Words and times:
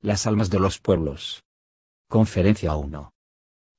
Las 0.00 0.28
almas 0.28 0.48
de 0.48 0.60
los 0.60 0.78
pueblos. 0.78 1.42
Conferencia 2.08 2.76
1. 2.76 3.10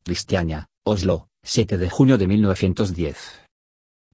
Cristiania, 0.04 0.68
Oslo, 0.86 1.30
7 1.44 1.78
de 1.78 1.90
junio 1.90 2.18
de 2.18 2.28
1910. 2.28 3.46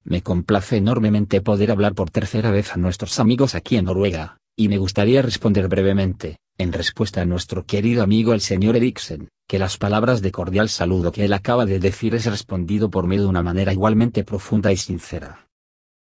Me 0.04 0.22
complace 0.22 0.76
enormemente 0.76 1.40
poder 1.40 1.72
hablar 1.72 1.96
por 1.96 2.10
tercera 2.10 2.52
vez 2.52 2.72
a 2.72 2.76
nuestros 2.76 3.18
amigos 3.18 3.56
aquí 3.56 3.76
en 3.76 3.86
Noruega, 3.86 4.38
y 4.56 4.68
me 4.68 4.78
gustaría 4.78 5.20
responder 5.20 5.66
brevemente, 5.66 6.36
en 6.58 6.72
respuesta 6.72 7.22
a 7.22 7.24
nuestro 7.24 7.66
querido 7.66 8.04
amigo 8.04 8.34
el 8.34 8.40
señor 8.40 8.76
Eriksen, 8.76 9.28
que 9.48 9.58
las 9.58 9.76
palabras 9.76 10.22
de 10.22 10.30
cordial 10.30 10.68
saludo 10.68 11.10
que 11.10 11.24
él 11.24 11.32
acaba 11.32 11.66
de 11.66 11.80
decir 11.80 12.14
es 12.14 12.26
respondido 12.26 12.88
por 12.88 13.08
mí 13.08 13.16
de 13.16 13.26
una 13.26 13.42
manera 13.42 13.72
igualmente 13.72 14.22
profunda 14.22 14.70
y 14.70 14.76
sincera. 14.76 15.48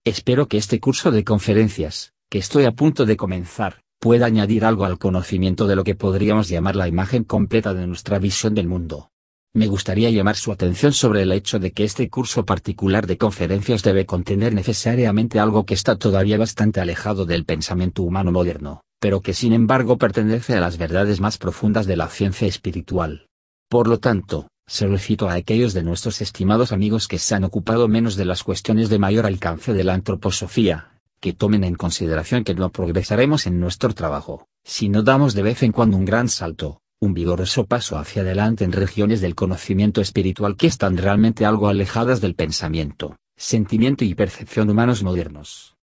Espero 0.03 0.49
que 0.49 0.57
este 0.57 0.81
curso 0.81 1.11
de 1.11 1.23
conferencias, 1.23 2.11
que 2.29 2.39
estoy 2.39 2.65
a 2.65 2.73
punto 2.73 3.05
de 3.05 3.15
comenzar, 3.15 3.84
pueda 4.05 4.27
añadir 4.27 4.65
algo 4.65 4.85
al 4.85 4.99
conocimiento 4.99 5.65
de 5.65 5.75
lo 5.75 5.83
que 5.83 5.95
podríamos 5.95 6.47
llamar 6.47 6.75
la 6.75 6.87
imagen 6.87 7.23
completa 7.23 7.73
de 7.73 7.87
nuestra 7.87 8.19
visión 8.19 8.53
del 8.53 8.67
mundo. 8.67 9.09
Me 9.51 9.65
gustaría 9.65 10.11
llamar 10.11 10.35
su 10.35 10.51
atención 10.51 10.93
sobre 10.93 11.23
el 11.23 11.31
hecho 11.31 11.57
de 11.57 11.71
que 11.71 11.85
este 11.85 12.07
curso 12.07 12.45
particular 12.45 13.07
de 13.07 13.17
conferencias 13.17 13.81
debe 13.81 14.05
contener 14.05 14.53
necesariamente 14.53 15.39
algo 15.39 15.65
que 15.65 15.73
está 15.73 15.95
todavía 15.95 16.37
bastante 16.37 16.79
alejado 16.79 17.25
del 17.25 17.45
pensamiento 17.45 18.03
humano 18.03 18.31
moderno, 18.31 18.81
pero 18.99 19.21
que 19.21 19.33
sin 19.33 19.53
embargo 19.53 19.97
pertenece 19.97 20.53
a 20.53 20.59
las 20.59 20.77
verdades 20.77 21.19
más 21.19 21.39
profundas 21.39 21.87
de 21.87 21.97
la 21.97 22.07
ciencia 22.07 22.47
espiritual. 22.47 23.25
Por 23.71 23.87
lo 23.87 23.97
tanto, 23.97 24.49
solicito 24.67 25.29
a 25.29 25.33
aquellos 25.33 25.73
de 25.73 25.81
nuestros 25.81 26.21
estimados 26.21 26.71
amigos 26.71 27.07
que 27.07 27.17
se 27.17 27.33
han 27.33 27.43
ocupado 27.43 27.87
menos 27.87 28.17
de 28.17 28.25
las 28.25 28.43
cuestiones 28.43 28.89
de 28.89 28.99
mayor 28.99 29.25
alcance 29.25 29.73
de 29.73 29.83
la 29.83 29.95
antroposofía, 29.95 30.94
que 31.19 31.33
tomen 31.33 31.63
en 31.63 31.75
consideración 31.75 32.43
que 32.43 32.55
no 32.55 32.71
progresaremos 32.71 33.47
en 33.47 33.59
nuestro 33.59 33.93
trabajo, 33.93 34.47
si 34.63 34.89
no 34.89 35.03
damos 35.03 35.33
de 35.33 35.43
vez 35.43 35.63
en 35.63 35.71
cuando 35.71 35.97
un 35.97 36.05
gran 36.05 36.29
salto, 36.29 36.81
un 36.99 37.13
vigoroso 37.13 37.65
paso 37.65 37.97
hacia 37.97 38.21
adelante 38.21 38.63
en 38.63 38.71
regiones 38.71 39.21
del 39.21 39.35
conocimiento 39.35 40.01
espiritual 40.01 40.55
que 40.55 40.67
están 40.67 40.97
realmente 40.97 41.45
algo 41.45 41.67
alejadas 41.67 42.21
del 42.21 42.35
pensamiento, 42.35 43.17
sentimiento 43.35 44.05
y 44.05 44.15
percepción 44.15 44.69
humanos 44.69 45.03
modernos. 45.03 45.75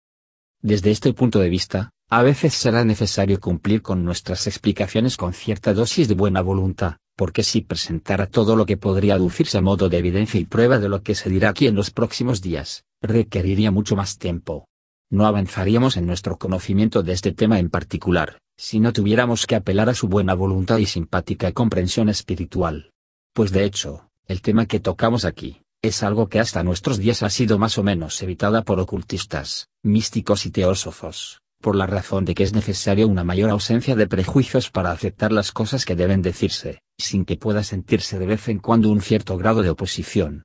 Desde 0.62 0.91
este 0.91 1.12
punto 1.12 1.39
de 1.39 1.48
vista, 1.48 1.91
a 2.08 2.23
veces 2.23 2.55
será 2.55 2.84
necesario 2.84 3.39
cumplir 3.41 3.83
con 3.83 4.05
nuestras 4.05 4.47
explicaciones 4.47 5.17
con 5.17 5.33
cierta 5.33 5.75
dosis 5.75 6.08
de 6.08 6.14
buena 6.14 6.42
voluntad, 6.42 6.97
porque 7.17 7.42
si 7.42 7.61
presentara 7.61 8.27
todo 8.27 8.56
lo 8.56 8.67
que 8.67 8.77
podría 8.77 9.14
aducirse 9.14 9.58
a 9.58 9.61
modo 9.61 9.89
de 9.89 9.98
evidencia 9.98 10.41
y 10.41 10.45
prueba 10.45 10.78
de 10.78 10.89
lo 10.89 11.03
que 11.03 11.14
se 11.14 11.28
dirá 11.28 11.51
aquí 11.51 11.67
en 11.67 11.75
los 11.75 11.91
próximos 11.91 12.41
días, 12.41 12.84
requeriría 13.03 13.70
mucho 13.70 13.95
más 13.95 14.19
tiempo. 14.19 14.69
No 15.12 15.27
avanzaríamos 15.27 15.97
en 15.97 16.06
nuestro 16.06 16.39
conocimiento 16.39 17.03
de 17.03 17.12
este 17.12 17.33
tema 17.33 17.58
en 17.58 17.69
particular, 17.69 18.39
si 18.56 18.78
no 18.78 18.92
tuviéramos 18.92 19.47
que 19.47 19.56
apelar 19.56 19.89
a 19.89 19.94
su 19.94 20.06
buena 20.06 20.34
voluntad 20.34 20.78
y 20.78 20.86
simpática 20.86 21.50
comprensión 21.50 22.08
espiritual. 22.08 22.92
Pues 23.34 23.50
de 23.50 23.64
hecho, 23.64 24.08
el 24.28 24.41
tema 24.41 24.67
que 24.67 24.78
tocamos 24.78 25.25
aquí, 25.25 25.62
es 25.83 26.05
algo 26.05 26.28
que 26.28 26.39
hasta 26.39 26.62
nuestros 26.62 26.98
días 26.98 27.25
ha 27.25 27.30
sido 27.30 27.58
más 27.58 27.77
o 27.77 27.83
menos 27.83 28.23
evitada 28.23 28.62
por 28.62 28.79
ocultistas, 28.79 29.67
místicos 29.83 30.46
y 30.46 30.52
teósofos, 30.52 31.40
por 31.61 31.74
la 31.74 31.89
razón 31.89 32.24
de 32.24 32.34
que 32.34 32.45
es 32.45 32.52
necesaria 32.52 33.07
una 33.07 33.24
mayor 33.24 33.51
ausencia 33.51 33.96
de 33.96 34.07
prejuicios 34.07 34.70
para 34.70 34.92
aceptar 34.92 35.33
las 35.33 35.51
cosas 35.51 35.84
que 35.84 35.96
deben 35.96 36.23
decirse, 36.23 36.83
sin 36.98 37.24
que 37.24 37.36
pueda 37.36 37.64
sentirse 37.64 38.18
de 38.20 38.27
vez 38.27 38.48
en 38.48 38.61
cuando 38.61 38.90
un 38.90 39.01
cierto 39.01 39.36
grado 39.36 39.63
de 39.63 39.70
oposición. 39.70 40.45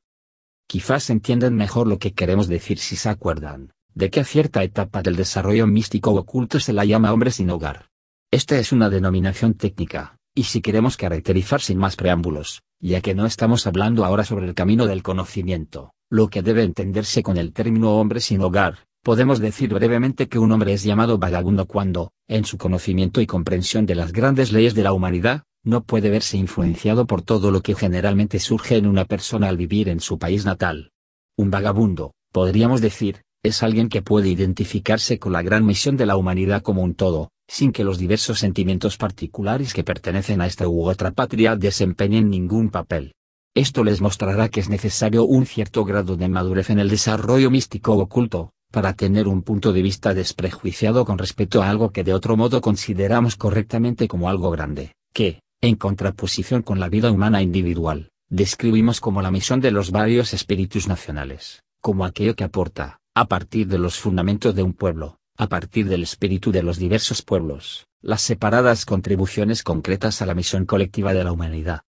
Quizás 0.68 1.12
entiendan 1.12 1.53
mejor 1.53 1.85
lo 1.85 2.00
que 2.00 2.13
queremos 2.13 2.47
decir 2.47 2.79
si 2.79 2.95
se 2.95 3.09
acuerdan, 3.09 3.75
de 3.95 4.09
que 4.11 4.19
a 4.19 4.25
cierta 4.25 4.63
etapa 4.63 5.01
del 5.01 5.16
desarrollo 5.16 5.66
místico 5.66 6.11
o 6.11 6.19
oculto 6.19 6.59
se 6.59 6.73
la 6.73 6.85
llama 6.85 7.11
hombre 7.11 7.31
sin 7.31 7.50
hogar. 7.50 7.88
Esta 8.29 8.59
es 8.59 8.72
una 8.72 8.89
denominación 8.89 9.56
técnica, 9.56 10.17
y 10.35 10.44
si 10.44 10.61
queremos 10.61 10.97
caracterizar 10.97 11.61
sin 11.61 11.79
más 11.79 11.95
preámbulos, 11.95 12.61
ya 12.79 13.01
que 13.01 13.16
no 13.16 13.25
estamos 13.25 13.66
hablando 13.66 14.06
ahora 14.06 14.23
sobre 14.23 14.45
el 14.45 14.53
camino 14.53 14.85
del 14.85 15.01
conocimiento, 15.01 15.94
lo 16.11 16.28
que 16.28 16.44
debe 16.44 16.63
entenderse 16.63 17.23
con 17.23 17.38
el 17.38 17.53
término 17.53 17.97
hombre 17.97 18.19
sin 18.19 18.41
hogar, 18.41 18.85
Podemos 19.06 19.39
decir 19.39 19.72
brevemente 19.72 20.27
que 20.27 20.39
un 20.39 20.51
hombre 20.51 20.73
es 20.73 20.81
llamado 20.81 21.19
vagabundo 21.19 21.67
cuando, 21.67 22.12
en 22.27 22.44
su 22.44 22.57
conocimiento 22.57 23.22
y 23.22 23.27
comprensión 23.27 23.85
de 23.85 23.94
las 23.94 24.12
grandes 24.12 24.51
leyes 24.51 24.73
de 24.73 24.81
la 24.81 24.94
humanidad, 24.94 25.44
no 25.63 25.83
puede 25.83 26.09
verse 26.09 26.38
influenciado 26.38 27.06
por 27.06 27.22
todo 27.22 27.51
lo 27.51 27.62
que 27.62 27.75
generalmente 27.75 28.39
surge 28.39 28.77
en 28.77 28.88
una 28.88 29.06
persona 29.06 29.47
al 29.47 29.57
vivir 29.57 29.89
en 29.89 30.00
su 30.00 30.17
país 30.17 30.44
natal. 30.44 30.89
Un 31.38 31.51
vagabundo, 31.51 32.16
podríamos 32.31 32.81
decir, 32.81 33.22
es 33.45 33.61
alguien 33.61 33.89
que 33.89 34.01
puede 34.01 34.29
identificarse 34.29 35.19
con 35.19 35.31
la 35.31 35.44
gran 35.44 35.66
misión 35.66 35.97
de 35.97 36.07
la 36.07 36.17
humanidad 36.17 36.63
como 36.63 36.81
un 36.81 36.95
todo, 36.95 37.29
sin 37.47 37.72
que 37.72 37.83
los 37.83 38.00
diversos 38.00 38.39
sentimientos 38.39 38.97
particulares 38.97 39.73
que 39.73 39.83
pertenecen 39.83 40.41
a 40.41 40.47
esta 40.47 40.67
u 40.67 40.89
otra 40.89 41.11
patria 41.11 41.56
desempeñen 41.56 42.29
ningún 42.29 42.69
papel. 42.69 43.13
Esto 43.53 43.83
les 43.83 44.01
mostrará 44.01 44.50
que 44.50 44.59
es 44.59 44.69
necesario 44.69 45.25
un 45.25 45.45
cierto 45.45 45.85
grado 45.85 46.17
de 46.17 46.28
madurez 46.28 46.72
en 46.72 46.79
el 46.79 46.89
desarrollo 46.89 47.51
místico 47.51 47.94
oculto, 47.94 48.51
para 48.72 48.94
tener 48.94 49.28
un 49.28 49.44
punto 49.44 49.72
de 49.72 49.81
vista 49.81 50.13
desprejuiciado 50.13 51.06
con 51.06 51.17
respecto 51.17 51.62
a 51.62 51.69
algo 51.69 51.91
que 51.91 52.03
de 52.03 52.13
otro 52.13 52.35
modo 52.35 52.62
consideramos 52.62 53.35
correctamente 53.35 54.07
como 54.07 54.27
algo 54.27 54.51
grande, 54.51 54.94
que, 55.13 55.39
en 55.62 55.75
contraposición 55.75 56.63
con 56.63 56.79
la 56.79 56.89
vida 56.89 57.12
humana 57.12 57.41
individual, 57.41 58.09
describimos 58.27 59.00
como 59.00 59.22
la 59.22 59.31
misión 59.31 59.62
de 59.62 59.72
los 59.72 59.91
varios 59.91 60.33
espíritus 60.33 60.88
nacionales, 60.88 61.62
como 61.79 62.03
aquello 62.03 62.35
que 62.35 62.44
aporta, 62.44 63.00
a 63.17 63.29
partir 63.29 63.67
de 63.67 63.77
los 63.77 63.97
fundamentos 63.97 64.53
de 64.55 64.61
un 64.61 64.73
pueblo, 64.73 65.19
a 65.37 65.47
partir 65.47 65.87
del 65.87 66.03
espíritu 66.03 66.51
de 66.51 66.61
los 66.61 66.77
diversos 66.77 67.21
pueblos, 67.21 67.87
las 68.01 68.21
separadas 68.21 68.83
contribuciones 68.83 69.63
concretas 69.63 70.21
a 70.21 70.25
la 70.25 70.35
misión 70.35 70.65
colectiva 70.65 71.13
de 71.13 71.23
la 71.23 71.31
humanidad. 71.31 71.83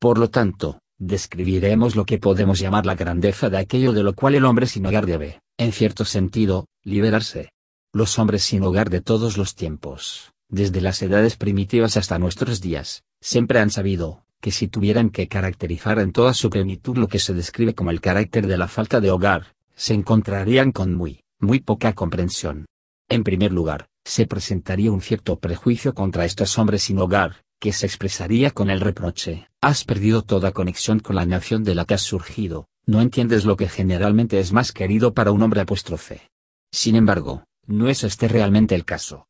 Por 0.00 0.18
lo 0.18 0.28
tanto, 0.28 0.80
describiremos 0.98 1.94
lo 1.94 2.04
que 2.04 2.18
podemos 2.18 2.58
llamar 2.58 2.84
la 2.84 2.96
grandeza 2.96 3.48
de 3.48 3.58
aquello 3.58 3.92
de 3.92 4.02
lo 4.02 4.14
cual 4.14 4.34
el 4.34 4.44
hombre 4.44 4.66
sin 4.66 4.84
hogar 4.86 5.06
debe, 5.06 5.40
en 5.56 5.70
cierto 5.70 6.04
sentido, 6.04 6.66
liberarse. 6.82 7.52
Los 7.92 8.18
hombres 8.18 8.42
sin 8.42 8.64
hogar 8.64 8.90
de 8.90 9.00
todos 9.00 9.38
los 9.38 9.54
tiempos, 9.54 10.32
desde 10.48 10.80
las 10.80 11.00
edades 11.00 11.36
primitivas 11.36 11.96
hasta 11.96 12.18
nuestros 12.18 12.60
días, 12.60 13.04
siempre 13.20 13.60
han 13.60 13.70
sabido, 13.70 14.24
que 14.40 14.50
si 14.50 14.66
tuvieran 14.66 15.10
que 15.10 15.28
caracterizar 15.28 16.00
en 16.00 16.10
toda 16.10 16.34
su 16.34 16.50
plenitud 16.50 16.98
lo 16.98 17.06
que 17.06 17.20
se 17.20 17.34
describe 17.34 17.76
como 17.76 17.92
el 17.92 18.00
carácter 18.00 18.48
de 18.48 18.58
la 18.58 18.66
falta 18.66 19.00
de 19.00 19.12
hogar, 19.12 19.55
se 19.76 19.94
encontrarían 19.94 20.72
con 20.72 20.94
muy, 20.94 21.20
muy 21.38 21.60
poca 21.60 21.92
comprensión. 21.92 22.66
En 23.08 23.22
primer 23.22 23.52
lugar, 23.52 23.88
se 24.04 24.26
presentaría 24.26 24.90
un 24.90 25.00
cierto 25.00 25.38
prejuicio 25.38 25.94
contra 25.94 26.24
estos 26.24 26.58
hombres 26.58 26.84
sin 26.84 26.98
hogar, 26.98 27.42
que 27.60 27.72
se 27.72 27.86
expresaría 27.86 28.50
con 28.50 28.70
el 28.70 28.80
reproche, 28.80 29.48
has 29.60 29.84
perdido 29.84 30.22
toda 30.22 30.52
conexión 30.52 31.00
con 31.00 31.16
la 31.16 31.26
nación 31.26 31.64
de 31.64 31.74
la 31.74 31.84
que 31.84 31.94
has 31.94 32.02
surgido, 32.02 32.68
no 32.84 33.00
entiendes 33.00 33.44
lo 33.44 33.56
que 33.56 33.68
generalmente 33.68 34.38
es 34.38 34.52
más 34.52 34.72
querido 34.72 35.12
para 35.12 35.32
un 35.32 35.42
hombre 35.42 35.60
apóstrofe. 35.60 36.30
Sin 36.70 36.94
embargo, 36.96 37.44
no 37.66 37.88
es 37.88 38.04
este 38.04 38.28
realmente 38.28 38.74
el 38.74 38.84
caso. 38.84 39.26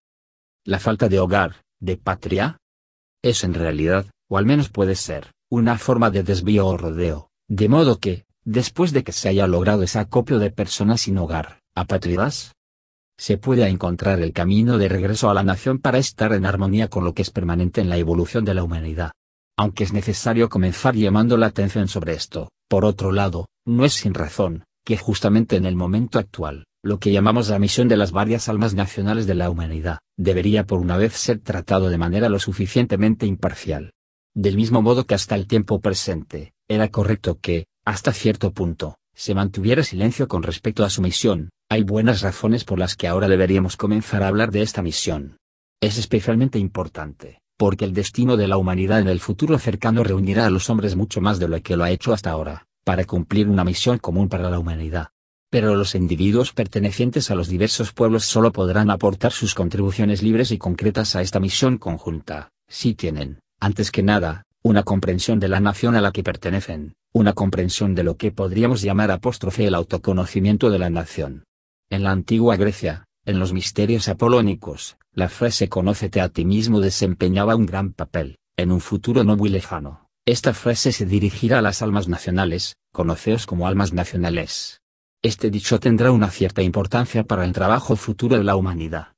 La 0.65 0.79
falta 0.79 1.09
de 1.09 1.19
hogar, 1.19 1.65
de 1.81 1.97
patria, 1.97 2.59
es 3.23 3.45
en 3.45 3.55
realidad, 3.55 4.07
o 4.29 4.37
al 4.37 4.45
menos 4.45 4.69
puede 4.69 4.95
ser, 4.95 5.33
una 5.49 5.79
forma 5.79 6.11
de 6.11 6.23
desvío 6.23 6.67
o 6.67 6.77
rodeo, 6.77 7.31
de 7.49 7.69
modo 7.69 7.99
que, 7.99 8.26
después 8.47 8.93
de 8.93 9.05
que 9.05 9.13
se 9.13 9.29
haya 9.29 9.47
logrado 9.47 9.83
ese 9.83 9.99
acopio 9.99 10.39
de 10.39 10.51
personas 10.51 11.03
sin 11.03 11.19
hogar, 11.19 11.59
apátridas, 11.75 12.55
se 13.19 13.39
puede 13.39 13.69
encontrar 13.69 14.21
el 14.21 14.33
camino 14.33 14.79
de 14.79 14.89
regreso 14.89 15.29
a 15.29 15.35
la 15.35 15.43
nación 15.43 15.79
para 15.79 15.99
estar 15.99 16.33
en 16.33 16.47
armonía 16.47 16.89
con 16.89 17.05
lo 17.05 17.13
que 17.13 17.23
es 17.23 17.31
permanente 17.31 17.81
en 17.81 17.89
la 17.89 17.97
evolución 17.97 18.45
de 18.45 18.55
la 18.55 18.63
humanidad. 18.63 19.11
Aunque 19.59 19.85
es 19.85 19.93
necesario 19.93 20.49
comenzar 20.49 20.95
llamando 20.95 21.37
la 21.37 21.47
atención 21.47 21.89
sobre 21.89 22.13
esto, 22.13 22.51
por 22.69 22.85
otro 22.85 23.11
lado, 23.11 23.49
no 23.67 23.85
es 23.85 23.95
sin 23.95 24.15
razón, 24.15 24.65
que 24.85 24.97
justamente 24.97 25.57
en 25.57 25.67
el 25.67 25.75
momento 25.75 26.19
actual, 26.19 26.67
lo 26.85 27.01
que 27.01 27.11
llamamos 27.11 27.49
la 27.49 27.59
misión 27.59 27.89
de 27.89 27.97
las 27.97 28.13
varias 28.13 28.49
almas 28.49 28.75
nacionales 28.75 29.27
de 29.27 29.35
la 29.35 29.51
humanidad, 29.51 29.99
debería 30.17 30.67
por 30.67 30.79
una 30.79 30.97
vez 30.97 31.15
ser 31.15 31.41
tratado 31.41 31.89
de 31.89 31.99
manera 31.99 32.29
lo 32.29 32.39
suficientemente 32.39 33.27
imparcial. 33.27 33.93
Del 34.35 34.57
mismo 34.57 34.83
modo 34.83 35.05
que 35.05 35.15
hasta 35.15 35.35
el 35.35 35.49
tiempo 35.49 35.81
presente, 35.81 36.53
era 36.69 36.91
correcto 36.91 37.39
que, 37.41 37.67
hasta 37.87 38.13
cierto 38.13 38.51
punto, 38.51 38.99
se 39.15 39.33
mantuviera 39.33 39.85
silencio 39.85 40.27
con 40.27 40.43
respecto 40.43 40.85
a 40.85 40.91
su 40.91 41.01
misión, 41.01 41.51
hay 41.71 41.85
buenas 41.85 42.21
razones 42.21 42.65
por 42.65 42.81
las 42.81 42.97
que 42.97 43.07
ahora 43.07 43.29
deberíamos 43.29 43.77
comenzar 43.77 44.25
a 44.25 44.29
hablar 44.29 44.51
de 44.51 44.63
esta 44.63 44.83
misión. 44.83 45.39
Es 45.81 45.97
especialmente 45.97 46.59
importante, 46.59 47.39
porque 47.57 47.85
el 47.85 47.95
destino 47.95 48.37
de 48.37 48.49
la 48.49 48.57
humanidad 48.57 48.99
en 48.99 49.09
el 49.09 49.21
futuro 49.21 49.57
cercano 49.61 50.03
reunirá 50.03 50.47
a 50.47 50.51
los 50.51 50.69
hombres 50.69 50.97
mucho 50.97 51.21
más 51.21 51.39
de 51.39 51.47
lo 51.47 51.63
que 51.63 51.77
lo 51.77 51.85
ha 51.85 51.91
hecho 51.93 52.13
hasta 52.13 52.31
ahora, 52.31 52.67
para 52.85 53.05
cumplir 53.05 53.49
una 53.49 53.63
misión 53.63 53.99
común 53.99 54.29
para 54.29 54.51
la 54.51 54.59
humanidad. 54.59 55.11
Pero 55.49 55.77
los 55.77 55.95
individuos 55.95 56.53
pertenecientes 56.53 57.31
a 57.31 57.37
los 57.37 57.47
diversos 57.47 57.93
pueblos 57.93 58.25
solo 58.25 58.51
podrán 58.51 58.91
aportar 58.91 59.31
sus 59.31 59.55
contribuciones 59.55 60.25
libres 60.25 60.51
y 60.51 60.59
concretas 60.59 61.15
a 61.15 61.23
esta 61.23 61.39
misión 61.39 61.79
conjunta, 61.79 62.51
si 62.67 62.95
tienen, 62.95 63.39
antes 63.61 63.93
que 63.93 64.03
nada, 64.03 64.43
una 64.63 64.83
comprensión 64.83 65.39
de 65.39 65.47
la 65.47 65.61
nación 65.61 65.95
a 65.95 66.01
la 66.01 66.11
que 66.11 66.25
pertenecen, 66.25 66.95
una 67.17 67.33
comprensión 67.33 67.95
de 67.95 68.03
lo 68.03 68.19
que 68.19 68.31
podríamos 68.31 68.83
llamar 68.83 69.11
apóstrofe 69.11 69.67
el 69.67 69.75
autoconocimiento 69.75 70.69
de 70.69 70.79
la 70.79 70.91
nación. 70.91 71.47
En 71.89 72.03
la 72.03 72.11
antigua 72.11 72.57
Grecia, 72.57 73.07
en 73.25 73.39
los 73.39 73.55
misterios 73.55 74.09
apolónicos, 74.09 74.99
la 75.15 75.31
frase 75.31 75.71
conócete 75.71 76.21
a 76.21 76.29
ti 76.29 76.45
mismo 76.45 76.79
desempeñaba 76.79 77.57
un 77.57 77.65
gran 77.65 77.95
papel, 77.95 78.37
en 78.59 78.71
un 78.71 78.83
futuro 78.83 79.25
no 79.25 79.35
muy 79.35 79.49
lejano. 79.49 80.11
Esta 80.27 80.53
frase 80.53 80.93
se 80.93 81.07
dirigirá 81.07 81.61
a 81.61 81.63
las 81.63 81.81
almas 81.81 82.07
nacionales, 82.07 82.77
conoceos 82.93 83.47
como 83.47 83.67
almas 83.67 83.95
nacionales. 83.95 84.83
Este 85.23 85.49
dicho 85.49 85.81
tendrá 85.81 86.11
una 86.11 86.29
cierta 86.29 86.61
importancia 86.61 87.25
para 87.25 87.47
el 87.47 87.55
trabajo 87.55 87.97
futuro 87.97 88.37
de 88.37 88.45
la 88.45 88.57
humanidad. 88.57 89.15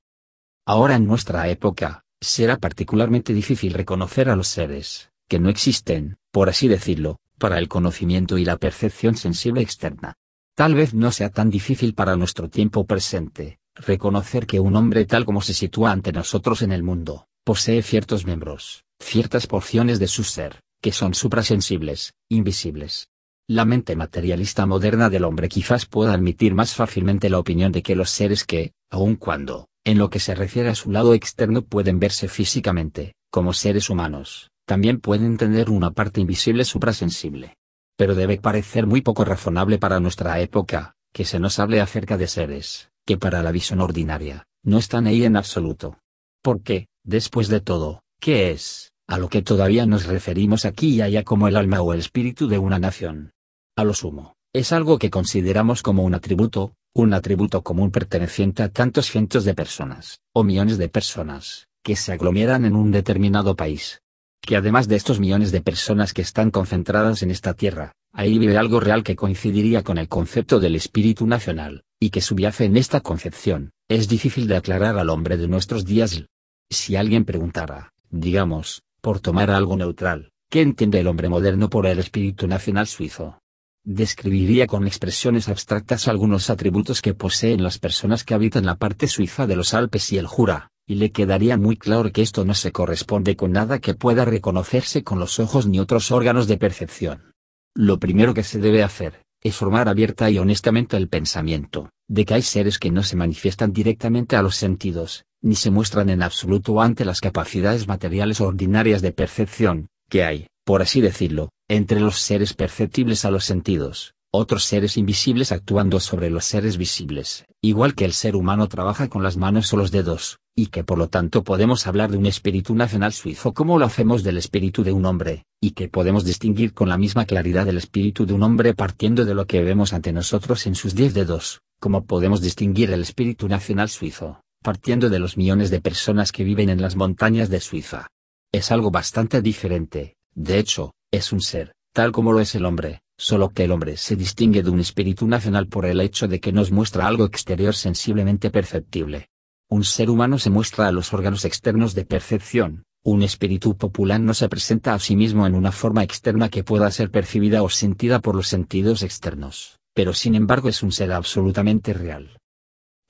Ahora 0.65 0.95
en 0.95 1.05
nuestra 1.05 1.49
época, 1.49 2.05
será 2.21 2.59
particularmente 2.59 3.33
difícil 3.33 3.75
reconocer 3.75 4.31
a 4.31 4.37
los 4.37 4.47
seres, 4.47 5.11
que 5.29 5.41
no 5.41 5.49
existen, 5.49 6.17
por 6.31 6.49
así 6.49 6.69
decirlo, 6.69 7.19
para 7.38 7.58
el 7.58 7.69
conocimiento 7.69 8.37
y 8.37 8.44
la 8.44 8.58
percepción 8.58 9.17
sensible 9.17 9.62
externa. 9.62 10.14
Tal 10.55 10.75
vez 10.75 10.93
no 10.93 11.12
sea 11.12 11.31
tan 11.31 11.50
difícil 11.50 11.94
para 11.94 12.17
nuestro 12.17 12.50
tiempo 12.50 12.85
presente, 12.85 13.61
reconocer 13.76 14.46
que 14.46 14.61
un 14.61 14.76
hombre 14.76 15.05
tal 15.05 15.25
como 15.25 15.40
se 15.40 15.55
sitúa 15.55 15.93
ante 15.93 16.12
nosotros 16.12 16.62
en 16.62 16.73
el 16.73 16.82
mundo, 16.82 17.29
posee 17.44 17.82
ciertos 17.82 18.26
miembros, 18.26 18.85
ciertas 18.99 19.46
porciones 19.46 19.99
de 19.99 20.08
su 20.08 20.25
ser, 20.25 20.61
que 20.82 20.93
son 20.93 21.14
suprasensibles, 21.14 22.12
invisibles. 22.29 23.08
La 23.49 23.64
mente 23.64 23.96
materialista 23.96 24.67
moderna 24.67 25.08
del 25.08 25.25
hombre 25.25 25.49
quizás 25.49 25.87
pueda 25.87 26.12
admitir 26.12 26.55
más 26.55 26.75
fácilmente 26.75 27.31
la 27.31 27.38
opinión 27.38 27.73
de 27.73 27.82
que 27.82 27.96
los 27.96 28.11
seres 28.11 28.44
que, 28.44 28.73
aun 28.90 29.17
cuando, 29.17 29.69
en 29.85 29.96
lo 29.96 30.11
que 30.11 30.20
se 30.20 30.35
refiere 30.35 30.69
a 30.69 30.75
su 30.75 30.90
lado 30.90 31.14
externo 31.14 31.62
pueden 31.62 31.99
verse 31.99 32.29
físicamente, 32.29 33.14
como 33.31 33.55
seres 33.55 33.88
humanos, 33.88 34.50
también 34.69 35.00
pueden 35.00 35.38
tener 35.38 35.70
una 35.70 35.93
parte 35.93 36.20
invisible 36.20 36.62
suprasensible. 36.62 37.56
Pero 37.97 38.15
debe 38.15 38.37
parecer 38.37 38.87
muy 38.87 39.00
poco 39.00 39.25
razonable 39.25 39.79
para 39.79 39.99
nuestra 39.99 40.38
época, 40.41 40.94
que 41.15 41.25
se 41.25 41.41
nos 41.41 41.59
hable 41.59 41.81
acerca 41.81 42.19
de 42.19 42.26
seres, 42.26 42.91
que 43.06 43.17
para 43.17 43.43
la 43.43 43.50
visión 43.50 43.81
ordinaria, 43.81 44.47
no 44.62 44.76
están 44.76 45.06
ahí 45.06 45.25
en 45.25 45.38
absoluto. 45.38 45.97
Porque, 46.43 46.88
después 47.03 47.49
de 47.49 47.61
todo, 47.61 48.03
¿qué 48.20 48.50
es, 48.50 48.93
a 49.06 49.17
lo 49.17 49.31
que 49.31 49.41
todavía 49.41 49.87
nos 49.87 50.05
referimos 50.05 50.67
aquí 50.67 50.97
y 50.97 51.00
allá 51.00 51.25
como 51.25 51.49
el 51.49 51.56
alma 51.56 51.81
o 51.81 51.94
el 51.94 52.00
espíritu 52.00 52.47
de 52.47 52.59
una 52.59 52.79
nación? 52.79 53.32
A 53.75 53.85
lo 53.85 53.94
sumo, 53.94 54.35
es 54.53 54.73
algo 54.73 54.99
que 54.99 55.09
consideramos 55.09 55.82
como 55.82 56.05
un 56.05 56.14
atributo, 56.14 56.75
un 56.94 57.14
atributo 57.14 57.62
común 57.62 57.91
perteneciente 57.91 58.62
a 58.62 58.69
tantos 58.69 59.06
cientos 59.06 59.47
de 59.47 59.55
personas, 59.55 60.21
o 60.35 60.44
millones 60.44 60.76
de 60.76 60.91
personas, 60.91 61.69
que 61.82 61.97
se 61.97 62.12
aglomeran 62.12 62.67
en 62.67 62.76
un 62.76 62.91
determinado 62.91 63.56
país, 63.56 64.03
que 64.40 64.56
además 64.56 64.88
de 64.88 64.96
estos 64.96 65.20
millones 65.20 65.52
de 65.52 65.61
personas 65.61 66.12
que 66.12 66.23
están 66.23 66.50
concentradas 66.50 67.23
en 67.23 67.31
esta 67.31 67.55
tierra, 67.55 67.93
ahí 68.12 68.38
vive 68.38 68.56
algo 68.56 68.81
real 68.81 69.02
que 69.02 69.17
coincidiría 69.17 69.82
con 69.82 69.99
el 69.99 70.08
concepto 70.08 70.61
del 70.61 70.75
espíritu 70.75 71.26
nacional, 71.26 71.85
y 72.00 72.11
que 72.11 72.20
subyace 72.20 72.64
en 72.64 72.76
esta 72.76 73.00
concepción, 73.00 73.73
es 73.88 74.08
difícil 74.08 74.46
de 74.49 74.56
aclarar 74.56 74.99
al 74.99 75.11
hombre 75.11 75.37
de 75.37 75.49
nuestros 75.49 75.85
días. 75.85 76.25
Si 76.70 76.96
alguien 76.96 77.25
preguntara, 77.25 77.93
digamos, 78.11 78.82
por 79.00 79.20
tomar 79.20 79.50
algo 79.50 79.76
neutral, 79.76 80.31
¿qué 80.50 80.62
entiende 80.62 81.00
el 81.00 81.06
hombre 81.06 81.29
moderno 81.29 81.69
por 81.70 81.87
el 81.87 81.99
espíritu 81.99 82.46
nacional 82.46 82.87
suizo? 82.87 83.40
Describiría 83.85 84.67
con 84.67 84.87
expresiones 84.87 85.49
abstractas 85.49 86.08
algunos 86.08 86.50
atributos 86.50 87.00
que 87.00 87.14
poseen 87.14 87.62
las 87.62 87.79
personas 87.79 88.25
que 88.25 88.35
habitan 88.35 88.67
la 88.67 88.76
parte 88.76 89.08
suiza 89.08 89.46
de 89.46 89.56
los 89.56 89.73
Alpes 89.73 90.12
y 90.12 90.19
el 90.19 90.26
Jura, 90.26 90.70
y 90.88 90.94
le 90.94 91.12
quedaría 91.12 91.58
muy 91.58 91.76
claro 91.76 92.11
que 92.11 92.23
esto 92.23 92.46
no 92.46 92.55
se 92.55 92.73
corresponde 92.73 93.37
con 93.37 93.52
nada 93.52 93.79
que 93.79 93.93
pueda 93.93 94.25
reconocerse 94.25 95.05
con 95.05 95.20
los 95.20 95.38
ojos 95.38 95.67
ni 95.67 95.79
otros 95.79 96.11
órganos 96.11 96.49
de 96.49 96.56
percepción. 96.56 97.35
Lo 97.75 97.99
primero 97.99 98.32
que 98.32 98.43
se 98.43 98.58
debe 98.58 98.82
hacer, 98.82 99.23
es 99.43 99.55
formar 99.55 99.88
abierta 99.90 100.31
y 100.31 100.38
honestamente 100.38 100.96
el 100.96 101.08
pensamiento, 101.08 101.90
de 102.08 102.25
que 102.25 102.35
hay 102.35 102.43
seres 102.43 102.79
que 102.79 102.90
no 102.90 103.02
se 103.02 103.17
manifiestan 103.17 103.73
directamente 103.73 104.35
a 104.35 104.43
los 104.43 104.56
sentidos, 104.56 105.26
ni 105.43 105.56
se 105.56 105.70
muestran 105.70 106.08
en 106.08 106.23
absoluto 106.23 106.81
ante 106.81 107.05
las 107.05 107.20
capacidades 107.20 107.87
materiales 107.87 108.40
ordinarias 108.40 109.02
de 109.02 109.12
percepción, 109.12 109.88
que 110.08 110.25
hay, 110.25 110.46
por 110.64 110.81
así 110.81 111.02
decirlo, 111.02 111.50
entre 111.69 112.00
los 112.00 112.19
seres 112.19 112.55
perceptibles 112.55 113.26
a 113.26 113.31
los 113.31 113.44
sentidos, 113.44 114.14
otros 114.31 114.65
seres 114.65 114.99
invisibles 114.99 115.53
actuando 115.53 116.01
sobre 116.01 116.29
los 116.29 116.45
seres 116.45 116.77
visibles, 116.77 117.47
igual 117.63 117.95
que 117.95 118.05
el 118.05 118.13
ser 118.13 118.37
humano 118.37 118.69
trabaja 118.69 119.09
con 119.09 119.23
las 119.23 119.39
manos 119.39 119.73
o 119.73 119.79
los 119.79 119.91
dedos, 119.91 120.39
y 120.55 120.67
que 120.67 120.85
por 120.85 120.99
lo 120.99 121.09
tanto 121.09 121.45
podemos 121.45 121.87
hablar 121.87 122.11
de 122.11 122.19
un 122.19 122.27
espíritu 122.27 122.75
nacional 122.75 123.15
suizo 123.15 123.55
como 123.55 123.79
lo 123.79 123.87
hacemos 123.87 124.23
del 124.23 124.37
espíritu 124.37 124.85
de 124.85 124.93
un 124.93 125.07
hombre, 125.07 125.45
y 125.63 125.71
que 125.71 125.89
podemos 125.89 126.25
distinguir 126.25 126.75
con 126.75 126.91
la 126.91 126.99
misma 126.99 127.25
claridad 127.25 127.67
el 127.69 127.79
espíritu 127.79 128.27
de 128.27 128.35
un 128.35 128.43
hombre 128.43 128.75
partiendo 128.75 129.25
de 129.25 129.35
lo 129.35 129.47
que 129.47 129.63
vemos 129.63 129.95
ante 129.95 130.13
nosotros 130.13 130.67
en 130.67 130.75
sus 130.75 130.95
diez 130.95 131.15
dedos, 131.15 131.63
como 131.81 132.05
podemos 132.05 132.43
distinguir 132.43 132.91
el 132.91 133.01
espíritu 133.01 133.49
nacional 133.49 133.89
suizo, 133.89 134.43
partiendo 134.63 135.09
de 135.09 135.21
los 135.21 135.39
millones 135.39 135.71
de 135.71 135.81
personas 135.81 136.33
que 136.33 136.45
viven 136.45 136.69
en 136.69 136.83
las 136.83 136.97
montañas 136.97 137.49
de 137.49 137.61
Suiza. 137.61 138.09
Es 138.53 138.73
algo 138.73 138.91
bastante 138.91 139.41
diferente, 139.41 140.17
de 140.35 140.59
hecho, 140.59 140.93
es 141.11 141.33
un 141.33 141.41
ser, 141.41 141.73
tal 141.95 142.13
como 142.13 142.33
lo 142.33 142.41
es 142.41 142.55
el 142.55 142.65
hombre, 142.65 143.01
solo 143.19 143.50
que 143.50 143.65
el 143.65 143.73
hombre 143.73 143.97
se 143.97 144.17
distingue 144.17 144.62
de 144.62 144.70
un 144.70 144.81
espíritu 144.81 145.26
nacional 145.26 145.67
por 145.67 145.85
el 145.85 146.00
hecho 146.00 146.29
de 146.29 146.41
que 146.41 146.53
nos 146.53 146.70
muestra 146.70 147.06
algo 147.06 147.26
exterior 147.26 147.75
sensiblemente 147.75 148.50
perceptible, 148.50 149.29
un 149.69 149.85
ser 149.85 150.09
humano 150.09 150.38
se 150.38 150.49
muestra 150.49 150.88
a 150.88 150.93
los 150.93 151.12
órganos 151.12 151.44
externos 151.44 151.94
de 151.94 152.06
percepción, 152.06 152.85
un 153.03 153.23
espíritu 153.23 153.76
popular 153.76 154.20
no 154.20 154.32
se 154.35 154.49
presenta 154.49 154.94
a 154.94 154.99
sí 154.99 155.17
mismo 155.17 155.47
en 155.47 155.55
una 155.55 155.73
forma 155.73 156.03
externa 156.03 156.49
que 156.49 156.65
pueda 156.65 156.91
ser 156.91 157.11
percibida 157.11 157.62
o 157.62 157.69
sentida 157.69 158.20
por 158.20 158.35
los 158.35 158.49
sentidos 158.49 159.03
externos, 159.03 159.79
pero 159.94 160.14
sin 160.14 160.35
embargo 160.35 160.69
es 160.69 160.82
un 160.82 160.93
ser 160.93 161.12
absolutamente 161.12 161.93
real. 161.93 162.38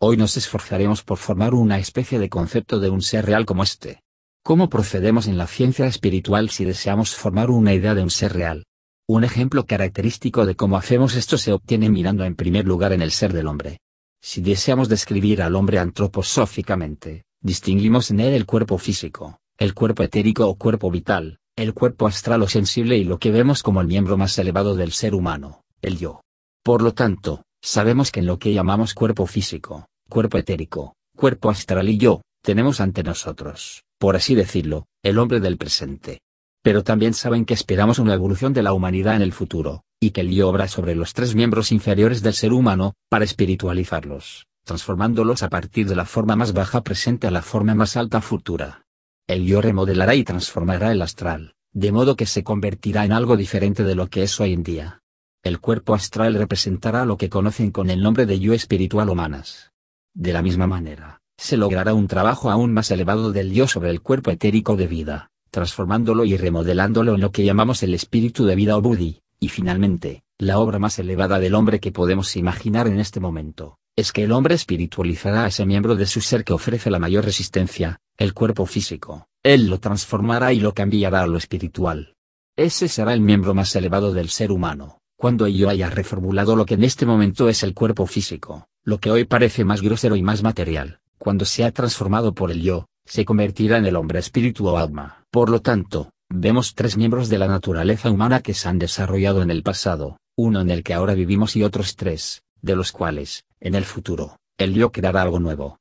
Hoy 0.00 0.16
nos 0.16 0.36
esforzaremos 0.36 1.02
por 1.02 1.18
formar 1.18 1.54
una 1.54 1.78
especie 1.78 2.18
de 2.18 2.28
concepto 2.28 2.80
de 2.80 2.90
un 2.90 3.02
ser 3.02 3.26
real 3.26 3.44
como 3.44 3.62
este. 3.62 4.00
¿Cómo 4.44 4.68
procedemos 4.68 5.26
en 5.26 5.36
la 5.36 5.46
ciencia 5.46 5.86
espiritual 5.86 6.50
si 6.50 6.64
deseamos 6.64 7.14
formar 7.14 7.50
una 7.50 7.74
idea 7.74 7.94
de 7.94 8.02
un 8.02 8.10
ser 8.10 8.32
real? 8.32 8.64
Un 9.10 9.24
ejemplo 9.24 9.64
característico 9.64 10.44
de 10.44 10.54
cómo 10.54 10.76
hacemos 10.76 11.14
esto 11.14 11.38
se 11.38 11.54
obtiene 11.54 11.88
mirando 11.88 12.24
en 12.24 12.34
primer 12.34 12.66
lugar 12.66 12.92
en 12.92 13.00
el 13.00 13.10
ser 13.10 13.32
del 13.32 13.46
hombre. 13.46 13.78
Si 14.20 14.42
deseamos 14.42 14.90
describir 14.90 15.40
al 15.40 15.56
hombre 15.56 15.78
antroposóficamente, 15.78 17.24
distinguimos 17.40 18.10
en 18.10 18.20
él 18.20 18.34
el 18.34 18.44
cuerpo 18.44 18.76
físico, 18.76 19.38
el 19.56 19.72
cuerpo 19.72 20.02
etérico 20.02 20.46
o 20.46 20.56
cuerpo 20.56 20.90
vital, 20.90 21.38
el 21.56 21.72
cuerpo 21.72 22.06
astral 22.06 22.42
o 22.42 22.48
sensible 22.48 22.98
y 22.98 23.04
lo 23.04 23.18
que 23.18 23.30
vemos 23.30 23.62
como 23.62 23.80
el 23.80 23.86
miembro 23.86 24.18
más 24.18 24.38
elevado 24.38 24.74
del 24.74 24.92
ser 24.92 25.14
humano, 25.14 25.62
el 25.80 25.96
yo. 25.96 26.20
Por 26.62 26.82
lo 26.82 26.92
tanto, 26.92 27.44
sabemos 27.62 28.12
que 28.12 28.20
en 28.20 28.26
lo 28.26 28.38
que 28.38 28.52
llamamos 28.52 28.92
cuerpo 28.92 29.24
físico, 29.24 29.86
cuerpo 30.10 30.36
etérico, 30.36 30.96
cuerpo 31.16 31.48
astral 31.48 31.88
y 31.88 31.96
yo, 31.96 32.20
tenemos 32.42 32.78
ante 32.82 33.02
nosotros, 33.02 33.84
por 33.98 34.16
así 34.16 34.34
decirlo, 34.34 34.84
el 35.02 35.18
hombre 35.18 35.40
del 35.40 35.56
presente. 35.56 36.20
Pero 36.62 36.82
también 36.82 37.14
saben 37.14 37.44
que 37.44 37.54
esperamos 37.54 37.98
una 37.98 38.14
evolución 38.14 38.52
de 38.52 38.62
la 38.62 38.72
humanidad 38.72 39.16
en 39.16 39.22
el 39.22 39.32
futuro, 39.32 39.84
y 40.00 40.10
que 40.10 40.20
el 40.22 40.30
yo 40.30 40.48
obra 40.48 40.68
sobre 40.68 40.94
los 40.94 41.14
tres 41.14 41.34
miembros 41.34 41.72
inferiores 41.72 42.22
del 42.22 42.34
ser 42.34 42.52
humano, 42.52 42.94
para 43.08 43.24
espiritualizarlos, 43.24 44.46
transformándolos 44.64 45.42
a 45.42 45.48
partir 45.48 45.88
de 45.88 45.96
la 45.96 46.04
forma 46.04 46.36
más 46.36 46.52
baja 46.52 46.82
presente 46.82 47.26
a 47.26 47.30
la 47.30 47.42
forma 47.42 47.74
más 47.74 47.96
alta 47.96 48.20
futura. 48.20 48.84
El 49.26 49.44
yo 49.44 49.60
remodelará 49.60 50.14
y 50.14 50.24
transformará 50.24 50.92
el 50.92 51.02
astral, 51.02 51.54
de 51.72 51.92
modo 51.92 52.16
que 52.16 52.26
se 52.26 52.42
convertirá 52.42 53.04
en 53.04 53.12
algo 53.12 53.36
diferente 53.36 53.84
de 53.84 53.94
lo 53.94 54.08
que 54.08 54.22
es 54.22 54.40
hoy 54.40 54.52
en 54.52 54.62
día. 54.62 55.00
El 55.44 55.60
cuerpo 55.60 55.94
astral 55.94 56.34
representará 56.34 57.04
lo 57.04 57.16
que 57.16 57.28
conocen 57.28 57.70
con 57.70 57.90
el 57.90 58.02
nombre 58.02 58.26
de 58.26 58.40
yo 58.40 58.54
espiritual 58.54 59.08
humanas. 59.08 59.70
De 60.14 60.32
la 60.32 60.42
misma 60.42 60.66
manera, 60.66 61.20
se 61.36 61.56
logrará 61.56 61.94
un 61.94 62.08
trabajo 62.08 62.50
aún 62.50 62.72
más 62.72 62.90
elevado 62.90 63.32
del 63.32 63.52
yo 63.52 63.68
sobre 63.68 63.90
el 63.90 64.00
cuerpo 64.00 64.30
etérico 64.30 64.76
de 64.76 64.88
vida, 64.88 65.30
transformándolo 65.50 66.24
y 66.24 66.36
remodelándolo 66.36 67.14
en 67.14 67.20
lo 67.20 67.32
que 67.32 67.44
llamamos 67.44 67.82
el 67.82 67.94
espíritu 67.94 68.44
de 68.44 68.54
vida 68.54 68.76
o 68.76 68.82
buddhi, 68.82 69.20
y 69.40 69.48
finalmente, 69.48 70.22
la 70.38 70.58
obra 70.58 70.78
más 70.78 70.98
elevada 70.98 71.38
del 71.38 71.54
hombre 71.54 71.80
que 71.80 71.92
podemos 71.92 72.36
imaginar 72.36 72.86
en 72.86 73.00
este 73.00 73.20
momento, 73.20 73.78
es 73.96 74.12
que 74.12 74.24
el 74.24 74.32
hombre 74.32 74.54
espiritualizará 74.54 75.44
a 75.44 75.48
ese 75.48 75.66
miembro 75.66 75.96
de 75.96 76.06
su 76.06 76.20
ser 76.20 76.44
que 76.44 76.52
ofrece 76.52 76.90
la 76.90 76.98
mayor 76.98 77.24
resistencia, 77.24 77.98
el 78.16 78.34
cuerpo 78.34 78.66
físico, 78.66 79.26
él 79.42 79.68
lo 79.68 79.80
transformará 79.80 80.52
y 80.52 80.60
lo 80.60 80.74
cambiará 80.74 81.22
a 81.22 81.26
lo 81.26 81.38
espiritual. 81.38 82.14
Ese 82.56 82.88
será 82.88 83.12
el 83.12 83.20
miembro 83.20 83.54
más 83.54 83.74
elevado 83.76 84.12
del 84.12 84.28
ser 84.28 84.52
humano, 84.52 84.98
cuando 85.16 85.46
ello 85.46 85.68
haya 85.68 85.90
reformulado 85.90 86.54
lo 86.54 86.66
que 86.66 86.74
en 86.74 86.84
este 86.84 87.06
momento 87.06 87.48
es 87.48 87.62
el 87.62 87.74
cuerpo 87.74 88.06
físico, 88.06 88.68
lo 88.84 88.98
que 88.98 89.10
hoy 89.10 89.24
parece 89.24 89.64
más 89.64 89.82
grosero 89.82 90.14
y 90.14 90.22
más 90.22 90.42
material, 90.42 91.00
cuando 91.18 91.44
se 91.44 91.64
ha 91.64 91.72
transformado 91.72 92.34
por 92.34 92.52
el 92.52 92.62
yo, 92.62 92.86
se 93.04 93.24
convertirá 93.24 93.78
en 93.78 93.86
el 93.86 93.96
hombre 93.96 94.20
espíritu 94.20 94.68
o 94.68 94.78
alma. 94.78 95.17
Por 95.30 95.50
lo 95.50 95.60
tanto, 95.60 96.10
vemos 96.30 96.74
tres 96.74 96.96
miembros 96.96 97.28
de 97.28 97.38
la 97.38 97.48
naturaleza 97.48 98.10
humana 98.10 98.40
que 98.40 98.54
se 98.54 98.68
han 98.68 98.78
desarrollado 98.78 99.42
en 99.42 99.50
el 99.50 99.62
pasado, 99.62 100.18
uno 100.36 100.60
en 100.60 100.70
el 100.70 100.82
que 100.82 100.94
ahora 100.94 101.14
vivimos 101.14 101.54
y 101.54 101.62
otros 101.62 101.96
tres, 101.96 102.42
de 102.62 102.76
los 102.76 102.92
cuales, 102.92 103.44
en 103.60 103.74
el 103.74 103.84
futuro, 103.84 104.38
el 104.56 104.74
yo 104.74 104.90
creará 104.90 105.22
algo 105.22 105.38
nuevo. 105.38 105.78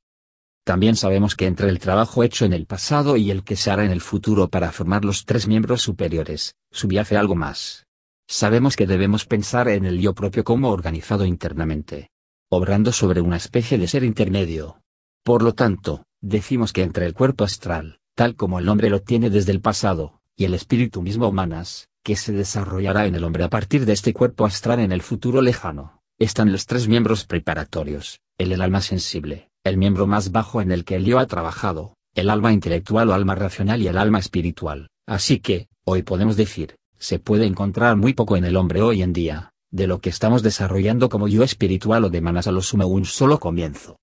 También 0.64 0.96
sabemos 0.96 1.34
que 1.34 1.46
entre 1.46 1.70
el 1.70 1.78
trabajo 1.78 2.22
hecho 2.22 2.44
en 2.44 2.52
el 2.52 2.66
pasado 2.66 3.16
y 3.16 3.30
el 3.30 3.42
que 3.42 3.56
se 3.56 3.70
hará 3.70 3.86
en 3.86 3.90
el 3.90 4.02
futuro 4.02 4.48
para 4.48 4.70
formar 4.70 5.02
los 5.02 5.24
tres 5.24 5.46
miembros 5.48 5.80
superiores, 5.80 6.56
subyace 6.70 7.16
algo 7.16 7.34
más. 7.34 7.86
Sabemos 8.28 8.76
que 8.76 8.86
debemos 8.86 9.24
pensar 9.24 9.68
en 9.68 9.86
el 9.86 9.98
yo 9.98 10.14
propio 10.14 10.44
como 10.44 10.68
organizado 10.68 11.24
internamente, 11.24 12.10
obrando 12.50 12.92
sobre 12.92 13.22
una 13.22 13.38
especie 13.38 13.78
de 13.78 13.88
ser 13.88 14.04
intermedio. 14.04 14.82
Por 15.24 15.42
lo 15.42 15.54
tanto, 15.54 16.04
decimos 16.20 16.74
que 16.74 16.82
entre 16.82 17.06
el 17.06 17.14
cuerpo 17.14 17.44
astral, 17.44 17.97
tal 18.18 18.34
como 18.34 18.58
el 18.58 18.68
hombre 18.68 18.90
lo 18.90 19.00
tiene 19.00 19.30
desde 19.30 19.52
el 19.52 19.60
pasado, 19.60 20.20
y 20.34 20.44
el 20.44 20.52
espíritu 20.52 21.02
mismo 21.02 21.28
humanas, 21.28 21.88
que 22.02 22.16
se 22.16 22.32
desarrollará 22.32 23.06
en 23.06 23.14
el 23.14 23.22
hombre 23.22 23.44
a 23.44 23.48
partir 23.48 23.86
de 23.86 23.92
este 23.92 24.12
cuerpo 24.12 24.44
astral 24.44 24.80
en 24.80 24.90
el 24.90 25.02
futuro 25.02 25.40
lejano, 25.40 26.02
están 26.18 26.50
los 26.50 26.66
tres 26.66 26.88
miembros 26.88 27.26
preparatorios, 27.26 28.18
el, 28.36 28.50
el 28.50 28.60
alma 28.60 28.80
sensible, 28.80 29.50
el 29.62 29.76
miembro 29.76 30.08
más 30.08 30.32
bajo 30.32 30.60
en 30.60 30.72
el 30.72 30.84
que 30.84 30.96
el 30.96 31.04
yo 31.04 31.20
ha 31.20 31.26
trabajado, 31.28 31.94
el 32.12 32.28
alma 32.28 32.52
intelectual 32.52 33.08
o 33.08 33.14
alma 33.14 33.36
racional 33.36 33.80
y 33.82 33.86
el 33.86 33.96
alma 33.96 34.18
espiritual. 34.18 34.88
Así 35.06 35.38
que, 35.38 35.68
hoy 35.84 36.02
podemos 36.02 36.36
decir, 36.36 36.74
se 36.98 37.20
puede 37.20 37.46
encontrar 37.46 37.94
muy 37.94 38.14
poco 38.14 38.36
en 38.36 38.44
el 38.44 38.56
hombre 38.56 38.82
hoy 38.82 39.02
en 39.02 39.12
día, 39.12 39.52
de 39.70 39.86
lo 39.86 40.00
que 40.00 40.10
estamos 40.10 40.42
desarrollando 40.42 41.08
como 41.08 41.28
yo 41.28 41.44
espiritual 41.44 42.02
o 42.02 42.10
de 42.10 42.20
manas 42.20 42.48
a 42.48 42.50
lo 42.50 42.62
sumo 42.62 42.88
un 42.88 43.04
solo 43.04 43.38
comienzo. 43.38 44.00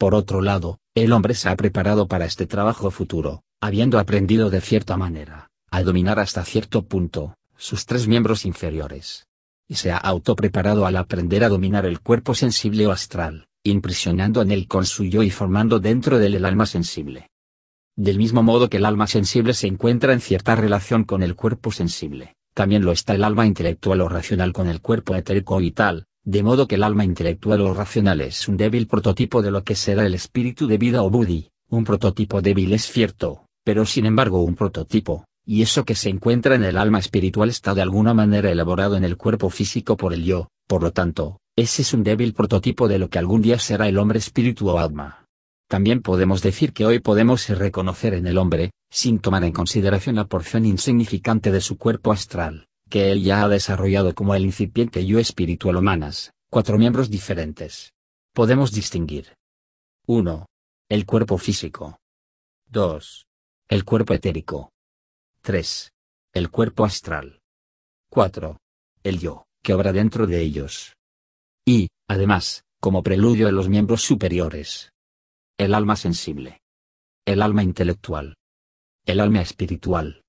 Por 0.00 0.14
otro 0.14 0.40
lado, 0.40 0.78
el 0.94 1.12
hombre 1.12 1.34
se 1.34 1.50
ha 1.50 1.56
preparado 1.56 2.08
para 2.08 2.24
este 2.24 2.46
trabajo 2.46 2.90
futuro, 2.90 3.42
habiendo 3.60 3.98
aprendido 3.98 4.48
de 4.48 4.62
cierta 4.62 4.96
manera, 4.96 5.50
a 5.70 5.82
dominar 5.82 6.18
hasta 6.18 6.42
cierto 6.42 6.86
punto, 6.86 7.34
sus 7.58 7.84
tres 7.84 8.08
miembros 8.08 8.46
inferiores. 8.46 9.26
Y 9.68 9.74
se 9.74 9.92
ha 9.92 9.98
autopreparado 9.98 10.86
al 10.86 10.96
aprender 10.96 11.44
a 11.44 11.50
dominar 11.50 11.84
el 11.84 12.00
cuerpo 12.00 12.34
sensible 12.34 12.86
o 12.86 12.92
astral, 12.92 13.46
impresionando 13.62 14.40
en 14.40 14.52
él 14.52 14.68
con 14.68 14.86
su 14.86 15.04
yo 15.04 15.22
y 15.22 15.28
formando 15.28 15.80
dentro 15.80 16.18
de 16.18 16.28
él 16.28 16.36
el 16.36 16.46
alma 16.46 16.64
sensible. 16.64 17.28
Del 17.94 18.16
mismo 18.16 18.42
modo 18.42 18.70
que 18.70 18.78
el 18.78 18.86
alma 18.86 19.06
sensible 19.06 19.52
se 19.52 19.66
encuentra 19.66 20.14
en 20.14 20.22
cierta 20.22 20.56
relación 20.56 21.04
con 21.04 21.22
el 21.22 21.36
cuerpo 21.36 21.72
sensible, 21.72 22.36
también 22.54 22.86
lo 22.86 22.92
está 22.92 23.14
el 23.14 23.22
alma 23.22 23.46
intelectual 23.46 24.00
o 24.00 24.08
racional 24.08 24.54
con 24.54 24.66
el 24.66 24.80
cuerpo 24.80 25.14
etérico 25.14 25.60
y 25.60 25.72
tal, 25.72 26.06
de 26.24 26.42
modo 26.42 26.68
que 26.68 26.74
el 26.74 26.82
alma 26.82 27.04
intelectual 27.04 27.62
o 27.62 27.72
racional 27.72 28.20
es 28.20 28.46
un 28.46 28.56
débil 28.56 28.86
prototipo 28.86 29.40
de 29.40 29.50
lo 29.50 29.64
que 29.64 29.74
será 29.74 30.04
el 30.04 30.14
espíritu 30.14 30.66
de 30.66 30.76
vida 30.76 31.02
o 31.02 31.10
buddhi, 31.10 31.50
un 31.68 31.84
prototipo 31.84 32.42
débil 32.42 32.72
es 32.72 32.90
cierto, 32.90 33.46
pero 33.64 33.86
sin 33.86 34.04
embargo 34.04 34.42
un 34.42 34.54
prototipo, 34.54 35.24
y 35.46 35.62
eso 35.62 35.84
que 35.84 35.94
se 35.94 36.10
encuentra 36.10 36.54
en 36.54 36.64
el 36.64 36.76
alma 36.76 36.98
espiritual 36.98 37.48
está 37.48 37.74
de 37.74 37.82
alguna 37.82 38.12
manera 38.12 38.50
elaborado 38.50 38.96
en 38.96 39.04
el 39.04 39.16
cuerpo 39.16 39.48
físico 39.48 39.96
por 39.96 40.12
el 40.12 40.24
yo, 40.24 40.48
por 40.66 40.82
lo 40.82 40.92
tanto, 40.92 41.38
ese 41.56 41.82
es 41.82 41.94
un 41.94 42.02
débil 42.02 42.34
prototipo 42.34 42.86
de 42.86 42.98
lo 42.98 43.08
que 43.08 43.18
algún 43.18 43.42
día 43.42 43.58
será 43.58 43.88
el 43.88 43.98
hombre 43.98 44.18
espíritu 44.18 44.68
o 44.68 44.78
alma. 44.78 45.24
También 45.68 46.02
podemos 46.02 46.42
decir 46.42 46.72
que 46.72 46.84
hoy 46.84 46.98
podemos 46.98 47.48
reconocer 47.48 48.14
en 48.14 48.26
el 48.26 48.38
hombre, 48.38 48.72
sin 48.90 49.20
tomar 49.20 49.44
en 49.44 49.52
consideración 49.52 50.16
la 50.16 50.26
porción 50.26 50.66
insignificante 50.66 51.52
de 51.52 51.60
su 51.60 51.78
cuerpo 51.78 52.12
astral, 52.12 52.66
que 52.90 53.10
él 53.12 53.22
ya 53.22 53.42
ha 53.42 53.48
desarrollado 53.48 54.14
como 54.14 54.34
el 54.34 54.44
incipiente 54.44 55.06
yo 55.06 55.18
espiritual 55.18 55.76
humanas, 55.76 56.32
cuatro 56.50 56.76
miembros 56.76 57.08
diferentes. 57.08 57.94
Podemos 58.34 58.72
distinguir. 58.72 59.34
1. 60.06 60.46
El 60.90 61.06
cuerpo 61.06 61.38
físico. 61.38 61.98
2. 62.66 63.26
El 63.68 63.84
cuerpo 63.84 64.12
etérico. 64.12 64.70
3. 65.42 65.92
El 66.34 66.50
cuerpo 66.50 66.84
astral. 66.84 67.40
4. 68.10 68.58
El 69.04 69.18
yo, 69.18 69.44
que 69.62 69.72
obra 69.72 69.92
dentro 69.92 70.26
de 70.26 70.40
ellos. 70.40 70.96
Y, 71.64 71.88
además, 72.08 72.64
como 72.80 73.02
preludio 73.02 73.46
de 73.46 73.52
los 73.52 73.68
miembros 73.68 74.02
superiores, 74.02 74.90
el 75.58 75.74
alma 75.74 75.96
sensible. 75.96 76.60
El 77.24 77.42
alma 77.42 77.62
intelectual. 77.62 78.36
El 79.06 79.20
alma 79.20 79.42
espiritual. 79.42 80.22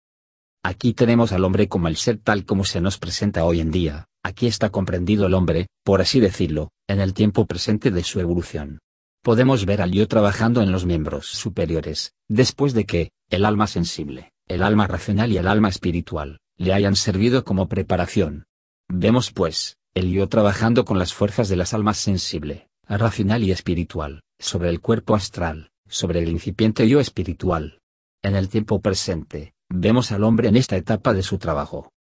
Aquí 0.63 0.93
tenemos 0.93 1.31
al 1.31 1.43
hombre 1.43 1.67
como 1.67 1.87
el 1.87 1.97
ser 1.97 2.17
tal 2.17 2.45
como 2.45 2.65
se 2.65 2.81
nos 2.81 2.99
presenta 2.99 3.45
hoy 3.45 3.61
en 3.61 3.71
día, 3.71 4.05
aquí 4.23 4.45
está 4.45 4.69
comprendido 4.69 5.25
el 5.25 5.33
hombre, 5.33 5.67
por 5.83 6.01
así 6.01 6.19
decirlo, 6.19 6.69
en 6.87 6.99
el 6.99 7.13
tiempo 7.13 7.47
presente 7.47 7.89
de 7.89 8.03
su 8.03 8.19
evolución. 8.19 8.79
Podemos 9.23 9.65
ver 9.65 9.81
al 9.81 9.91
yo 9.91 10.07
trabajando 10.07 10.61
en 10.61 10.71
los 10.71 10.85
miembros 10.85 11.27
superiores, 11.27 12.13
después 12.29 12.73
de 12.73 12.85
que, 12.85 13.11
el 13.29 13.45
alma 13.45 13.65
sensible, 13.65 14.31
el 14.47 14.61
alma 14.61 14.85
racional 14.87 15.31
y 15.31 15.37
el 15.37 15.47
alma 15.47 15.69
espiritual, 15.69 16.39
le 16.57 16.73
hayan 16.73 16.95
servido 16.95 17.43
como 17.43 17.67
preparación. 17.67 18.45
Vemos 18.87 19.31
pues, 19.31 19.77
el 19.95 20.11
yo 20.11 20.27
trabajando 20.27 20.85
con 20.85 20.99
las 20.99 21.13
fuerzas 21.13 21.49
de 21.49 21.55
las 21.55 21.73
almas 21.73 21.97
sensible, 21.97 22.67
racional 22.87 23.43
y 23.43 23.51
espiritual, 23.51 24.21
sobre 24.39 24.69
el 24.69 24.79
cuerpo 24.79 25.15
astral, 25.15 25.71
sobre 25.87 26.19
el 26.19 26.29
incipiente 26.29 26.87
yo 26.87 26.99
espiritual. 26.99 27.79
En 28.21 28.35
el 28.35 28.49
tiempo 28.49 28.81
presente, 28.81 29.53
vemos 29.73 30.11
al 30.11 30.23
hombre 30.23 30.49
en 30.49 30.55
esta 30.55 30.77
etapa 30.77 31.13
de 31.13 31.23
su 31.23 31.37
trabajo. 31.37 31.91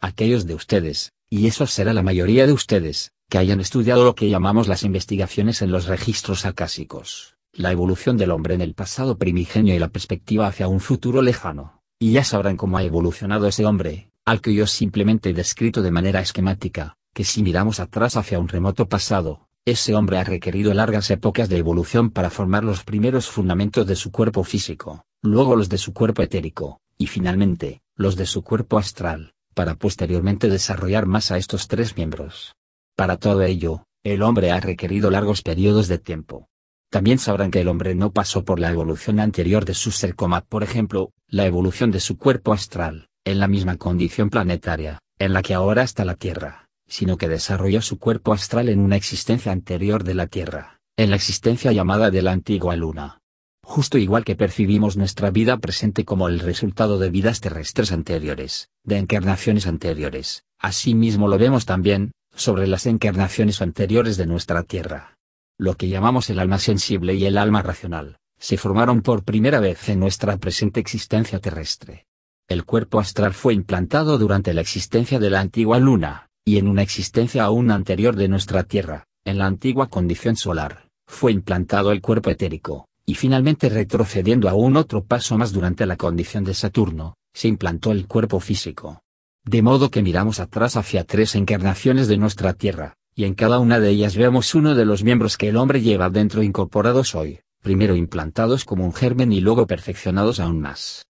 Aquellos 0.00 0.46
de 0.46 0.54
ustedes, 0.54 1.12
y 1.30 1.46
eso 1.46 1.66
será 1.66 1.92
la 1.92 2.02
mayoría 2.02 2.46
de 2.46 2.52
ustedes, 2.52 3.12
que 3.28 3.38
hayan 3.38 3.60
estudiado 3.60 4.04
lo 4.04 4.14
que 4.14 4.28
llamamos 4.28 4.68
las 4.68 4.82
investigaciones 4.82 5.62
en 5.62 5.70
los 5.70 5.86
registros 5.86 6.44
acásicos, 6.44 7.36
la 7.52 7.72
evolución 7.72 8.16
del 8.16 8.30
hombre 8.30 8.54
en 8.54 8.60
el 8.60 8.74
pasado 8.74 9.16
primigenio 9.16 9.74
y 9.74 9.78
la 9.78 9.88
perspectiva 9.88 10.46
hacia 10.46 10.68
un 10.68 10.80
futuro 10.80 11.22
lejano, 11.22 11.80
y 11.98 12.12
ya 12.12 12.24
sabrán 12.24 12.56
cómo 12.56 12.78
ha 12.78 12.82
evolucionado 12.82 13.46
ese 13.46 13.64
hombre, 13.64 14.10
al 14.24 14.40
que 14.40 14.54
yo 14.54 14.66
simplemente 14.66 15.30
he 15.30 15.34
descrito 15.34 15.82
de 15.82 15.90
manera 15.90 16.20
esquemática, 16.20 16.96
que 17.14 17.24
si 17.24 17.42
miramos 17.42 17.80
atrás 17.80 18.16
hacia 18.16 18.38
un 18.38 18.48
remoto 18.48 18.88
pasado, 18.88 19.48
ese 19.64 19.94
hombre 19.94 20.18
ha 20.18 20.24
requerido 20.24 20.74
largas 20.74 21.10
épocas 21.10 21.48
de 21.48 21.58
evolución 21.58 22.10
para 22.10 22.30
formar 22.30 22.64
los 22.64 22.82
primeros 22.82 23.28
fundamentos 23.28 23.86
de 23.86 23.96
su 23.96 24.10
cuerpo 24.10 24.42
físico, 24.42 25.04
luego 25.22 25.54
los 25.54 25.68
de 25.68 25.78
su 25.78 25.92
cuerpo 25.92 26.22
etérico, 26.22 26.81
y 26.98 27.06
finalmente, 27.06 27.82
los 27.94 28.16
de 28.16 28.26
su 28.26 28.42
cuerpo 28.42 28.78
astral, 28.78 29.34
para 29.54 29.74
posteriormente 29.74 30.48
desarrollar 30.48 31.06
más 31.06 31.30
a 31.30 31.38
estos 31.38 31.68
tres 31.68 31.96
miembros. 31.96 32.54
Para 32.96 33.16
todo 33.16 33.42
ello, 33.42 33.84
el 34.02 34.22
hombre 34.22 34.50
ha 34.50 34.60
requerido 34.60 35.10
largos 35.10 35.42
periodos 35.42 35.88
de 35.88 35.98
tiempo. 35.98 36.48
También 36.90 37.18
sabrán 37.18 37.50
que 37.50 37.60
el 37.60 37.68
hombre 37.68 37.94
no 37.94 38.12
pasó 38.12 38.44
por 38.44 38.60
la 38.60 38.70
evolución 38.70 39.20
anterior 39.20 39.64
de 39.64 39.74
su 39.74 39.90
ser 39.90 40.14
como, 40.14 40.40
por 40.42 40.62
ejemplo, 40.62 41.12
la 41.26 41.46
evolución 41.46 41.90
de 41.90 42.00
su 42.00 42.18
cuerpo 42.18 42.52
astral, 42.52 43.08
en 43.24 43.38
la 43.38 43.48
misma 43.48 43.76
condición 43.76 44.30
planetaria, 44.30 44.98
en 45.18 45.32
la 45.32 45.42
que 45.42 45.54
ahora 45.54 45.82
está 45.82 46.04
la 46.04 46.16
Tierra 46.16 46.62
sino 46.92 47.16
que 47.16 47.26
desarrolló 47.26 47.80
su 47.80 47.98
cuerpo 47.98 48.34
astral 48.34 48.68
en 48.68 48.78
una 48.78 48.96
existencia 48.96 49.50
anterior 49.50 50.04
de 50.04 50.12
la 50.12 50.26
Tierra, 50.26 50.78
en 50.98 51.08
la 51.08 51.16
existencia 51.16 51.72
llamada 51.72 52.10
de 52.10 52.20
la 52.20 52.32
antigua 52.32 52.76
Luna. 52.76 53.21
Justo 53.64 53.96
igual 53.96 54.24
que 54.24 54.36
percibimos 54.36 54.96
nuestra 54.96 55.30
vida 55.30 55.56
presente 55.56 56.04
como 56.04 56.28
el 56.28 56.40
resultado 56.40 56.98
de 56.98 57.10
vidas 57.10 57.40
terrestres 57.40 57.92
anteriores, 57.92 58.68
de 58.84 58.98
encarnaciones 58.98 59.66
anteriores, 59.66 60.44
asimismo 60.58 61.28
lo 61.28 61.38
vemos 61.38 61.64
también, 61.64 62.12
sobre 62.34 62.66
las 62.66 62.86
encarnaciones 62.86 63.62
anteriores 63.62 64.16
de 64.16 64.26
nuestra 64.26 64.62
Tierra. 64.62 65.16
Lo 65.58 65.76
que 65.76 65.88
llamamos 65.88 66.28
el 66.30 66.38
alma 66.38 66.58
sensible 66.58 67.14
y 67.14 67.24
el 67.24 67.38
alma 67.38 67.62
racional, 67.62 68.18
se 68.38 68.56
formaron 68.56 69.02
por 69.02 69.22
primera 69.22 69.60
vez 69.60 69.88
en 69.88 70.00
nuestra 70.00 70.36
presente 70.38 70.80
existencia 70.80 71.38
terrestre. 71.38 72.06
El 72.48 72.64
cuerpo 72.64 72.98
astral 72.98 73.32
fue 73.32 73.54
implantado 73.54 74.18
durante 74.18 74.52
la 74.52 74.60
existencia 74.60 75.18
de 75.18 75.30
la 75.30 75.40
antigua 75.40 75.78
luna, 75.78 76.28
y 76.44 76.58
en 76.58 76.66
una 76.66 76.82
existencia 76.82 77.44
aún 77.44 77.70
anterior 77.70 78.16
de 78.16 78.28
nuestra 78.28 78.64
Tierra, 78.64 79.06
en 79.24 79.38
la 79.38 79.46
antigua 79.46 79.88
condición 79.88 80.36
solar, 80.36 80.88
fue 81.06 81.32
implantado 81.32 81.92
el 81.92 82.00
cuerpo 82.00 82.30
etérico, 82.30 82.88
y 83.04 83.14
finalmente 83.14 83.68
retrocediendo 83.68 84.48
aún 84.48 84.76
otro 84.76 85.04
paso 85.04 85.36
más 85.38 85.52
durante 85.52 85.86
la 85.86 85.96
condición 85.96 86.44
de 86.44 86.54
Saturno, 86.54 87.16
se 87.32 87.48
implantó 87.48 87.92
el 87.92 88.06
cuerpo 88.06 88.40
físico. 88.40 89.00
De 89.44 89.62
modo 89.62 89.90
que 89.90 90.02
miramos 90.02 90.38
atrás 90.38 90.76
hacia 90.76 91.04
tres 91.04 91.34
encarnaciones 91.34 92.08
de 92.08 92.16
nuestra 92.16 92.52
Tierra, 92.52 92.94
y 93.14 93.24
en 93.24 93.34
cada 93.34 93.58
una 93.58 93.80
de 93.80 93.90
ellas 93.90 94.16
vemos 94.16 94.54
uno 94.54 94.74
de 94.74 94.84
los 94.84 95.02
miembros 95.02 95.36
que 95.36 95.48
el 95.48 95.56
hombre 95.56 95.82
lleva 95.82 96.10
dentro 96.10 96.42
incorporados 96.42 97.14
hoy, 97.14 97.40
primero 97.60 97.96
implantados 97.96 98.64
como 98.64 98.84
un 98.84 98.94
germen 98.94 99.32
y 99.32 99.40
luego 99.40 99.66
perfeccionados 99.66 100.40
aún 100.40 100.60
más. 100.60 101.06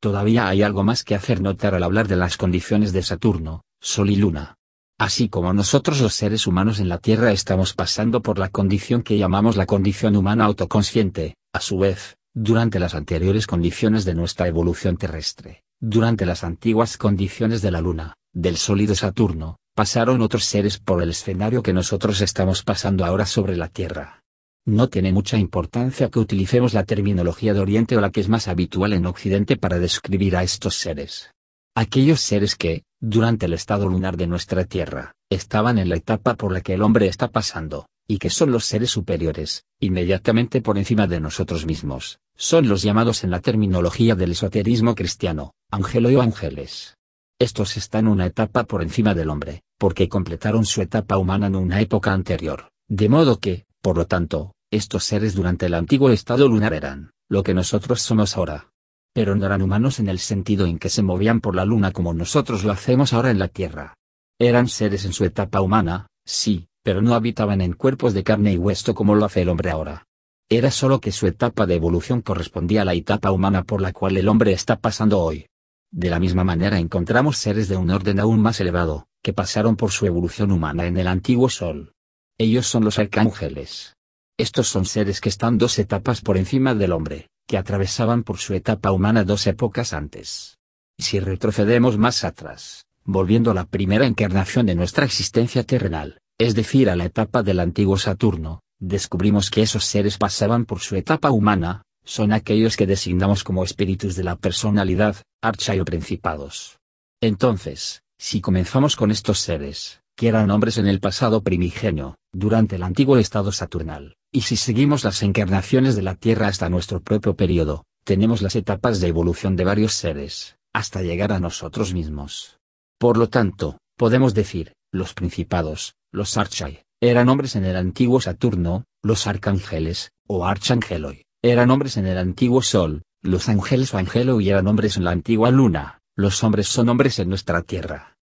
Todavía 0.00 0.48
hay 0.48 0.62
algo 0.62 0.84
más 0.84 1.04
que 1.04 1.14
hacer 1.14 1.40
notar 1.40 1.74
al 1.74 1.84
hablar 1.84 2.08
de 2.08 2.16
las 2.16 2.36
condiciones 2.36 2.92
de 2.92 3.02
Saturno, 3.02 3.64
Sol 3.80 4.10
y 4.10 4.16
Luna. 4.16 4.56
Así 5.02 5.28
como 5.28 5.52
nosotros 5.52 6.00
los 6.00 6.14
seres 6.14 6.46
humanos 6.46 6.78
en 6.78 6.88
la 6.88 6.98
Tierra 6.98 7.32
estamos 7.32 7.74
pasando 7.74 8.22
por 8.22 8.38
la 8.38 8.50
condición 8.50 9.02
que 9.02 9.18
llamamos 9.18 9.56
la 9.56 9.66
condición 9.66 10.14
humana 10.14 10.44
autoconsciente, 10.44 11.34
a 11.52 11.58
su 11.58 11.78
vez, 11.78 12.18
durante 12.32 12.78
las 12.78 12.94
anteriores 12.94 13.48
condiciones 13.48 14.04
de 14.04 14.14
nuestra 14.14 14.46
evolución 14.46 14.96
terrestre, 14.96 15.64
durante 15.80 16.24
las 16.24 16.44
antiguas 16.44 16.98
condiciones 16.98 17.62
de 17.62 17.72
la 17.72 17.80
Luna, 17.80 18.14
del 18.32 18.56
Sol 18.56 18.80
y 18.80 18.86
de 18.86 18.94
Saturno, 18.94 19.58
pasaron 19.74 20.22
otros 20.22 20.44
seres 20.44 20.78
por 20.78 21.02
el 21.02 21.10
escenario 21.10 21.64
que 21.64 21.72
nosotros 21.72 22.20
estamos 22.20 22.62
pasando 22.62 23.04
ahora 23.04 23.26
sobre 23.26 23.56
la 23.56 23.66
Tierra. 23.66 24.20
no 24.64 24.88
tiene 24.88 25.12
mucha 25.12 25.36
importancia 25.36 26.10
que 26.10 26.20
utilicemos 26.20 26.74
la 26.74 26.84
terminología 26.84 27.54
de 27.54 27.58
Oriente 27.58 27.96
o 27.96 28.00
la 28.00 28.10
que 28.12 28.20
es 28.20 28.28
más 28.28 28.46
habitual 28.46 28.92
en 28.92 29.06
Occidente 29.06 29.56
para 29.56 29.80
describir 29.80 30.36
a 30.36 30.44
estos 30.44 30.76
seres. 30.76 31.32
Aquellos 31.74 32.20
seres 32.20 32.54
que, 32.54 32.84
durante 33.02 33.46
el 33.46 33.52
estado 33.52 33.88
lunar 33.88 34.16
de 34.16 34.28
nuestra 34.28 34.64
Tierra, 34.64 35.16
estaban 35.28 35.78
en 35.78 35.88
la 35.88 35.96
etapa 35.96 36.36
por 36.36 36.52
la 36.52 36.60
que 36.60 36.74
el 36.74 36.82
hombre 36.82 37.08
está 37.08 37.32
pasando, 37.32 37.86
y 38.06 38.18
que 38.18 38.30
son 38.30 38.52
los 38.52 38.64
seres 38.64 38.90
superiores, 38.90 39.64
inmediatamente 39.80 40.62
por 40.62 40.78
encima 40.78 41.08
de 41.08 41.18
nosotros 41.18 41.66
mismos, 41.66 42.20
son 42.36 42.68
los 42.68 42.82
llamados 42.82 43.24
en 43.24 43.32
la 43.32 43.40
terminología 43.40 44.14
del 44.14 44.32
esoterismo 44.32 44.94
cristiano, 44.94 45.52
ángelo 45.68 46.16
o 46.16 46.22
ángeles. 46.22 46.96
Estos 47.40 47.76
están 47.76 48.06
una 48.06 48.26
etapa 48.26 48.64
por 48.64 48.82
encima 48.82 49.14
del 49.14 49.30
hombre, 49.30 49.62
porque 49.78 50.08
completaron 50.08 50.64
su 50.64 50.80
etapa 50.80 51.18
humana 51.18 51.48
en 51.48 51.56
una 51.56 51.80
época 51.80 52.12
anterior, 52.12 52.68
de 52.88 53.08
modo 53.08 53.40
que, 53.40 53.66
por 53.80 53.96
lo 53.96 54.06
tanto, 54.06 54.54
estos 54.70 55.02
seres 55.02 55.34
durante 55.34 55.66
el 55.66 55.74
antiguo 55.74 56.10
estado 56.10 56.46
lunar 56.46 56.72
eran, 56.72 57.10
lo 57.28 57.42
que 57.42 57.52
nosotros 57.52 58.00
somos 58.00 58.36
ahora. 58.36 58.71
Pero 59.14 59.34
no 59.36 59.44
eran 59.44 59.62
humanos 59.62 59.98
en 59.98 60.08
el 60.08 60.18
sentido 60.18 60.66
en 60.66 60.78
que 60.78 60.88
se 60.88 61.02
movían 61.02 61.40
por 61.40 61.54
la 61.54 61.64
luna 61.64 61.92
como 61.92 62.14
nosotros 62.14 62.64
lo 62.64 62.72
hacemos 62.72 63.12
ahora 63.12 63.30
en 63.30 63.38
la 63.38 63.48
Tierra. 63.48 63.94
Eran 64.38 64.68
seres 64.68 65.04
en 65.04 65.12
su 65.12 65.24
etapa 65.24 65.60
humana, 65.60 66.06
sí, 66.24 66.68
pero 66.82 67.02
no 67.02 67.14
habitaban 67.14 67.60
en 67.60 67.74
cuerpos 67.74 68.14
de 68.14 68.24
carne 68.24 68.52
y 68.52 68.58
hueso 68.58 68.94
como 68.94 69.14
lo 69.14 69.24
hace 69.24 69.42
el 69.42 69.50
hombre 69.50 69.70
ahora. 69.70 70.06
Era 70.48 70.70
solo 70.70 71.00
que 71.00 71.12
su 71.12 71.26
etapa 71.26 71.66
de 71.66 71.74
evolución 71.74 72.22
correspondía 72.22 72.82
a 72.82 72.84
la 72.84 72.94
etapa 72.94 73.30
humana 73.30 73.64
por 73.64 73.80
la 73.80 73.92
cual 73.92 74.16
el 74.16 74.28
hombre 74.28 74.52
está 74.52 74.76
pasando 74.76 75.20
hoy. 75.20 75.46
De 75.90 76.08
la 76.10 76.18
misma 76.18 76.42
manera 76.42 76.78
encontramos 76.78 77.36
seres 77.36 77.68
de 77.68 77.76
un 77.76 77.90
orden 77.90 78.18
aún 78.18 78.40
más 78.40 78.60
elevado, 78.60 79.06
que 79.22 79.32
pasaron 79.32 79.76
por 79.76 79.90
su 79.90 80.06
evolución 80.06 80.50
humana 80.50 80.86
en 80.86 80.96
el 80.96 81.06
antiguo 81.06 81.48
Sol. 81.50 81.92
Ellos 82.38 82.66
son 82.66 82.84
los 82.84 82.98
arcángeles. 82.98 83.94
Estos 84.38 84.68
son 84.68 84.86
seres 84.86 85.20
que 85.20 85.28
están 85.28 85.58
dos 85.58 85.78
etapas 85.78 86.22
por 86.22 86.38
encima 86.38 86.74
del 86.74 86.92
hombre, 86.92 87.28
que 87.52 87.58
atravesaban 87.58 88.22
por 88.22 88.38
su 88.38 88.54
etapa 88.54 88.92
humana 88.92 89.24
dos 89.24 89.46
épocas 89.46 89.92
antes. 89.92 90.56
Si 90.98 91.20
retrocedemos 91.20 91.98
más 91.98 92.24
atrás, 92.24 92.86
volviendo 93.04 93.50
a 93.50 93.54
la 93.54 93.66
primera 93.66 94.06
encarnación 94.06 94.64
de 94.64 94.74
nuestra 94.74 95.04
existencia 95.04 95.62
terrenal, 95.62 96.18
es 96.38 96.54
decir, 96.54 96.88
a 96.88 96.96
la 96.96 97.04
etapa 97.04 97.42
del 97.42 97.60
antiguo 97.60 97.98
Saturno, 97.98 98.62
descubrimos 98.80 99.50
que 99.50 99.60
esos 99.60 99.84
seres 99.84 100.16
pasaban 100.16 100.64
por 100.64 100.80
su 100.80 100.96
etapa 100.96 101.30
humana, 101.30 101.82
son 102.06 102.32
aquellos 102.32 102.78
que 102.78 102.86
designamos 102.86 103.44
como 103.44 103.64
espíritus 103.64 104.16
de 104.16 104.24
la 104.24 104.36
personalidad, 104.36 105.16
archa 105.42 105.76
y 105.76 105.82
principados. 105.82 106.78
Entonces, 107.20 108.00
si 108.16 108.40
comenzamos 108.40 108.96
con 108.96 109.10
estos 109.10 109.40
seres, 109.40 110.00
que 110.16 110.28
eran 110.28 110.50
hombres 110.50 110.78
en 110.78 110.86
el 110.86 111.00
pasado 111.00 111.42
primigenio, 111.42 112.16
durante 112.32 112.76
el 112.76 112.82
antiguo 112.82 113.18
estado 113.18 113.52
saturnal, 113.52 114.16
y 114.32 114.40
si 114.40 114.56
seguimos 114.56 115.04
las 115.04 115.22
encarnaciones 115.22 115.94
de 115.94 116.02
la 116.02 116.14
Tierra 116.14 116.48
hasta 116.48 116.70
nuestro 116.70 117.00
propio 117.00 117.36
periodo, 117.36 117.84
tenemos 118.04 118.40
las 118.40 118.56
etapas 118.56 119.00
de 119.00 119.08
evolución 119.08 119.56
de 119.56 119.64
varios 119.64 119.92
seres, 119.92 120.56
hasta 120.72 121.02
llegar 121.02 121.32
a 121.32 121.38
nosotros 121.38 121.92
mismos. 121.92 122.58
Por 122.98 123.18
lo 123.18 123.28
tanto, 123.28 123.78
podemos 123.98 124.32
decir, 124.32 124.72
los 124.90 125.12
principados, 125.12 125.94
los 126.10 126.38
archai, 126.38 126.82
eran 127.00 127.28
hombres 127.28 127.56
en 127.56 127.66
el 127.66 127.76
antiguo 127.76 128.20
Saturno, 128.20 128.84
los 129.02 129.26
arcángeles, 129.26 130.12
o 130.26 130.46
archangeloi, 130.46 131.24
eran 131.42 131.70
hombres 131.70 131.98
en 131.98 132.06
el 132.06 132.16
antiguo 132.16 132.62
Sol, 132.62 133.02
los 133.20 133.48
ángeles 133.50 133.92
o 133.92 133.98
angelo 133.98 134.40
y 134.40 134.48
eran 134.48 134.66
hombres 134.66 134.96
en 134.96 135.04
la 135.04 135.10
antigua 135.10 135.50
Luna, 135.50 136.00
los 136.16 136.42
hombres 136.42 136.68
son 136.68 136.88
hombres 136.88 137.18
en 137.18 137.28
nuestra 137.28 137.62
Tierra. 137.62 138.16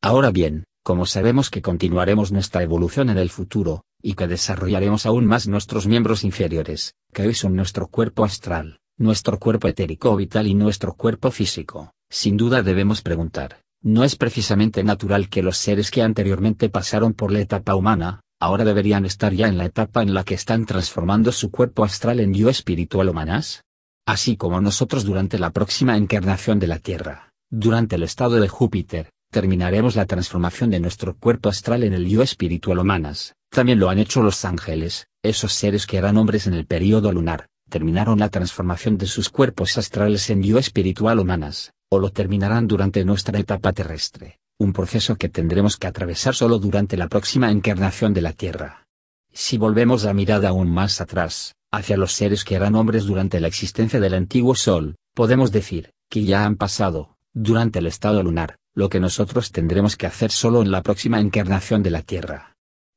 Ahora 0.00 0.30
bien, 0.30 0.64
como 0.84 1.06
sabemos 1.06 1.50
que 1.50 1.60
continuaremos 1.60 2.32
nuestra 2.32 2.62
evolución 2.62 3.10
en 3.10 3.18
el 3.18 3.30
futuro, 3.30 3.82
y 4.02 4.14
que 4.14 4.26
desarrollaremos 4.26 5.06
aún 5.06 5.26
más 5.26 5.48
nuestros 5.48 5.86
miembros 5.86 6.24
inferiores, 6.24 6.94
que 7.12 7.26
hoy 7.26 7.34
son 7.34 7.56
nuestro 7.56 7.88
cuerpo 7.88 8.24
astral, 8.24 8.80
nuestro 8.96 9.38
cuerpo 9.38 9.68
etérico 9.68 10.14
vital 10.16 10.46
y 10.46 10.54
nuestro 10.54 10.94
cuerpo 10.94 11.30
físico, 11.30 11.92
sin 12.08 12.36
duda 12.36 12.62
debemos 12.62 13.02
preguntar, 13.02 13.62
¿no 13.82 14.04
es 14.04 14.16
precisamente 14.16 14.84
natural 14.84 15.28
que 15.28 15.42
los 15.42 15.56
seres 15.56 15.90
que 15.90 16.02
anteriormente 16.02 16.68
pasaron 16.68 17.14
por 17.14 17.32
la 17.32 17.40
etapa 17.40 17.74
humana, 17.74 18.20
ahora 18.38 18.64
deberían 18.64 19.04
estar 19.06 19.32
ya 19.32 19.48
en 19.48 19.58
la 19.58 19.66
etapa 19.66 20.02
en 20.02 20.14
la 20.14 20.24
que 20.24 20.34
están 20.34 20.66
transformando 20.66 21.32
su 21.32 21.50
cuerpo 21.50 21.84
astral 21.84 22.20
en 22.20 22.34
yo 22.34 22.48
espiritual 22.48 23.08
humanas? 23.08 23.64
Así 24.06 24.36
como 24.36 24.60
nosotros 24.60 25.04
durante 25.04 25.38
la 25.38 25.50
próxima 25.50 25.96
encarnación 25.96 26.58
de 26.58 26.66
la 26.66 26.78
Tierra, 26.78 27.32
durante 27.50 27.96
el 27.96 28.02
estado 28.02 28.40
de 28.40 28.48
Júpiter, 28.48 29.10
terminaremos 29.30 29.94
la 29.94 30.06
transformación 30.06 30.70
de 30.70 30.80
nuestro 30.80 31.16
cuerpo 31.16 31.48
astral 31.48 31.84
en 31.84 31.92
el 31.92 32.08
yo 32.08 32.22
espiritual 32.22 32.78
humanas, 32.80 33.34
también 33.50 33.78
lo 33.78 33.90
han 33.90 33.98
hecho 33.98 34.22
los 34.22 34.44
ángeles, 34.44 35.08
esos 35.22 35.52
seres 35.52 35.86
que 35.86 35.98
eran 35.98 36.16
hombres 36.16 36.46
en 36.46 36.54
el 36.54 36.66
período 36.66 37.12
lunar, 37.12 37.48
terminaron 37.68 38.18
la 38.18 38.30
transformación 38.30 38.96
de 38.96 39.06
sus 39.06 39.28
cuerpos 39.28 39.76
astrales 39.76 40.30
en 40.30 40.42
yo 40.42 40.58
espiritual 40.58 41.18
humanas, 41.20 41.72
o 41.90 41.98
lo 41.98 42.10
terminarán 42.10 42.66
durante 42.66 43.04
nuestra 43.04 43.38
etapa 43.38 43.72
terrestre 43.72 44.40
un 44.60 44.74
proceso 44.74 45.16
que 45.16 45.30
tendremos 45.30 45.78
que 45.78 45.86
atravesar 45.86 46.34
solo 46.34 46.58
durante 46.58 46.98
la 46.98 47.08
próxima 47.08 47.50
encarnación 47.50 48.12
de 48.12 48.20
la 48.20 48.34
Tierra. 48.34 48.86
Si 49.32 49.56
volvemos 49.56 50.04
la 50.04 50.12
mirada 50.12 50.50
aún 50.50 50.70
más 50.70 51.00
atrás, 51.00 51.54
hacia 51.72 51.96
los 51.96 52.12
seres 52.12 52.44
que 52.44 52.56
eran 52.56 52.74
hombres 52.74 53.06
durante 53.06 53.40
la 53.40 53.48
existencia 53.48 54.00
del 54.00 54.12
antiguo 54.12 54.54
Sol, 54.54 54.96
podemos 55.14 55.50
decir, 55.50 55.92
que 56.10 56.24
ya 56.24 56.44
han 56.44 56.56
pasado, 56.56 57.16
durante 57.32 57.78
el 57.78 57.86
estado 57.86 58.22
lunar, 58.22 58.58
lo 58.74 58.90
que 58.90 59.00
nosotros 59.00 59.50
tendremos 59.50 59.96
que 59.96 60.06
hacer 60.06 60.30
solo 60.30 60.60
en 60.60 60.70
la 60.70 60.82
próxima 60.82 61.20
encarnación 61.20 61.82
de 61.82 61.90
la 61.90 62.02
Tierra. 62.02 62.49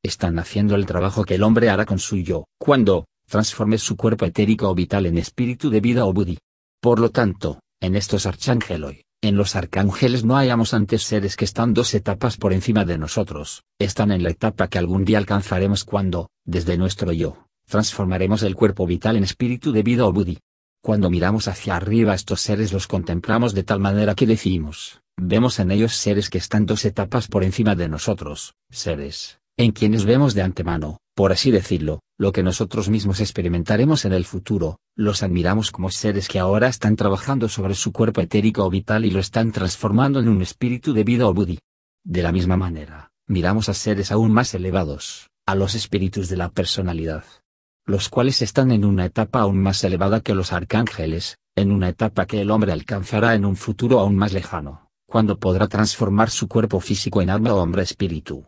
Están 0.04 0.38
haciendo 0.38 0.74
el 0.74 0.84
trabajo 0.84 1.24
que 1.24 1.36
el 1.36 1.42
hombre 1.42 1.70
hará 1.70 1.86
con 1.86 1.98
su 1.98 2.18
yo, 2.18 2.44
cuando, 2.58 3.06
transforme 3.26 3.78
su 3.78 3.96
cuerpo 3.96 4.26
etérico 4.26 4.68
o 4.68 4.74
vital 4.74 5.06
en 5.06 5.16
espíritu 5.16 5.70
de 5.70 5.80
vida 5.80 6.04
o 6.04 6.12
buddhi. 6.12 6.38
Por 6.82 7.00
lo 7.00 7.10
tanto, 7.10 7.60
en 7.80 7.96
estos 7.96 8.26
arcángelos, 8.26 8.96
en 9.22 9.36
los 9.36 9.56
arcángeles 9.56 10.22
no 10.22 10.36
hayamos 10.36 10.74
antes 10.74 11.04
seres 11.04 11.36
que 11.36 11.46
están 11.46 11.72
dos 11.72 11.94
etapas 11.94 12.36
por 12.36 12.52
encima 12.52 12.84
de 12.84 12.98
nosotros, 12.98 13.64
están 13.78 14.12
en 14.12 14.22
la 14.22 14.28
etapa 14.28 14.68
que 14.68 14.76
algún 14.76 15.06
día 15.06 15.16
alcanzaremos 15.16 15.84
cuando, 15.84 16.28
desde 16.44 16.76
nuestro 16.76 17.10
yo, 17.10 17.46
transformaremos 17.66 18.42
el 18.42 18.56
cuerpo 18.56 18.86
vital 18.86 19.16
en 19.16 19.24
espíritu 19.24 19.72
de 19.72 19.82
vida 19.82 20.04
o 20.04 20.12
buddhi. 20.12 20.38
Cuando 20.82 21.08
miramos 21.08 21.48
hacia 21.48 21.76
arriba 21.76 22.14
estos 22.14 22.42
seres 22.42 22.74
los 22.74 22.86
contemplamos 22.86 23.54
de 23.54 23.62
tal 23.62 23.80
manera 23.80 24.14
que 24.14 24.26
decimos, 24.26 25.00
vemos 25.16 25.58
en 25.60 25.70
ellos 25.70 25.94
seres 25.94 26.28
que 26.28 26.36
están 26.36 26.66
dos 26.66 26.84
etapas 26.84 27.26
por 27.26 27.42
encima 27.42 27.74
de 27.74 27.88
nosotros, 27.88 28.52
seres, 28.70 29.38
en 29.56 29.70
quienes 29.70 30.04
vemos 30.04 30.34
de 30.34 30.42
antemano, 30.42 30.98
por 31.14 31.30
así 31.30 31.52
decirlo, 31.52 32.00
lo 32.18 32.32
que 32.32 32.42
nosotros 32.42 32.88
mismos 32.88 33.20
experimentaremos 33.20 34.04
en 34.04 34.12
el 34.12 34.24
futuro, 34.24 34.78
los 34.96 35.22
admiramos 35.22 35.70
como 35.70 35.90
seres 35.90 36.26
que 36.26 36.40
ahora 36.40 36.66
están 36.66 36.96
trabajando 36.96 37.48
sobre 37.48 37.76
su 37.76 37.92
cuerpo 37.92 38.20
etérico 38.20 38.64
o 38.64 38.70
vital 38.70 39.04
y 39.04 39.10
lo 39.10 39.20
están 39.20 39.52
transformando 39.52 40.18
en 40.18 40.28
un 40.28 40.42
espíritu 40.42 40.92
de 40.92 41.04
vida 41.04 41.28
o 41.28 41.34
buddhi. 41.34 41.60
De 42.02 42.22
la 42.22 42.32
misma 42.32 42.56
manera, 42.56 43.12
miramos 43.28 43.68
a 43.68 43.74
seres 43.74 44.10
aún 44.10 44.32
más 44.32 44.54
elevados, 44.54 45.30
a 45.46 45.54
los 45.54 45.76
espíritus 45.76 46.28
de 46.28 46.36
la 46.36 46.48
personalidad. 46.48 47.24
Los 47.86 48.08
cuales 48.08 48.42
están 48.42 48.72
en 48.72 48.84
una 48.84 49.04
etapa 49.04 49.40
aún 49.40 49.60
más 49.62 49.84
elevada 49.84 50.20
que 50.20 50.34
los 50.34 50.52
arcángeles, 50.52 51.38
en 51.54 51.70
una 51.70 51.90
etapa 51.90 52.26
que 52.26 52.40
el 52.40 52.50
hombre 52.50 52.72
alcanzará 52.72 53.34
en 53.34 53.44
un 53.44 53.54
futuro 53.54 54.00
aún 54.00 54.16
más 54.16 54.32
lejano, 54.32 54.90
cuando 55.06 55.38
podrá 55.38 55.68
transformar 55.68 56.30
su 56.30 56.48
cuerpo 56.48 56.80
físico 56.80 57.22
en 57.22 57.30
alma 57.30 57.54
o 57.54 57.62
hombre 57.62 57.82
espíritu. 57.82 58.46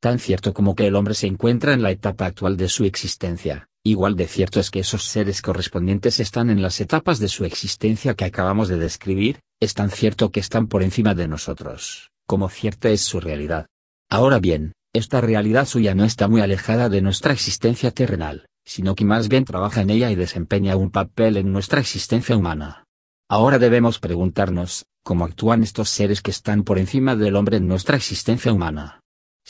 Tan 0.00 0.20
cierto 0.20 0.54
como 0.54 0.76
que 0.76 0.86
el 0.86 0.94
hombre 0.94 1.14
se 1.14 1.26
encuentra 1.26 1.72
en 1.72 1.82
la 1.82 1.90
etapa 1.90 2.26
actual 2.26 2.56
de 2.56 2.68
su 2.68 2.84
existencia, 2.84 3.68
igual 3.82 4.14
de 4.14 4.28
cierto 4.28 4.60
es 4.60 4.70
que 4.70 4.80
esos 4.80 5.02
seres 5.02 5.42
correspondientes 5.42 6.20
están 6.20 6.50
en 6.50 6.62
las 6.62 6.80
etapas 6.80 7.18
de 7.18 7.26
su 7.26 7.44
existencia 7.44 8.14
que 8.14 8.24
acabamos 8.24 8.68
de 8.68 8.78
describir, 8.78 9.40
es 9.60 9.74
tan 9.74 9.90
cierto 9.90 10.30
que 10.30 10.38
están 10.38 10.68
por 10.68 10.84
encima 10.84 11.16
de 11.16 11.26
nosotros, 11.26 12.12
como 12.28 12.48
cierta 12.48 12.90
es 12.90 13.00
su 13.00 13.18
realidad. 13.18 13.66
Ahora 14.08 14.38
bien, 14.38 14.72
esta 14.92 15.20
realidad 15.20 15.66
suya 15.66 15.96
no 15.96 16.04
está 16.04 16.28
muy 16.28 16.42
alejada 16.42 16.88
de 16.88 17.02
nuestra 17.02 17.32
existencia 17.32 17.90
terrenal, 17.90 18.46
sino 18.64 18.94
que 18.94 19.04
más 19.04 19.28
bien 19.28 19.44
trabaja 19.44 19.80
en 19.80 19.90
ella 19.90 20.12
y 20.12 20.14
desempeña 20.14 20.76
un 20.76 20.92
papel 20.92 21.38
en 21.38 21.52
nuestra 21.52 21.80
existencia 21.80 22.36
humana. 22.36 22.84
Ahora 23.28 23.58
debemos 23.58 23.98
preguntarnos, 23.98 24.86
¿cómo 25.02 25.24
actúan 25.24 25.64
estos 25.64 25.88
seres 25.88 26.22
que 26.22 26.30
están 26.30 26.62
por 26.62 26.78
encima 26.78 27.16
del 27.16 27.34
hombre 27.34 27.56
en 27.56 27.66
nuestra 27.66 27.96
existencia 27.96 28.52
humana? 28.52 29.00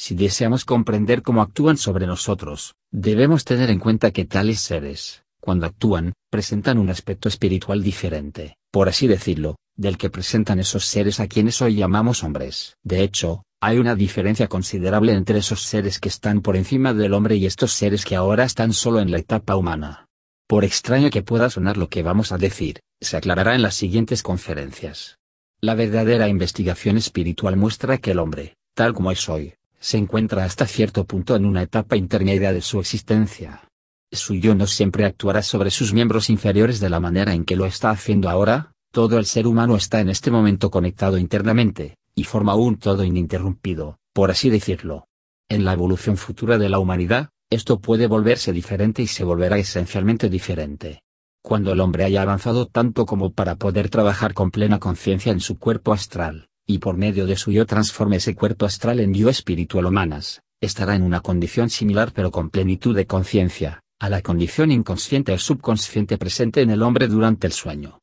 Si 0.00 0.14
deseamos 0.14 0.64
comprender 0.64 1.22
cómo 1.22 1.42
actúan 1.42 1.76
sobre 1.76 2.06
nosotros, 2.06 2.76
debemos 2.92 3.44
tener 3.44 3.68
en 3.68 3.80
cuenta 3.80 4.12
que 4.12 4.24
tales 4.24 4.60
seres, 4.60 5.24
cuando 5.40 5.66
actúan, 5.66 6.12
presentan 6.30 6.78
un 6.78 6.88
aspecto 6.88 7.28
espiritual 7.28 7.82
diferente, 7.82 8.58
por 8.70 8.88
así 8.88 9.08
decirlo, 9.08 9.56
del 9.74 9.98
que 9.98 10.08
presentan 10.08 10.60
esos 10.60 10.84
seres 10.84 11.18
a 11.18 11.26
quienes 11.26 11.60
hoy 11.62 11.74
llamamos 11.74 12.22
hombres. 12.22 12.76
De 12.84 13.02
hecho, 13.02 13.42
hay 13.60 13.78
una 13.78 13.96
diferencia 13.96 14.46
considerable 14.46 15.14
entre 15.14 15.40
esos 15.40 15.62
seres 15.62 15.98
que 15.98 16.10
están 16.10 16.42
por 16.42 16.54
encima 16.54 16.94
del 16.94 17.12
hombre 17.12 17.34
y 17.34 17.46
estos 17.46 17.72
seres 17.72 18.04
que 18.04 18.14
ahora 18.14 18.44
están 18.44 18.74
solo 18.74 19.00
en 19.00 19.10
la 19.10 19.18
etapa 19.18 19.56
humana. 19.56 20.06
Por 20.46 20.64
extraño 20.64 21.10
que 21.10 21.24
pueda 21.24 21.50
sonar 21.50 21.76
lo 21.76 21.88
que 21.88 22.04
vamos 22.04 22.30
a 22.30 22.38
decir, 22.38 22.78
se 23.00 23.16
aclarará 23.16 23.56
en 23.56 23.62
las 23.62 23.74
siguientes 23.74 24.22
conferencias. 24.22 25.18
La 25.60 25.74
verdadera 25.74 26.28
investigación 26.28 26.98
espiritual 26.98 27.56
muestra 27.56 27.98
que 27.98 28.12
el 28.12 28.20
hombre, 28.20 28.54
tal 28.74 28.94
como 28.94 29.10
es 29.10 29.28
hoy, 29.28 29.54
se 29.80 29.98
encuentra 29.98 30.44
hasta 30.44 30.66
cierto 30.66 31.04
punto 31.04 31.36
en 31.36 31.44
una 31.44 31.62
etapa 31.62 31.96
intermedia 31.96 32.52
de 32.52 32.60
su 32.60 32.80
existencia. 32.80 33.68
Su 34.10 34.34
yo 34.34 34.54
no 34.54 34.66
siempre 34.66 35.04
actuará 35.04 35.42
sobre 35.42 35.70
sus 35.70 35.92
miembros 35.92 36.30
inferiores 36.30 36.80
de 36.80 36.90
la 36.90 37.00
manera 37.00 37.34
en 37.34 37.44
que 37.44 37.56
lo 37.56 37.66
está 37.66 37.90
haciendo 37.90 38.28
ahora, 38.30 38.72
todo 38.90 39.18
el 39.18 39.26
ser 39.26 39.46
humano 39.46 39.76
está 39.76 40.00
en 40.00 40.08
este 40.08 40.30
momento 40.30 40.70
conectado 40.70 41.18
internamente, 41.18 41.96
y 42.14 42.24
forma 42.24 42.54
un 42.54 42.78
todo 42.78 43.04
ininterrumpido, 43.04 43.98
por 44.12 44.30
así 44.30 44.50
decirlo. 44.50 45.06
En 45.48 45.64
la 45.64 45.74
evolución 45.74 46.16
futura 46.16 46.58
de 46.58 46.68
la 46.68 46.78
humanidad, 46.78 47.30
esto 47.50 47.80
puede 47.80 48.06
volverse 48.06 48.52
diferente 48.52 49.02
y 49.02 49.06
se 49.06 49.24
volverá 49.24 49.58
esencialmente 49.58 50.28
diferente. 50.28 51.02
Cuando 51.42 51.72
el 51.72 51.80
hombre 51.80 52.04
haya 52.04 52.22
avanzado 52.22 52.66
tanto 52.66 53.06
como 53.06 53.32
para 53.32 53.56
poder 53.56 53.88
trabajar 53.88 54.34
con 54.34 54.50
plena 54.50 54.78
conciencia 54.78 55.32
en 55.32 55.40
su 55.40 55.58
cuerpo 55.58 55.92
astral, 55.92 56.47
y 56.70 56.78
por 56.78 56.98
medio 56.98 57.26
de 57.26 57.36
su 57.36 57.50
yo 57.50 57.64
transforme 57.64 58.16
ese 58.16 58.34
cuerpo 58.34 58.66
astral 58.66 59.00
en 59.00 59.14
yo 59.14 59.30
espiritual 59.30 59.86
humanas, 59.86 60.42
estará 60.60 60.94
en 60.94 61.02
una 61.02 61.20
condición 61.20 61.70
similar 61.70 62.12
pero 62.12 62.30
con 62.30 62.50
plenitud 62.50 62.94
de 62.94 63.06
conciencia, 63.06 63.80
a 63.98 64.10
la 64.10 64.20
condición 64.20 64.70
inconsciente 64.70 65.32
o 65.32 65.38
subconsciente 65.38 66.18
presente 66.18 66.60
en 66.60 66.68
el 66.68 66.82
hombre 66.82 67.08
durante 67.08 67.46
el 67.46 67.54
sueño. 67.54 68.00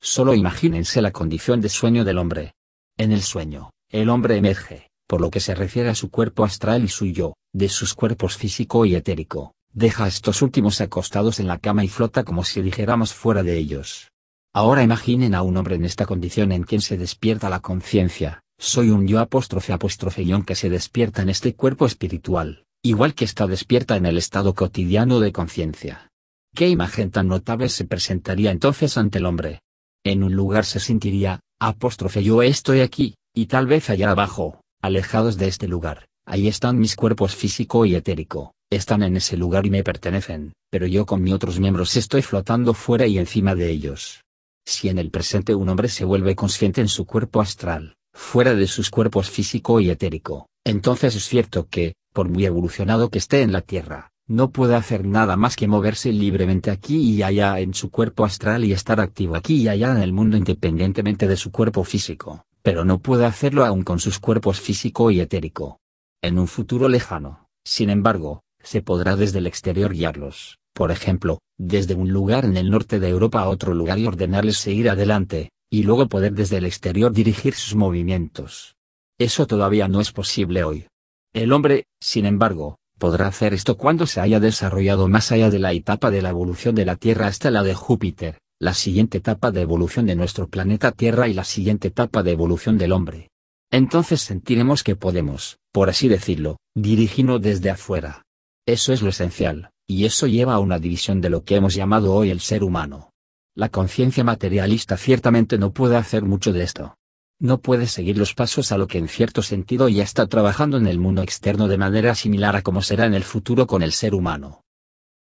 Solo 0.00 0.32
imagínense 0.32 1.02
la 1.02 1.10
condición 1.10 1.60
de 1.60 1.68
sueño 1.68 2.06
del 2.06 2.16
hombre. 2.16 2.54
En 2.96 3.12
el 3.12 3.20
sueño, 3.20 3.70
el 3.90 4.08
hombre 4.08 4.38
emerge, 4.38 4.88
por 5.06 5.20
lo 5.20 5.30
que 5.30 5.40
se 5.40 5.54
refiere 5.54 5.90
a 5.90 5.94
su 5.94 6.10
cuerpo 6.10 6.42
astral 6.42 6.82
y 6.82 6.88
su 6.88 7.04
yo, 7.04 7.34
de 7.52 7.68
sus 7.68 7.92
cuerpos 7.92 8.38
físico 8.38 8.86
y 8.86 8.94
etérico, 8.94 9.52
deja 9.74 10.04
a 10.04 10.08
estos 10.08 10.40
últimos 10.40 10.80
acostados 10.80 11.38
en 11.38 11.48
la 11.48 11.58
cama 11.58 11.84
y 11.84 11.88
flota 11.88 12.24
como 12.24 12.44
si 12.44 12.62
dijéramos 12.62 13.12
fuera 13.12 13.42
de 13.42 13.58
ellos. 13.58 14.09
Ahora 14.52 14.82
imaginen 14.82 15.36
a 15.36 15.42
un 15.42 15.56
hombre 15.56 15.76
en 15.76 15.84
esta 15.84 16.06
condición 16.06 16.50
en 16.50 16.64
quien 16.64 16.80
se 16.80 16.96
despierta 16.96 17.48
la 17.48 17.60
conciencia, 17.60 18.42
soy 18.58 18.90
un 18.90 19.06
yo 19.06 19.20
apóstrofe 19.20 19.72
apóstrofe 19.72 20.26
que 20.44 20.56
se 20.56 20.68
despierta 20.68 21.22
en 21.22 21.28
este 21.28 21.54
cuerpo 21.54 21.86
espiritual, 21.86 22.64
igual 22.82 23.14
que 23.14 23.24
está 23.24 23.46
despierta 23.46 23.96
en 23.96 24.06
el 24.06 24.18
estado 24.18 24.54
cotidiano 24.56 25.20
de 25.20 25.30
conciencia. 25.30 26.10
¿Qué 26.52 26.68
imagen 26.68 27.12
tan 27.12 27.28
notable 27.28 27.68
se 27.68 27.84
presentaría 27.84 28.50
entonces 28.50 28.98
ante 28.98 29.18
el 29.18 29.26
hombre? 29.26 29.60
En 30.04 30.24
un 30.24 30.34
lugar 30.34 30.64
se 30.64 30.80
sentiría, 30.80 31.38
apóstrofe 31.60 32.24
yo 32.24 32.42
estoy 32.42 32.80
aquí, 32.80 33.14
y 33.32 33.46
tal 33.46 33.68
vez 33.68 33.88
allá 33.88 34.10
abajo, 34.10 34.62
alejados 34.82 35.36
de 35.36 35.46
este 35.46 35.68
lugar, 35.68 36.06
ahí 36.26 36.48
están 36.48 36.76
mis 36.76 36.96
cuerpos 36.96 37.36
físico 37.36 37.86
y 37.86 37.94
etérico, 37.94 38.52
están 38.68 39.04
en 39.04 39.16
ese 39.16 39.36
lugar 39.36 39.64
y 39.64 39.70
me 39.70 39.84
pertenecen, 39.84 40.54
pero 40.70 40.88
yo 40.88 41.06
con 41.06 41.22
mis 41.22 41.34
otros 41.34 41.60
miembros 41.60 41.96
estoy 41.96 42.22
flotando 42.22 42.74
fuera 42.74 43.06
y 43.06 43.16
encima 43.16 43.54
de 43.54 43.70
ellos. 43.70 44.24
Si 44.64 44.88
en 44.88 44.98
el 44.98 45.10
presente 45.10 45.54
un 45.54 45.68
hombre 45.68 45.88
se 45.88 46.04
vuelve 46.04 46.36
consciente 46.36 46.80
en 46.80 46.88
su 46.88 47.06
cuerpo 47.06 47.40
astral, 47.40 47.96
fuera 48.12 48.54
de 48.54 48.66
sus 48.66 48.90
cuerpos 48.90 49.30
físico 49.30 49.80
y 49.80 49.90
etérico, 49.90 50.48
entonces 50.64 51.16
es 51.16 51.24
cierto 51.24 51.68
que, 51.68 51.94
por 52.12 52.28
muy 52.28 52.44
evolucionado 52.44 53.10
que 53.10 53.18
esté 53.18 53.42
en 53.42 53.52
la 53.52 53.60
Tierra, 53.62 54.10
no 54.26 54.50
puede 54.50 54.76
hacer 54.76 55.04
nada 55.04 55.36
más 55.36 55.56
que 55.56 55.66
moverse 55.66 56.12
libremente 56.12 56.70
aquí 56.70 57.14
y 57.14 57.22
allá 57.22 57.58
en 57.58 57.74
su 57.74 57.90
cuerpo 57.90 58.24
astral 58.24 58.64
y 58.64 58.72
estar 58.72 59.00
activo 59.00 59.34
aquí 59.34 59.56
y 59.56 59.68
allá 59.68 59.90
en 59.90 59.98
el 59.98 60.12
mundo 60.12 60.36
independientemente 60.36 61.26
de 61.26 61.36
su 61.36 61.50
cuerpo 61.50 61.82
físico, 61.82 62.44
pero 62.62 62.84
no 62.84 63.00
puede 63.00 63.26
hacerlo 63.26 63.64
aún 63.64 63.82
con 63.82 63.98
sus 63.98 64.20
cuerpos 64.20 64.60
físico 64.60 65.10
y 65.10 65.20
etérico. 65.20 65.80
En 66.22 66.38
un 66.38 66.46
futuro 66.46 66.88
lejano, 66.88 67.48
sin 67.64 67.90
embargo, 67.90 68.42
se 68.62 68.82
podrá 68.82 69.16
desde 69.16 69.38
el 69.38 69.48
exterior 69.48 69.92
guiarlos, 69.92 70.58
por 70.74 70.92
ejemplo, 70.92 71.40
desde 71.62 71.94
un 71.94 72.10
lugar 72.10 72.46
en 72.46 72.56
el 72.56 72.70
norte 72.70 72.98
de 72.98 73.10
Europa 73.10 73.42
a 73.42 73.48
otro 73.48 73.74
lugar 73.74 73.98
y 73.98 74.06
ordenarles 74.06 74.56
seguir 74.56 74.88
adelante, 74.88 75.50
y 75.70 75.82
luego 75.82 76.08
poder 76.08 76.32
desde 76.32 76.56
el 76.56 76.64
exterior 76.64 77.12
dirigir 77.12 77.54
sus 77.54 77.74
movimientos. 77.74 78.76
Eso 79.18 79.46
todavía 79.46 79.86
no 79.86 80.00
es 80.00 80.10
posible 80.10 80.64
hoy. 80.64 80.86
El 81.34 81.52
hombre, 81.52 81.84
sin 82.00 82.24
embargo, 82.24 82.78
podrá 82.98 83.26
hacer 83.26 83.52
esto 83.52 83.76
cuando 83.76 84.06
se 84.06 84.20
haya 84.20 84.40
desarrollado 84.40 85.06
más 85.06 85.32
allá 85.32 85.50
de 85.50 85.58
la 85.58 85.74
etapa 85.74 86.10
de 86.10 86.22
la 86.22 86.30
evolución 86.30 86.74
de 86.74 86.86
la 86.86 86.96
Tierra 86.96 87.26
hasta 87.26 87.50
la 87.50 87.62
de 87.62 87.74
Júpiter, 87.74 88.38
la 88.58 88.72
siguiente 88.72 89.18
etapa 89.18 89.50
de 89.50 89.60
evolución 89.60 90.06
de 90.06 90.16
nuestro 90.16 90.48
planeta 90.48 90.92
Tierra 90.92 91.28
y 91.28 91.34
la 91.34 91.44
siguiente 91.44 91.88
etapa 91.88 92.22
de 92.22 92.32
evolución 92.32 92.78
del 92.78 92.92
hombre. 92.92 93.28
Entonces 93.70 94.22
sentiremos 94.22 94.82
que 94.82 94.96
podemos, 94.96 95.58
por 95.72 95.90
así 95.90 96.08
decirlo, 96.08 96.56
dirigirnos 96.74 97.42
desde 97.42 97.68
afuera. 97.68 98.22
Eso 98.66 98.94
es 98.94 99.02
lo 99.02 99.10
esencial, 99.10 99.70
y 99.90 100.04
eso 100.04 100.28
lleva 100.28 100.54
a 100.54 100.60
una 100.60 100.78
división 100.78 101.20
de 101.20 101.30
lo 101.30 101.42
que 101.42 101.56
hemos 101.56 101.74
llamado 101.74 102.14
hoy 102.14 102.30
el 102.30 102.38
ser 102.38 102.62
humano. 102.62 103.12
La 103.56 103.70
conciencia 103.70 104.22
materialista 104.22 104.96
ciertamente 104.96 105.58
no 105.58 105.72
puede 105.72 105.96
hacer 105.96 106.22
mucho 106.22 106.52
de 106.52 106.62
esto. 106.62 106.94
No 107.40 107.60
puede 107.60 107.88
seguir 107.88 108.16
los 108.16 108.32
pasos 108.32 108.70
a 108.70 108.78
lo 108.78 108.86
que 108.86 108.98
en 108.98 109.08
cierto 109.08 109.42
sentido 109.42 109.88
ya 109.88 110.04
está 110.04 110.28
trabajando 110.28 110.76
en 110.76 110.86
el 110.86 111.00
mundo 111.00 111.22
externo 111.22 111.66
de 111.66 111.76
manera 111.76 112.14
similar 112.14 112.54
a 112.54 112.62
como 112.62 112.82
será 112.82 113.04
en 113.04 113.14
el 113.14 113.24
futuro 113.24 113.66
con 113.66 113.82
el 113.82 113.90
ser 113.90 114.14
humano. 114.14 114.62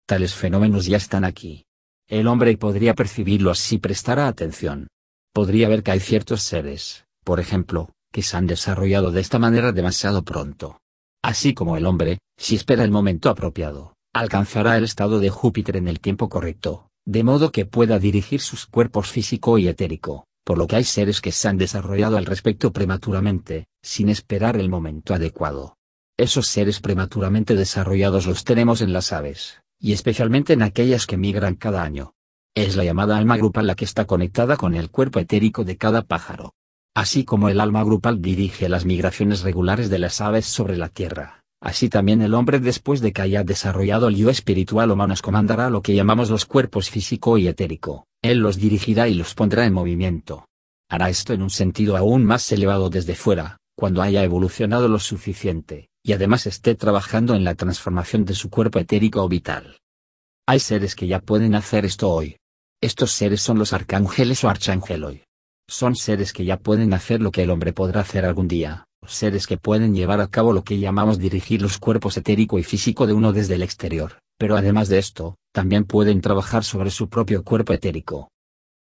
Tales 0.06 0.36
fenómenos 0.36 0.86
ya 0.86 0.98
están 0.98 1.24
aquí. 1.24 1.64
El 2.10 2.28
hombre 2.28 2.58
podría 2.58 2.94
percibirlos 2.94 3.60
si 3.60 3.78
prestara 3.78 4.28
atención. 4.28 4.90
Podría 5.32 5.70
ver 5.70 5.82
que 5.82 5.92
hay 5.92 6.02
ciertos 6.02 6.42
seres, 6.42 7.06
por 7.24 7.40
ejemplo, 7.40 7.92
que 8.12 8.22
se 8.22 8.36
han 8.36 8.48
desarrollado 8.48 9.12
de 9.12 9.22
esta 9.22 9.40
manera 9.40 9.72
demasiado 9.72 10.24
pronto. 10.24 10.82
Así 11.24 11.54
como 11.54 11.78
el 11.78 11.86
hombre, 11.86 12.20
si 12.38 12.58
espera 12.58 12.84
el 12.84 12.92
momento 12.92 13.30
apropiado, 13.30 13.97
alcanzará 14.14 14.78
el 14.78 14.84
estado 14.84 15.20
de 15.20 15.30
Júpiter 15.30 15.78
en 15.78 15.88
el 15.88 16.00
tiempo 16.00 16.30
correcto, 16.30 16.90
de 17.06 17.24
modo 17.24 17.52
que 17.52 17.66
pueda 17.66 18.00
dirigir 18.00 18.42
sus 18.42 18.66
cuerpos 18.66 19.10
físico 19.10 19.58
y 19.58 19.68
etérico, 19.68 20.26
por 20.44 20.58
lo 20.58 20.68
que 20.68 20.78
hay 20.78 20.84
seres 20.84 21.22
que 21.22 21.32
se 21.32 21.48
han 21.48 21.58
desarrollado 21.58 22.18
al 22.18 22.26
respecto 22.26 22.72
prematuramente, 22.72 23.68
sin 23.82 24.10
esperar 24.10 24.58
el 24.58 24.70
momento 24.70 25.14
adecuado. 25.14 25.78
Esos 26.18 26.48
seres 26.48 26.80
prematuramente 26.80 27.56
desarrollados 27.56 28.26
los 28.26 28.44
tenemos 28.44 28.82
en 28.82 28.92
las 28.92 29.14
aves, 29.14 29.62
y 29.80 29.94
especialmente 29.94 30.54
en 30.54 30.64
aquellas 30.64 31.06
que 31.06 31.18
migran 31.18 31.56
cada 31.56 31.84
año. 31.84 32.14
Es 32.56 32.76
la 32.76 32.84
llamada 32.84 33.18
alma 33.18 33.38
grupal 33.38 33.68
la 33.68 33.76
que 33.76 33.86
está 33.86 34.06
conectada 34.06 34.58
con 34.58 34.74
el 34.74 34.90
cuerpo 34.90 35.20
etérico 35.20 35.64
de 35.64 35.78
cada 35.78 36.02
pájaro. 36.02 36.54
Así 36.96 37.24
como 37.24 37.50
el 37.50 37.60
alma 37.60 37.84
grupal 37.84 38.20
dirige 38.22 38.68
las 38.68 38.84
migraciones 38.84 39.42
regulares 39.42 39.92
de 39.92 40.00
las 40.00 40.20
aves 40.20 40.48
sobre 40.48 40.76
la 40.78 40.90
Tierra, 40.90 41.37
así 41.62 41.90
también 41.90 42.22
el 42.22 42.34
hombre 42.34 42.60
después 42.60 43.02
de 43.02 43.14
que 43.14 43.22
haya 43.22 43.44
desarrollado 43.44 44.08
el 44.08 44.16
yo 44.16 44.30
espiritual 44.30 44.92
humano 44.92 45.14
comandará 45.22 45.70
lo 45.70 45.82
que 45.82 45.96
llamamos 45.96 46.30
los 46.30 46.46
cuerpos 46.46 46.90
físico 46.90 47.38
y 47.38 47.48
etérico, 47.48 48.06
él 48.22 48.40
los 48.40 48.58
dirigirá 48.58 49.08
y 49.08 49.14
los 49.14 49.34
pondrá 49.34 49.66
en 49.66 49.74
movimiento. 49.74 50.46
Hará 50.90 51.10
esto 51.10 51.34
en 51.34 51.42
un 51.42 51.50
sentido 51.50 51.98
aún 51.98 52.24
más 52.24 52.52
elevado 52.52 52.90
desde 52.90 53.16
fuera, 53.16 53.58
cuando 53.76 54.02
haya 54.02 54.24
evolucionado 54.24 54.88
lo 54.88 55.00
suficiente, 55.00 55.90
y 56.04 56.14
además 56.14 56.48
esté 56.48 56.76
trabajando 56.76 57.36
en 57.36 57.44
la 57.44 57.56
transformación 57.56 58.26
de 58.26 58.34
su 58.34 58.50
cuerpo 58.50 58.80
etérico 58.80 59.24
o 59.24 59.30
vital. 59.30 59.78
Hay 60.48 60.60
seres 60.60 60.96
que 60.96 61.08
ya 61.08 61.20
pueden 61.20 61.56
hacer 61.56 61.84
esto 61.84 62.10
hoy. 62.10 62.38
Estos 62.82 63.12
seres 63.12 63.42
son 63.42 63.60
los 63.60 63.74
arcángeles 63.74 64.44
o 64.44 64.50
archangeloi. 64.50 65.24
Son 65.70 65.96
seres 65.96 66.32
que 66.32 66.46
ya 66.46 66.58
pueden 66.58 66.94
hacer 66.94 67.22
lo 67.22 67.32
que 67.32 67.44
el 67.44 67.50
hombre 67.50 67.74
podrá 67.74 68.02
hacer 68.02 68.24
algún 68.24 68.48
día, 68.48 68.87
seres 69.08 69.48
que 69.48 69.58
pueden 69.58 69.96
llevar 69.96 70.22
a 70.22 70.28
cabo 70.28 70.54
lo 70.54 70.64
que 70.64 70.80
llamamos 70.80 71.18
dirigir 71.18 71.62
los 71.62 71.78
cuerpos 71.78 72.18
etérico 72.18 72.60
y 72.60 72.64
físico 72.64 73.08
de 73.08 73.14
uno 73.14 73.34
desde 73.34 73.56
el 73.56 73.64
exterior, 73.64 74.20
pero 74.38 74.56
además 74.58 74.90
de 74.90 75.00
esto, 75.00 75.38
también 75.52 75.86
pueden 75.86 76.22
trabajar 76.22 76.64
sobre 76.64 76.92
su 76.92 77.10
propio 77.10 77.44
cuerpo 77.44 77.74
etérico. 77.74 78.30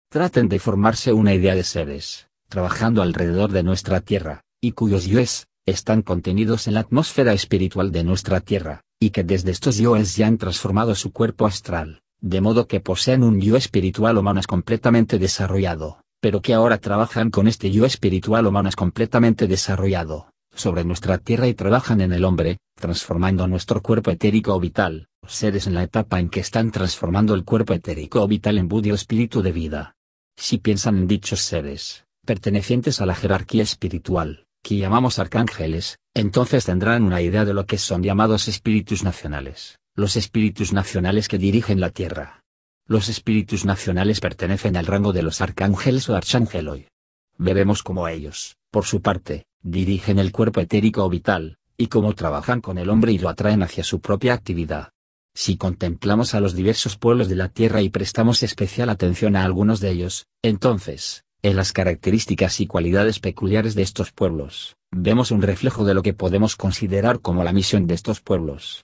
Traten 0.10 0.50
de 0.50 0.60
formarse 0.60 1.14
una 1.14 1.34
idea 1.34 1.56
de 1.56 1.64
seres, 1.64 2.28
trabajando 2.48 3.02
alrededor 3.02 3.52
de 3.52 3.64
nuestra 3.64 4.02
Tierra, 4.02 4.44
y 4.62 4.74
cuyos 4.74 5.06
yoes, 5.06 5.48
están 5.66 6.02
contenidos 6.02 6.68
en 6.68 6.74
la 6.74 6.82
atmósfera 6.82 7.34
espiritual 7.34 7.92
de 7.92 8.04
nuestra 8.04 8.40
Tierra, 8.40 8.82
y 9.00 9.12
que 9.12 9.24
desde 9.24 9.52
estos 9.52 9.78
yoes 9.78 10.16
ya 10.16 10.28
han 10.28 10.38
transformado 10.38 10.96
su 10.96 11.12
cuerpo 11.12 11.46
astral, 11.46 12.02
de 12.22 12.42
modo 12.42 12.68
que 12.68 12.80
poseen 12.82 13.24
un 13.24 13.40
yo 13.40 13.56
espiritual 13.56 14.18
humano 14.18 14.42
completamente 14.48 15.20
desarrollado, 15.20 16.02
pero 16.22 16.42
que 16.42 16.54
ahora 16.54 16.78
trabajan 16.78 17.30
con 17.30 17.48
este 17.48 17.72
yo 17.72 17.86
espiritual 17.86 18.46
humano 18.48 18.70
completamente 18.76 19.48
desarrollado, 19.48 20.32
sobre 20.54 20.84
nuestra 20.84 21.18
tierra 21.18 21.48
y 21.48 21.54
trabajan 21.54 22.02
en 22.02 22.14
el 22.14 22.26
hombre, 22.26 22.58
transformando 22.76 23.48
nuestro 23.48 23.82
cuerpo 23.82 24.12
etérico 24.12 24.54
o 24.54 24.60
vital, 24.60 25.08
seres 25.28 25.68
en 25.68 25.74
la 25.76 25.84
etapa 25.84 26.20
en 26.20 26.30
que 26.30 26.40
están 26.40 26.72
transformando 26.72 27.34
el 27.34 27.46
cuerpo 27.46 27.74
etérico 27.74 28.22
o 28.22 28.28
vital 28.28 28.58
en 28.58 28.68
budio 28.68 28.94
espíritu 28.94 29.42
de 29.42 29.52
vida. 29.52 29.96
Si 30.38 30.58
piensan 30.58 30.98
en 30.98 31.08
dichos 31.08 31.42
seres, 31.42 32.06
pertenecientes 32.26 33.02
a 33.02 33.06
la 33.06 33.16
jerarquía 33.16 33.64
espiritual, 33.64 34.46
que 34.64 34.78
llamamos 34.78 35.20
arcángeles, 35.20 36.00
entonces 36.14 36.66
tendrán 36.66 37.04
una 37.04 37.22
idea 37.22 37.46
de 37.46 37.54
lo 37.54 37.66
que 37.66 37.78
son 37.78 38.04
llamados 38.04 38.48
espíritus 38.48 39.04
nacionales, 39.04 39.80
los 39.96 40.16
espíritus 40.16 40.74
nacionales 40.74 41.28
que 41.28 41.38
dirigen 41.38 41.80
la 41.80 41.90
tierra. 41.90 42.39
Los 42.90 43.08
espíritus 43.08 43.66
nacionales 43.66 44.20
pertenecen 44.20 44.76
al 44.76 44.88
rango 44.88 45.14
de 45.14 45.22
los 45.22 45.42
arcángeles 45.42 46.10
o 46.10 46.16
archangeloi. 46.16 46.88
Veremos 47.38 47.84
cómo 47.84 48.08
ellos, 48.08 48.58
por 48.72 48.84
su 48.84 49.04
parte, 49.04 49.46
dirigen 49.62 50.18
el 50.18 50.32
cuerpo 50.32 50.60
etérico 50.60 51.06
o 51.06 51.10
vital, 51.10 51.60
y 51.78 51.86
cómo 51.86 52.16
trabajan 52.16 52.62
con 52.62 52.80
el 52.80 52.90
hombre 52.90 53.12
y 53.12 53.20
lo 53.20 53.30
atraen 53.30 53.62
hacia 53.62 53.84
su 53.84 54.02
propia 54.02 54.34
actividad. 54.34 54.90
Si 55.36 55.56
contemplamos 55.56 56.34
a 56.34 56.40
los 56.40 56.56
diversos 56.56 56.98
pueblos 56.98 57.30
de 57.30 57.36
la 57.36 57.50
Tierra 57.50 57.84
y 57.84 57.90
prestamos 57.90 58.42
especial 58.42 58.90
atención 58.90 59.36
a 59.36 59.44
algunos 59.44 59.82
de 59.82 59.92
ellos, 59.92 60.26
entonces, 60.42 61.26
en 61.44 61.58
las 61.58 61.74
características 61.74 62.60
y 62.60 62.66
cualidades 62.66 63.20
peculiares 63.20 63.76
de 63.76 63.84
estos 63.84 64.12
pueblos, 64.12 64.78
vemos 64.90 65.30
un 65.30 65.44
reflejo 65.44 65.86
de 65.86 65.94
lo 65.94 66.02
que 66.02 66.16
podemos 66.16 66.56
considerar 66.56 67.20
como 67.20 67.44
la 67.44 67.54
misión 67.54 67.86
de 67.86 67.94
estos 67.94 68.20
pueblos. 68.20 68.84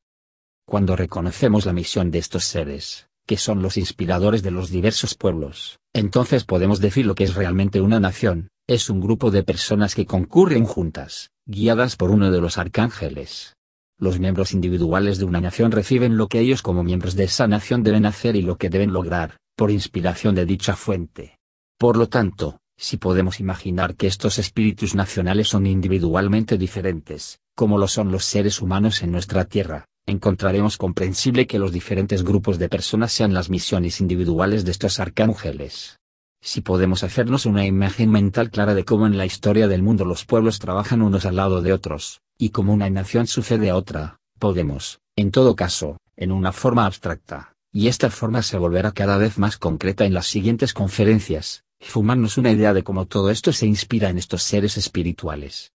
Cuando 0.67 0.95
reconocemos 0.95 1.65
la 1.65 1.73
misión 1.73 2.11
de 2.11 2.19
estos 2.19 2.45
seres, 2.45 3.07
que 3.25 3.37
son 3.37 3.61
los 3.61 3.77
inspiradores 3.77 4.43
de 4.43 4.51
los 4.51 4.69
diversos 4.69 5.15
pueblos, 5.15 5.79
entonces 5.93 6.43
podemos 6.43 6.79
decir 6.79 7.05
lo 7.05 7.15
que 7.15 7.23
es 7.23 7.35
realmente 7.35 7.81
una 7.81 7.99
nación, 7.99 8.49
es 8.67 8.89
un 8.89 9.01
grupo 9.01 9.31
de 9.31 9.43
personas 9.43 9.95
que 9.95 10.05
concurren 10.05 10.65
juntas, 10.65 11.31
guiadas 11.45 11.95
por 11.95 12.11
uno 12.11 12.31
de 12.31 12.41
los 12.41 12.57
arcángeles. 12.57 13.55
Los 13.97 14.19
miembros 14.19 14.51
individuales 14.51 15.19
de 15.19 15.25
una 15.25 15.39
nación 15.39 15.71
reciben 15.71 16.17
lo 16.17 16.27
que 16.27 16.39
ellos 16.39 16.61
como 16.61 16.83
miembros 16.83 17.15
de 17.15 17.23
esa 17.23 17.47
nación 17.47 17.83
deben 17.83 18.05
hacer 18.05 18.35
y 18.35 18.41
lo 18.41 18.57
que 18.57 18.69
deben 18.69 18.91
lograr, 18.91 19.37
por 19.55 19.71
inspiración 19.71 20.35
de 20.35 20.45
dicha 20.45 20.75
fuente. 20.75 21.37
Por 21.77 21.95
lo 21.95 22.07
tanto, 22.07 22.59
si 22.77 22.97
podemos 22.97 23.39
imaginar 23.39 23.95
que 23.95 24.07
estos 24.07 24.37
espíritus 24.37 24.95
nacionales 24.95 25.47
son 25.47 25.65
individualmente 25.65 26.57
diferentes, 26.57 27.39
como 27.55 27.77
lo 27.77 27.87
son 27.87 28.11
los 28.11 28.25
seres 28.25 28.61
humanos 28.61 29.01
en 29.01 29.11
nuestra 29.11 29.45
Tierra, 29.45 29.85
encontraremos 30.05 30.77
comprensible 30.77 31.47
que 31.47 31.59
los 31.59 31.71
diferentes 31.71 32.23
grupos 32.23 32.59
de 32.59 32.69
personas 32.69 33.11
sean 33.11 33.33
las 33.33 33.49
misiones 33.49 34.01
individuales 34.01 34.65
de 34.65 34.71
estos 34.71 34.99
arcángeles. 34.99 35.99
Si 36.41 36.61
podemos 36.61 37.03
hacernos 37.03 37.45
una 37.45 37.65
imagen 37.65 38.11
mental 38.11 38.51
clara 38.51 38.75
de 38.75 38.85
cómo 38.85 39.07
en 39.07 39.17
la 39.17 39.25
historia 39.25 39.67
del 39.67 39.81
mundo 39.81 40.05
los 40.05 40.25
pueblos 40.25 40.59
trabajan 40.59 41.01
unos 41.01 41.25
al 41.25 41.37
lado 41.37 41.61
de 41.61 41.73
otros, 41.73 42.21
y 42.37 42.49
cómo 42.49 42.73
una 42.73 42.89
nación 42.89 43.25
sucede 43.25 43.71
a 43.71 43.75
otra, 43.75 44.19
podemos, 44.37 44.99
en 45.15 45.31
todo 45.31 45.55
caso, 45.55 45.97
en 46.15 46.31
una 46.31 46.51
forma 46.51 46.85
abstracta, 46.85 47.53
y 47.71 47.87
esta 47.87 48.09
forma 48.09 48.43
se 48.43 48.57
volverá 48.57 48.91
cada 48.91 49.17
vez 49.17 49.37
más 49.39 49.57
concreta 49.57 50.05
en 50.05 50.13
las 50.13 50.27
siguientes 50.27 50.73
conferencias, 50.73 51.63
fumarnos 51.79 52.37
una 52.37 52.51
idea 52.51 52.73
de 52.73 52.83
cómo 52.83 53.05
todo 53.05 53.31
esto 53.31 53.51
se 53.51 53.65
inspira 53.65 54.09
en 54.09 54.17
estos 54.17 54.43
seres 54.43 54.77
espirituales. 54.77 55.71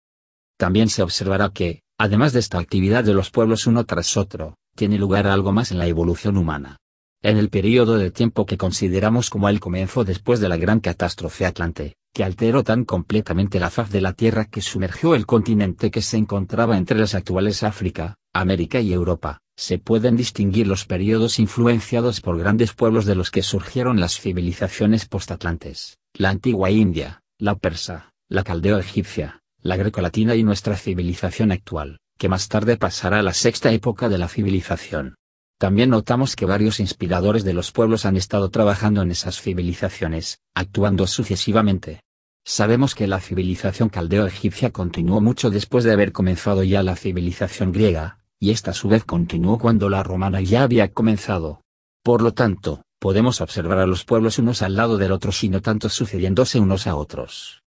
También 0.58 0.90
se 0.90 1.02
observará 1.02 1.50
que, 1.50 1.82
además 1.98 2.34
de 2.34 2.40
esta 2.40 2.60
actividad 2.60 3.04
de 3.04 3.14
los 3.14 3.32
pueblos 3.32 3.68
uno 3.68 3.86
tras 3.86 4.18
otro, 4.18 4.56
tiene 4.76 4.98
lugar 4.98 5.28
algo 5.28 5.52
más 5.52 5.72
en 5.72 5.80
la 5.80 5.88
evolución 5.88 6.38
humana. 6.38 6.78
En 7.24 7.38
el 7.38 7.50
período 7.50 7.98
de 7.98 8.12
tiempo 8.12 8.46
que 8.46 8.58
consideramos 8.58 9.30
como 9.30 9.50
el 9.50 9.60
comienzo 9.60 10.04
después 10.04 10.40
de 10.40 10.50
la 10.50 10.58
gran 10.58 10.80
catástrofe 10.80 11.46
Atlante, 11.46 11.96
que 12.14 12.24
alteró 12.24 12.64
tan 12.64 12.86
completamente 12.86 13.60
la 13.60 13.72
faz 13.72 13.90
de 13.90 14.02
la 14.02 14.14
Tierra 14.14 14.46
que 14.46 14.62
sumergió 14.62 15.16
el 15.16 15.26
continente 15.26 15.90
que 15.90 16.02
se 16.04 16.18
encontraba 16.18 16.78
entre 16.78 17.00
las 17.00 17.16
actuales 17.16 17.64
África, 17.64 18.16
América 18.34 18.80
y 18.80 18.94
Europa, 18.94 19.42
se 19.56 19.80
pueden 19.80 20.16
distinguir 20.16 20.68
los 20.68 20.86
períodos 20.86 21.40
influenciados 21.40 22.22
por 22.22 22.38
grandes 22.38 22.74
pueblos 22.74 23.06
de 23.06 23.16
los 23.16 23.32
que 23.32 23.42
surgieron 23.42 24.00
las 24.00 24.20
civilizaciones 24.20 25.08
postatlantes, 25.08 25.98
la 26.14 26.30
antigua 26.30 26.70
India, 26.70 27.24
la 27.40 27.56
persa, 27.56 28.14
la 28.30 28.44
caldeo-egipcia, 28.44 29.42
la 29.68 29.76
greco-latina 29.76 30.34
y 30.36 30.44
nuestra 30.44 30.78
civilización 30.78 31.52
actual, 31.52 32.00
que 32.18 32.30
más 32.30 32.48
tarde 32.48 32.78
pasará 32.78 33.20
a 33.20 33.22
la 33.22 33.34
sexta 33.34 33.70
época 33.74 34.08
de 34.08 34.18
la 34.18 34.30
civilización. 34.30 35.16
También 35.60 35.90
notamos 35.90 36.38
que 36.38 36.46
varios 36.46 36.80
inspiradores 36.80 37.44
de 37.44 37.54
los 37.54 37.74
pueblos 37.74 38.06
han 38.06 38.16
estado 38.16 38.50
trabajando 38.50 39.02
en 39.02 39.12
esas 39.12 39.42
civilizaciones, 39.42 40.40
actuando 40.56 41.06
sucesivamente. 41.06 42.00
Sabemos 42.46 42.96
que 42.96 43.08
la 43.08 43.20
civilización 43.20 43.90
caldeo-egipcia 43.90 44.72
continuó 44.72 45.20
mucho 45.20 45.50
después 45.50 45.84
de 45.84 45.92
haber 45.92 46.14
comenzado 46.14 46.64
ya 46.64 46.82
la 46.82 46.96
civilización 46.96 47.74
griega, 47.74 48.20
y 48.40 48.52
esta 48.52 48.72
a 48.72 48.74
su 48.74 48.88
vez 48.88 49.04
continuó 49.04 49.60
cuando 49.60 49.90
la 49.90 50.02
romana 50.02 50.40
ya 50.40 50.64
había 50.64 50.94
comenzado. 50.94 51.60
Por 52.04 52.22
lo 52.22 52.34
tanto, 52.34 52.84
podemos 53.00 53.42
observar 53.42 53.80
a 53.80 53.86
los 53.86 54.06
pueblos 54.06 54.40
unos 54.40 54.62
al 54.62 54.78
lado 54.78 54.98
del 54.98 55.12
otro 55.12 55.34
sino 55.34 55.62
tanto 55.62 55.90
sucediéndose 55.90 56.58
unos 56.62 56.88
a 56.88 56.96
otros. 56.96 57.64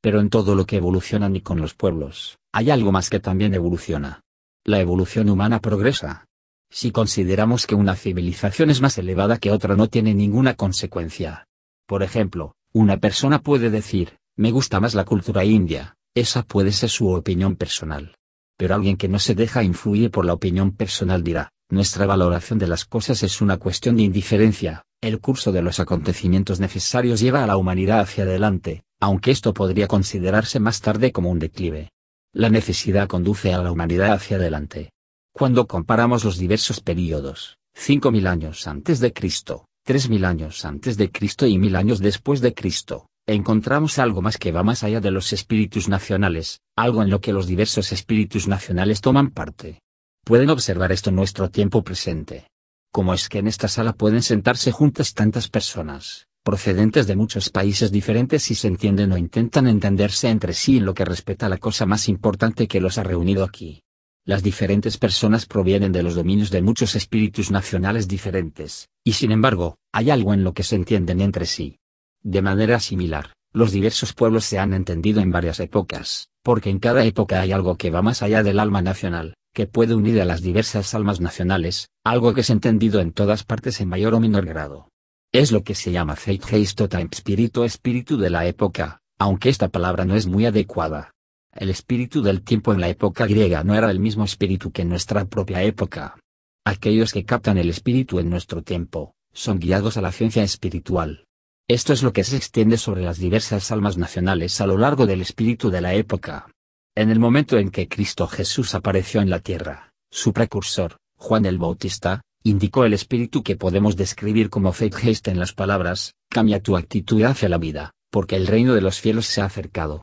Pero 0.00 0.20
en 0.20 0.30
todo 0.30 0.54
lo 0.54 0.66
que 0.66 0.76
evoluciona 0.76 1.28
ni 1.28 1.40
con 1.40 1.60
los 1.60 1.74
pueblos, 1.74 2.38
hay 2.52 2.70
algo 2.70 2.92
más 2.92 3.10
que 3.10 3.20
también 3.20 3.54
evoluciona. 3.54 4.22
La 4.64 4.80
evolución 4.80 5.28
humana 5.28 5.60
progresa. 5.60 6.26
Si 6.70 6.90
consideramos 6.90 7.66
que 7.66 7.74
una 7.74 7.96
civilización 7.96 8.70
es 8.70 8.80
más 8.80 8.96
elevada 8.98 9.38
que 9.38 9.50
otra 9.50 9.76
no 9.76 9.88
tiene 9.88 10.14
ninguna 10.14 10.54
consecuencia. 10.54 11.46
Por 11.86 12.02
ejemplo, 12.02 12.54
una 12.72 12.98
persona 12.98 13.40
puede 13.40 13.70
decir, 13.70 14.18
me 14.36 14.52
gusta 14.52 14.80
más 14.80 14.94
la 14.94 15.04
cultura 15.04 15.44
india, 15.44 15.96
esa 16.14 16.42
puede 16.42 16.72
ser 16.72 16.88
su 16.88 17.08
opinión 17.08 17.56
personal 17.56 18.14
pero 18.60 18.74
alguien 18.74 18.98
que 18.98 19.08
no 19.08 19.18
se 19.18 19.34
deja 19.34 19.62
influir 19.62 20.10
por 20.10 20.26
la 20.26 20.34
opinión 20.34 20.72
personal 20.72 21.24
dirá, 21.24 21.50
nuestra 21.70 22.04
valoración 22.04 22.58
de 22.58 22.66
las 22.66 22.84
cosas 22.84 23.22
es 23.22 23.40
una 23.40 23.56
cuestión 23.56 23.96
de 23.96 24.02
indiferencia, 24.02 24.84
el 25.00 25.18
curso 25.18 25.50
de 25.50 25.62
los 25.62 25.80
acontecimientos 25.80 26.60
necesarios 26.60 27.20
lleva 27.20 27.42
a 27.42 27.46
la 27.46 27.56
humanidad 27.56 28.00
hacia 28.00 28.24
adelante, 28.24 28.82
aunque 29.00 29.30
esto 29.30 29.54
podría 29.54 29.88
considerarse 29.88 30.60
más 30.60 30.80
tarde 30.80 31.10
como 31.10 31.30
un 31.30 31.38
declive. 31.38 31.90
La 32.32 32.50
necesidad 32.50 33.08
conduce 33.08 33.52
a 33.52 33.62
la 33.62 33.72
humanidad 33.72 34.12
hacia 34.12 34.36
adelante. 34.36 34.92
Cuando 35.32 35.66
comparamos 35.66 36.24
los 36.24 36.38
diversos 36.38 36.80
períodos, 36.80 37.56
5.000 37.76 38.28
años 38.28 38.66
antes 38.66 39.00
de 39.00 39.12
Cristo, 39.12 39.64
3.000 39.86 40.24
años 40.26 40.64
antes 40.64 40.96
de 40.96 41.10
Cristo 41.10 41.46
y 41.46 41.56
1.000 41.56 41.76
años 41.76 41.98
después 42.00 42.40
de 42.40 42.52
Cristo, 42.52 43.06
encontramos 43.26 43.98
algo 43.98 44.22
más 44.22 44.36
que 44.36 44.52
va 44.52 44.62
más 44.62 44.84
allá 44.84 45.00
de 45.00 45.10
los 45.10 45.32
espíritus 45.32 45.88
nacionales, 45.88 46.60
algo 46.76 47.02
en 47.02 47.10
lo 47.10 47.20
que 47.20 47.32
los 47.32 47.46
diversos 47.46 47.92
espíritus 47.92 48.48
nacionales 48.48 49.00
toman 49.00 49.30
parte. 49.30 49.80
Pueden 50.24 50.50
observar 50.50 50.92
esto 50.92 51.10
en 51.10 51.16
nuestro 51.16 51.50
tiempo 51.50 51.82
presente. 51.82 52.48
¿Cómo 52.92 53.14
es 53.14 53.28
que 53.28 53.38
en 53.38 53.46
esta 53.46 53.68
sala 53.68 53.92
pueden 53.92 54.22
sentarse 54.22 54.72
juntas 54.72 55.14
tantas 55.14 55.48
personas, 55.48 56.26
procedentes 56.42 57.06
de 57.06 57.16
muchos 57.16 57.50
países 57.50 57.92
diferentes 57.92 58.50
y 58.50 58.54
se 58.54 58.68
entienden 58.68 59.12
o 59.12 59.18
intentan 59.18 59.66
entenderse 59.66 60.28
entre 60.28 60.54
sí 60.54 60.78
en 60.78 60.86
lo 60.86 60.94
que 60.94 61.04
respecta 61.04 61.46
a 61.46 61.48
la 61.48 61.58
cosa 61.58 61.86
más 61.86 62.08
importante 62.08 62.66
que 62.66 62.80
los 62.80 62.98
ha 62.98 63.02
reunido 63.02 63.44
aquí? 63.44 63.82
Las 64.24 64.42
diferentes 64.42 64.96
personas 64.96 65.46
provienen 65.46 65.92
de 65.92 66.02
los 66.02 66.14
dominios 66.14 66.50
de 66.50 66.62
muchos 66.62 66.94
espíritus 66.94 67.50
nacionales 67.50 68.06
diferentes, 68.06 68.88
y 69.04 69.12
sin 69.12 69.32
embargo, 69.32 69.76
hay 69.92 70.10
algo 70.10 70.34
en 70.34 70.44
lo 70.44 70.52
que 70.52 70.62
se 70.62 70.76
entienden 70.76 71.20
entre 71.20 71.46
sí. 71.46 71.78
De 72.22 72.42
manera 72.42 72.80
similar, 72.80 73.32
los 73.52 73.72
diversos 73.72 74.12
pueblos 74.12 74.44
se 74.44 74.58
han 74.58 74.74
entendido 74.74 75.20
en 75.20 75.32
varias 75.32 75.58
épocas, 75.58 76.28
porque 76.42 76.70
en 76.70 76.78
cada 76.78 77.04
época 77.04 77.40
hay 77.40 77.52
algo 77.52 77.76
que 77.76 77.90
va 77.90 78.02
más 78.02 78.22
allá 78.22 78.42
del 78.42 78.60
alma 78.60 78.82
nacional, 78.82 79.34
que 79.52 79.66
puede 79.66 79.94
unir 79.94 80.20
a 80.20 80.24
las 80.24 80.42
diversas 80.42 80.94
almas 80.94 81.20
nacionales, 81.20 81.88
algo 82.04 82.32
que 82.32 82.42
es 82.42 82.50
entendido 82.50 83.00
en 83.00 83.12
todas 83.12 83.44
partes 83.44 83.80
en 83.80 83.88
mayor 83.88 84.14
o 84.14 84.20
menor 84.20 84.46
grado. 84.46 84.88
Es 85.32 85.52
lo 85.52 85.62
que 85.62 85.74
se 85.74 85.92
llama 85.92 86.16
Zeitgeist 86.16 86.80
o 86.80 86.88
Time 86.88 87.08
Spirit 87.12 87.56
espíritu 87.58 88.16
de 88.16 88.30
la 88.30 88.46
época, 88.46 89.00
aunque 89.18 89.48
esta 89.48 89.68
palabra 89.68 90.04
no 90.04 90.16
es 90.16 90.26
muy 90.26 90.46
adecuada. 90.46 91.12
El 91.52 91.70
espíritu 91.70 92.22
del 92.22 92.42
tiempo 92.42 92.72
en 92.72 92.80
la 92.80 92.88
época 92.88 93.26
griega 93.26 93.64
no 93.64 93.74
era 93.74 93.90
el 93.90 94.00
mismo 94.00 94.24
espíritu 94.24 94.72
que 94.72 94.82
en 94.82 94.88
nuestra 94.88 95.24
propia 95.24 95.62
época. 95.62 96.16
Aquellos 96.64 97.12
que 97.12 97.24
captan 97.24 97.58
el 97.58 97.70
espíritu 97.70 98.18
en 98.18 98.30
nuestro 98.30 98.62
tiempo, 98.62 99.14
son 99.32 99.58
guiados 99.58 99.96
a 99.96 100.00
la 100.00 100.12
ciencia 100.12 100.42
espiritual, 100.42 101.24
esto 101.70 101.92
es 101.92 102.02
lo 102.02 102.12
que 102.12 102.24
se 102.24 102.36
extiende 102.36 102.76
sobre 102.78 103.04
las 103.04 103.18
diversas 103.18 103.70
almas 103.70 103.96
nacionales 103.96 104.60
a 104.60 104.66
lo 104.66 104.76
largo 104.76 105.06
del 105.06 105.20
espíritu 105.20 105.70
de 105.70 105.80
la 105.80 105.94
época. 105.94 106.50
En 106.96 107.10
el 107.10 107.20
momento 107.20 107.58
en 107.58 107.70
que 107.70 107.86
Cristo 107.86 108.26
Jesús 108.26 108.74
apareció 108.74 109.20
en 109.20 109.30
la 109.30 109.38
tierra, 109.38 109.92
su 110.10 110.32
precursor, 110.32 110.96
Juan 111.14 111.46
el 111.46 111.58
Bautista, 111.58 112.22
indicó 112.42 112.84
el 112.84 112.92
espíritu 112.92 113.42
que 113.42 113.56
podemos 113.56 113.96
describir 113.96 114.50
como 114.50 114.72
Zeitgeist 114.72 115.28
en 115.28 115.38
las 115.38 115.52
palabras, 115.52 116.14
cambia 116.28 116.62
tu 116.62 116.76
actitud 116.76 117.22
hacia 117.22 117.48
la 117.48 117.58
vida, 117.58 117.92
porque 118.10 118.36
el 118.36 118.46
reino 118.46 118.74
de 118.74 118.80
los 118.80 119.00
cielos 119.00 119.26
se 119.26 119.40
ha 119.40 119.46
acercado. 119.46 120.02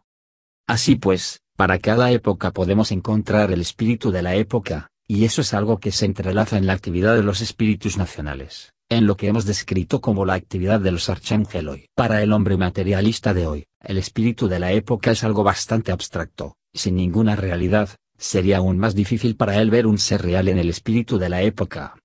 Así 0.68 0.96
pues, 0.96 1.42
para 1.56 1.80
cada 1.80 2.12
época 2.12 2.52
podemos 2.52 2.92
encontrar 2.92 3.52
el 3.52 3.62
espíritu 3.62 4.12
de 4.12 4.22
la 4.22 4.36
época, 4.36 4.90
y 5.08 5.26
eso 5.26 5.42
es 5.42 5.54
algo 5.54 5.80
que 5.80 5.92
se 5.92 6.06
entrelaza 6.06 6.58
en 6.58 6.68
la 6.68 6.74
actividad 6.74 7.16
de 7.16 7.24
los 7.24 7.42
espíritus 7.42 7.98
nacionales 7.98 8.74
en 8.90 9.06
lo 9.06 9.18
que 9.18 9.28
hemos 9.28 9.46
descrito 9.46 10.00
como 10.00 10.26
la 10.26 10.36
actividad 10.36 10.80
de 10.80 10.92
los 10.92 11.10
arcángelos. 11.10 11.80
Para 11.96 12.24
el 12.24 12.32
hombre 12.32 12.58
materialista 12.58 13.34
de 13.34 13.48
hoy, 13.48 13.66
el 13.82 13.98
espíritu 13.98 14.48
de 14.48 14.60
la 14.60 14.72
época 14.72 15.12
es 15.12 15.24
algo 15.24 15.44
bastante 15.44 15.92
abstracto, 15.92 16.56
sin 16.74 16.96
ninguna 16.96 17.36
realidad, 17.36 17.90
sería 18.18 18.58
aún 18.58 18.78
más 18.78 18.96
difícil 18.96 19.36
para 19.36 19.62
él 19.62 19.70
ver 19.70 19.88
un 19.88 19.98
ser 19.98 20.22
real 20.22 20.48
en 20.48 20.58
el 20.58 20.70
espíritu 20.70 21.18
de 21.18 21.30
la 21.30 21.42
época. 21.42 21.96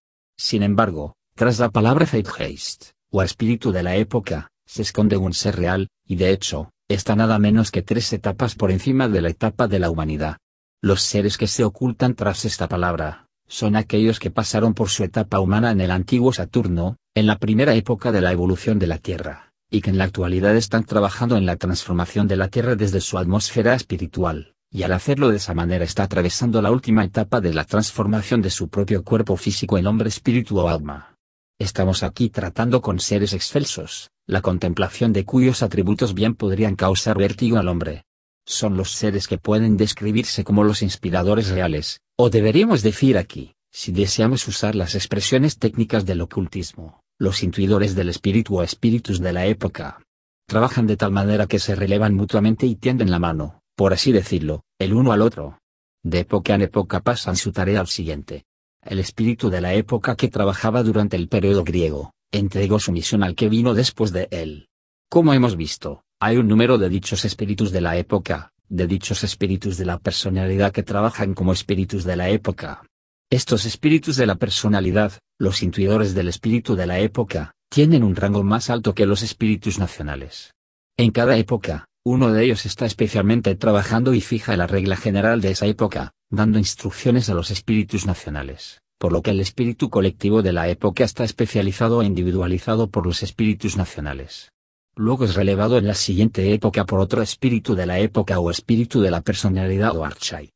Sin 0.42 0.64
embargo, 0.64 1.14
tras 1.36 1.60
la 1.60 1.70
palabra 1.70 2.04
Zeitgeist, 2.04 2.94
o 3.12 3.22
espíritu 3.22 3.70
de 3.70 3.84
la 3.84 3.94
época, 3.94 4.50
se 4.66 4.82
esconde 4.82 5.16
un 5.16 5.34
ser 5.34 5.54
real, 5.54 5.86
y 6.04 6.16
de 6.16 6.30
hecho, 6.30 6.72
está 6.88 7.14
nada 7.14 7.38
menos 7.38 7.70
que 7.70 7.82
tres 7.82 8.12
etapas 8.12 8.56
por 8.56 8.72
encima 8.72 9.08
de 9.08 9.20
la 9.22 9.28
etapa 9.28 9.68
de 9.68 9.78
la 9.78 9.88
humanidad. 9.88 10.38
Los 10.82 11.02
seres 11.02 11.38
que 11.38 11.46
se 11.46 11.62
ocultan 11.62 12.16
tras 12.16 12.44
esta 12.44 12.66
palabra, 12.66 13.28
son 13.46 13.76
aquellos 13.76 14.18
que 14.18 14.32
pasaron 14.32 14.74
por 14.74 14.88
su 14.88 15.04
etapa 15.04 15.38
humana 15.38 15.70
en 15.70 15.80
el 15.80 15.92
antiguo 15.92 16.32
Saturno, 16.32 16.96
en 17.14 17.28
la 17.28 17.38
primera 17.38 17.76
época 17.76 18.10
de 18.10 18.20
la 18.20 18.32
evolución 18.32 18.80
de 18.80 18.88
la 18.88 18.98
Tierra, 18.98 19.52
y 19.70 19.80
que 19.80 19.90
en 19.90 19.98
la 19.98 20.04
actualidad 20.04 20.56
están 20.56 20.82
trabajando 20.82 21.36
en 21.36 21.46
la 21.46 21.54
transformación 21.54 22.26
de 22.26 22.34
la 22.34 22.48
Tierra 22.48 22.74
desde 22.74 23.00
su 23.00 23.16
atmósfera 23.16 23.76
espiritual, 23.76 24.51
y 24.72 24.84
al 24.84 24.92
hacerlo 24.92 25.28
de 25.28 25.36
esa 25.36 25.52
manera 25.52 25.84
está 25.84 26.04
atravesando 26.04 26.62
la 26.62 26.70
última 26.70 27.04
etapa 27.04 27.42
de 27.42 27.52
la 27.52 27.64
transformación 27.64 28.40
de 28.40 28.48
su 28.48 28.68
propio 28.68 29.04
cuerpo 29.04 29.36
físico 29.36 29.76
en 29.76 29.86
hombre 29.86 30.08
espíritu 30.08 30.58
o 30.58 30.68
alma. 30.68 31.18
Estamos 31.58 32.02
aquí 32.02 32.30
tratando 32.30 32.80
con 32.80 32.98
seres 32.98 33.34
excelsos, 33.34 34.10
la 34.26 34.40
contemplación 34.40 35.12
de 35.12 35.26
cuyos 35.26 35.62
atributos 35.62 36.14
bien 36.14 36.34
podrían 36.34 36.74
causar 36.74 37.18
vértigo 37.18 37.58
al 37.58 37.68
hombre. 37.68 38.04
Son 38.46 38.76
los 38.76 38.92
seres 38.92 39.28
que 39.28 39.38
pueden 39.38 39.76
describirse 39.76 40.42
como 40.42 40.64
los 40.64 40.82
inspiradores 40.82 41.50
reales, 41.50 42.00
o 42.16 42.30
deberíamos 42.30 42.82
decir 42.82 43.18
aquí, 43.18 43.54
Si 43.70 43.90
deseamos 43.92 44.46
usar 44.48 44.74
las 44.74 44.94
expresiones 44.94 45.58
técnicas 45.58 46.04
del 46.04 46.20
ocultismo, 46.20 47.00
los 47.18 47.42
intuidores 47.42 47.94
del 47.94 48.10
espíritu 48.10 48.58
o 48.58 48.62
espíritus 48.62 49.20
de 49.20 49.32
la 49.32 49.46
época 49.46 50.02
trabajan 50.46 50.86
de 50.86 50.98
tal 50.98 51.12
manera 51.12 51.46
que 51.46 51.58
se 51.58 51.74
relevan 51.74 52.14
mutuamente 52.14 52.66
y 52.66 52.74
tienden 52.74 53.10
la 53.10 53.18
mano, 53.18 53.61
por 53.74 53.92
así 53.92 54.12
decirlo, 54.12 54.64
el 54.78 54.94
uno 54.94 55.12
al 55.12 55.22
otro. 55.22 55.58
De 56.04 56.20
época 56.20 56.54
en 56.54 56.62
época 56.62 57.00
pasan 57.00 57.36
su 57.36 57.52
tarea 57.52 57.80
al 57.80 57.86
siguiente. 57.86 58.44
El 58.82 58.98
espíritu 58.98 59.50
de 59.50 59.60
la 59.60 59.74
época 59.74 60.16
que 60.16 60.28
trabajaba 60.28 60.82
durante 60.82 61.16
el 61.16 61.28
periodo 61.28 61.62
griego, 61.62 62.12
entregó 62.32 62.80
su 62.80 62.92
misión 62.92 63.22
al 63.22 63.34
que 63.34 63.48
vino 63.48 63.74
después 63.74 64.12
de 64.12 64.28
él. 64.30 64.68
Como 65.08 65.32
hemos 65.32 65.56
visto, 65.56 66.02
hay 66.20 66.36
un 66.38 66.48
número 66.48 66.78
de 66.78 66.88
dichos 66.88 67.24
espíritus 67.24 67.70
de 67.70 67.80
la 67.80 67.96
época, 67.96 68.52
de 68.68 68.86
dichos 68.86 69.22
espíritus 69.22 69.76
de 69.76 69.84
la 69.84 69.98
personalidad 69.98 70.72
que 70.72 70.82
trabajan 70.82 71.34
como 71.34 71.52
espíritus 71.52 72.04
de 72.04 72.16
la 72.16 72.30
época. 72.30 72.82
Estos 73.30 73.64
espíritus 73.64 74.16
de 74.16 74.26
la 74.26 74.36
personalidad, 74.36 75.12
los 75.38 75.62
intuidores 75.62 76.14
del 76.14 76.28
espíritu 76.28 76.74
de 76.74 76.86
la 76.86 76.98
época, 76.98 77.52
tienen 77.70 78.02
un 78.02 78.16
rango 78.16 78.42
más 78.42 78.70
alto 78.70 78.94
que 78.94 79.06
los 79.06 79.22
espíritus 79.22 79.78
nacionales. 79.78 80.52
En 80.96 81.10
cada 81.10 81.36
época, 81.36 81.86
uno 82.04 82.32
de 82.32 82.44
ellos 82.44 82.66
está 82.66 82.84
especialmente 82.84 83.54
trabajando 83.54 84.12
y 84.12 84.20
fija 84.20 84.56
la 84.56 84.66
regla 84.66 84.96
general 84.96 85.40
de 85.40 85.52
esa 85.52 85.66
época, 85.66 86.14
dando 86.30 86.58
instrucciones 86.58 87.30
a 87.30 87.34
los 87.34 87.52
espíritus 87.52 88.06
nacionales, 88.06 88.80
por 88.98 89.12
lo 89.12 89.22
que 89.22 89.30
el 89.30 89.38
espíritu 89.38 89.88
colectivo 89.88 90.42
de 90.42 90.52
la 90.52 90.68
época 90.68 91.04
está 91.04 91.22
especializado 91.22 92.02
e 92.02 92.06
individualizado 92.06 92.90
por 92.90 93.06
los 93.06 93.22
espíritus 93.22 93.76
nacionales. 93.76 94.50
Luego 94.96 95.24
es 95.24 95.36
relevado 95.36 95.78
en 95.78 95.86
la 95.86 95.94
siguiente 95.94 96.52
época 96.52 96.84
por 96.86 96.98
otro 96.98 97.22
espíritu 97.22 97.76
de 97.76 97.86
la 97.86 98.00
época 98.00 98.40
o 98.40 98.50
espíritu 98.50 99.00
de 99.00 99.12
la 99.12 99.20
personalidad 99.20 99.96
o 99.96 100.04
archai. 100.04 100.50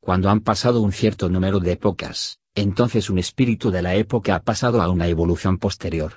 Cuando 0.00 0.30
han 0.30 0.40
pasado 0.40 0.80
un 0.80 0.90
cierto 0.90 1.28
número 1.28 1.60
de 1.60 1.72
épocas, 1.72 2.38
entonces 2.56 3.08
un 3.08 3.20
espíritu 3.20 3.70
de 3.70 3.82
la 3.82 3.94
época 3.94 4.34
ha 4.34 4.42
pasado 4.42 4.82
a 4.82 4.90
una 4.90 5.06
evolución 5.06 5.58
posterior. 5.58 6.14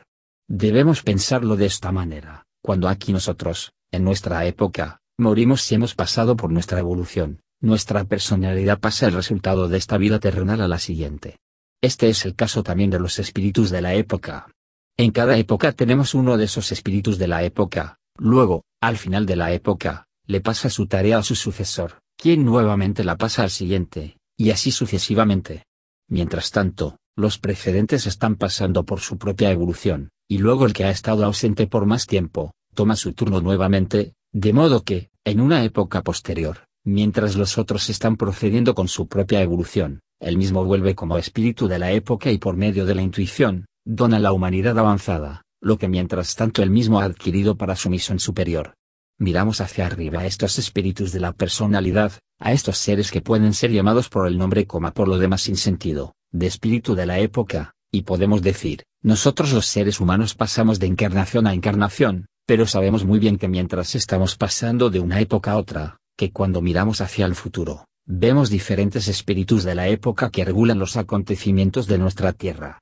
Debemos 0.50 1.04
pensarlo 1.04 1.56
de 1.56 1.68
esta 1.68 1.92
manera, 1.92 2.46
cuando 2.64 2.90
aquí 2.90 3.14
nosotros, 3.14 3.72
en 3.96 4.04
nuestra 4.04 4.46
época, 4.46 5.02
morimos 5.18 5.62
si 5.62 5.76
hemos 5.76 5.96
pasado 5.96 6.36
por 6.36 6.52
nuestra 6.52 6.80
evolución, 6.80 7.42
nuestra 7.62 8.04
personalidad 8.04 8.80
pasa 8.80 9.08
el 9.08 9.14
resultado 9.14 9.68
de 9.68 9.78
esta 9.78 9.98
vida 9.98 10.20
terrenal 10.20 10.62
a 10.62 10.68
la 10.68 10.80
siguiente. 10.80 11.38
Este 11.82 12.10
es 12.10 12.26
el 12.26 12.36
caso 12.36 12.64
también 12.64 12.90
de 12.90 13.00
los 13.00 13.20
espíritus 13.20 13.70
de 13.70 13.82
la 13.82 13.94
época. 13.94 14.52
En 14.98 15.12
cada 15.12 15.38
época 15.38 15.72
tenemos 15.72 16.14
uno 16.14 16.38
de 16.38 16.46
esos 16.46 16.72
espíritus 16.72 17.18
de 17.18 17.28
la 17.28 17.44
época, 17.44 17.98
luego, 18.18 18.64
al 18.82 18.98
final 18.98 19.26
de 19.26 19.36
la 19.36 19.52
época, 19.52 20.08
le 20.26 20.42
pasa 20.42 20.70
su 20.70 20.88
tarea 20.88 21.18
a 21.18 21.24
su 21.24 21.36
sucesor, 21.36 22.00
quien 22.18 22.46
nuevamente 22.46 23.04
la 23.04 23.18
pasa 23.18 23.44
al 23.44 23.52
siguiente, 23.52 24.18
y 24.38 24.52
así 24.52 24.72
sucesivamente. 24.72 25.66
Mientras 26.08 26.52
tanto, 26.52 26.98
los 27.16 27.40
precedentes 27.40 28.08
están 28.08 28.36
pasando 28.36 28.84
por 28.84 29.00
su 29.00 29.18
propia 29.18 29.52
evolución, 29.52 30.10
y 30.28 30.40
luego 30.40 30.66
el 30.66 30.74
que 30.74 30.86
ha 30.86 30.92
estado 30.92 31.26
ausente 31.26 31.68
por 31.68 31.86
más 31.86 32.08
tiempo, 32.08 32.54
toma 32.76 32.96
su 32.96 33.14
turno 33.14 33.42
nuevamente, 33.42 34.14
de 34.32 34.54
modo 34.54 34.84
que, 34.84 35.10
en 35.24 35.42
una 35.42 35.64
época 35.64 36.04
posterior, 36.04 36.68
mientras 36.84 37.36
los 37.36 37.58
otros 37.58 37.90
están 37.90 38.18
procediendo 38.18 38.76
con 38.76 38.88
su 38.88 39.08
propia 39.08 39.42
evolución, 39.42 40.02
él 40.20 40.38
mismo 40.38 40.64
vuelve 40.64 40.94
como 40.94 41.18
espíritu 41.18 41.68
de 41.68 41.80
la 41.80 41.92
época 41.92 42.32
y 42.32 42.38
por 42.38 42.56
medio 42.56 42.86
de 42.86 42.94
la 42.94 43.02
intuición, 43.02 43.66
dona 43.86 44.20
la 44.20 44.32
humanidad 44.32 44.78
avanzada, 44.78 45.42
lo 45.62 45.78
que 45.78 45.88
mientras 45.88 46.36
tanto 46.36 46.62
él 46.62 46.70
mismo 46.70 47.00
ha 47.00 47.06
adquirido 47.06 47.58
para 47.58 47.76
su 47.76 47.90
misión 47.90 48.20
superior. 48.20 48.76
Miramos 49.18 49.62
hacia 49.62 49.86
arriba 49.86 50.20
a 50.20 50.26
estos 50.26 50.60
espíritus 50.60 51.12
de 51.12 51.22
la 51.22 51.32
personalidad, 51.32 52.14
a 52.40 52.52
estos 52.52 52.78
seres 52.78 53.12
que 53.12 53.22
pueden 53.22 53.54
ser 53.54 53.72
llamados 53.72 54.10
por 54.10 54.28
el 54.28 54.38
nombre 54.38 54.68
coma 54.68 54.92
por 54.92 55.08
lo 55.08 55.18
demás 55.18 55.42
sin 55.42 55.56
sentido, 55.56 56.14
de 56.32 56.48
espíritu 56.48 56.96
de 56.96 57.06
la 57.06 57.20
época, 57.20 57.74
y 57.92 58.02
podemos 58.02 58.42
decir, 58.42 58.84
nosotros 59.02 59.54
los 59.54 59.66
seres 59.66 60.02
humanos 60.02 60.36
pasamos 60.36 60.80
de 60.80 60.88
encarnación 60.88 61.48
a 61.48 61.54
encarnación, 61.54 62.26
pero 62.46 62.68
sabemos 62.68 63.06
muy 63.06 63.20
bien 63.20 63.38
que 63.38 63.48
mientras 63.48 63.96
estamos 63.96 64.36
pasando 64.36 64.90
de 64.90 65.00
una 65.00 65.20
época 65.20 65.54
a 65.54 65.58
otra, 65.58 65.98
que 66.16 66.32
cuando 66.32 66.62
miramos 66.62 67.02
hacia 67.02 67.26
el 67.26 67.36
futuro, 67.36 67.86
vemos 68.06 68.50
diferentes 68.50 69.08
espíritus 69.08 69.64
de 69.64 69.76
la 69.76 69.88
época 69.88 70.30
que 70.30 70.46
regulan 70.46 70.78
los 70.78 70.96
acontecimientos 70.96 71.88
de 71.88 71.98
nuestra 71.98 72.34
tierra. 72.34 72.80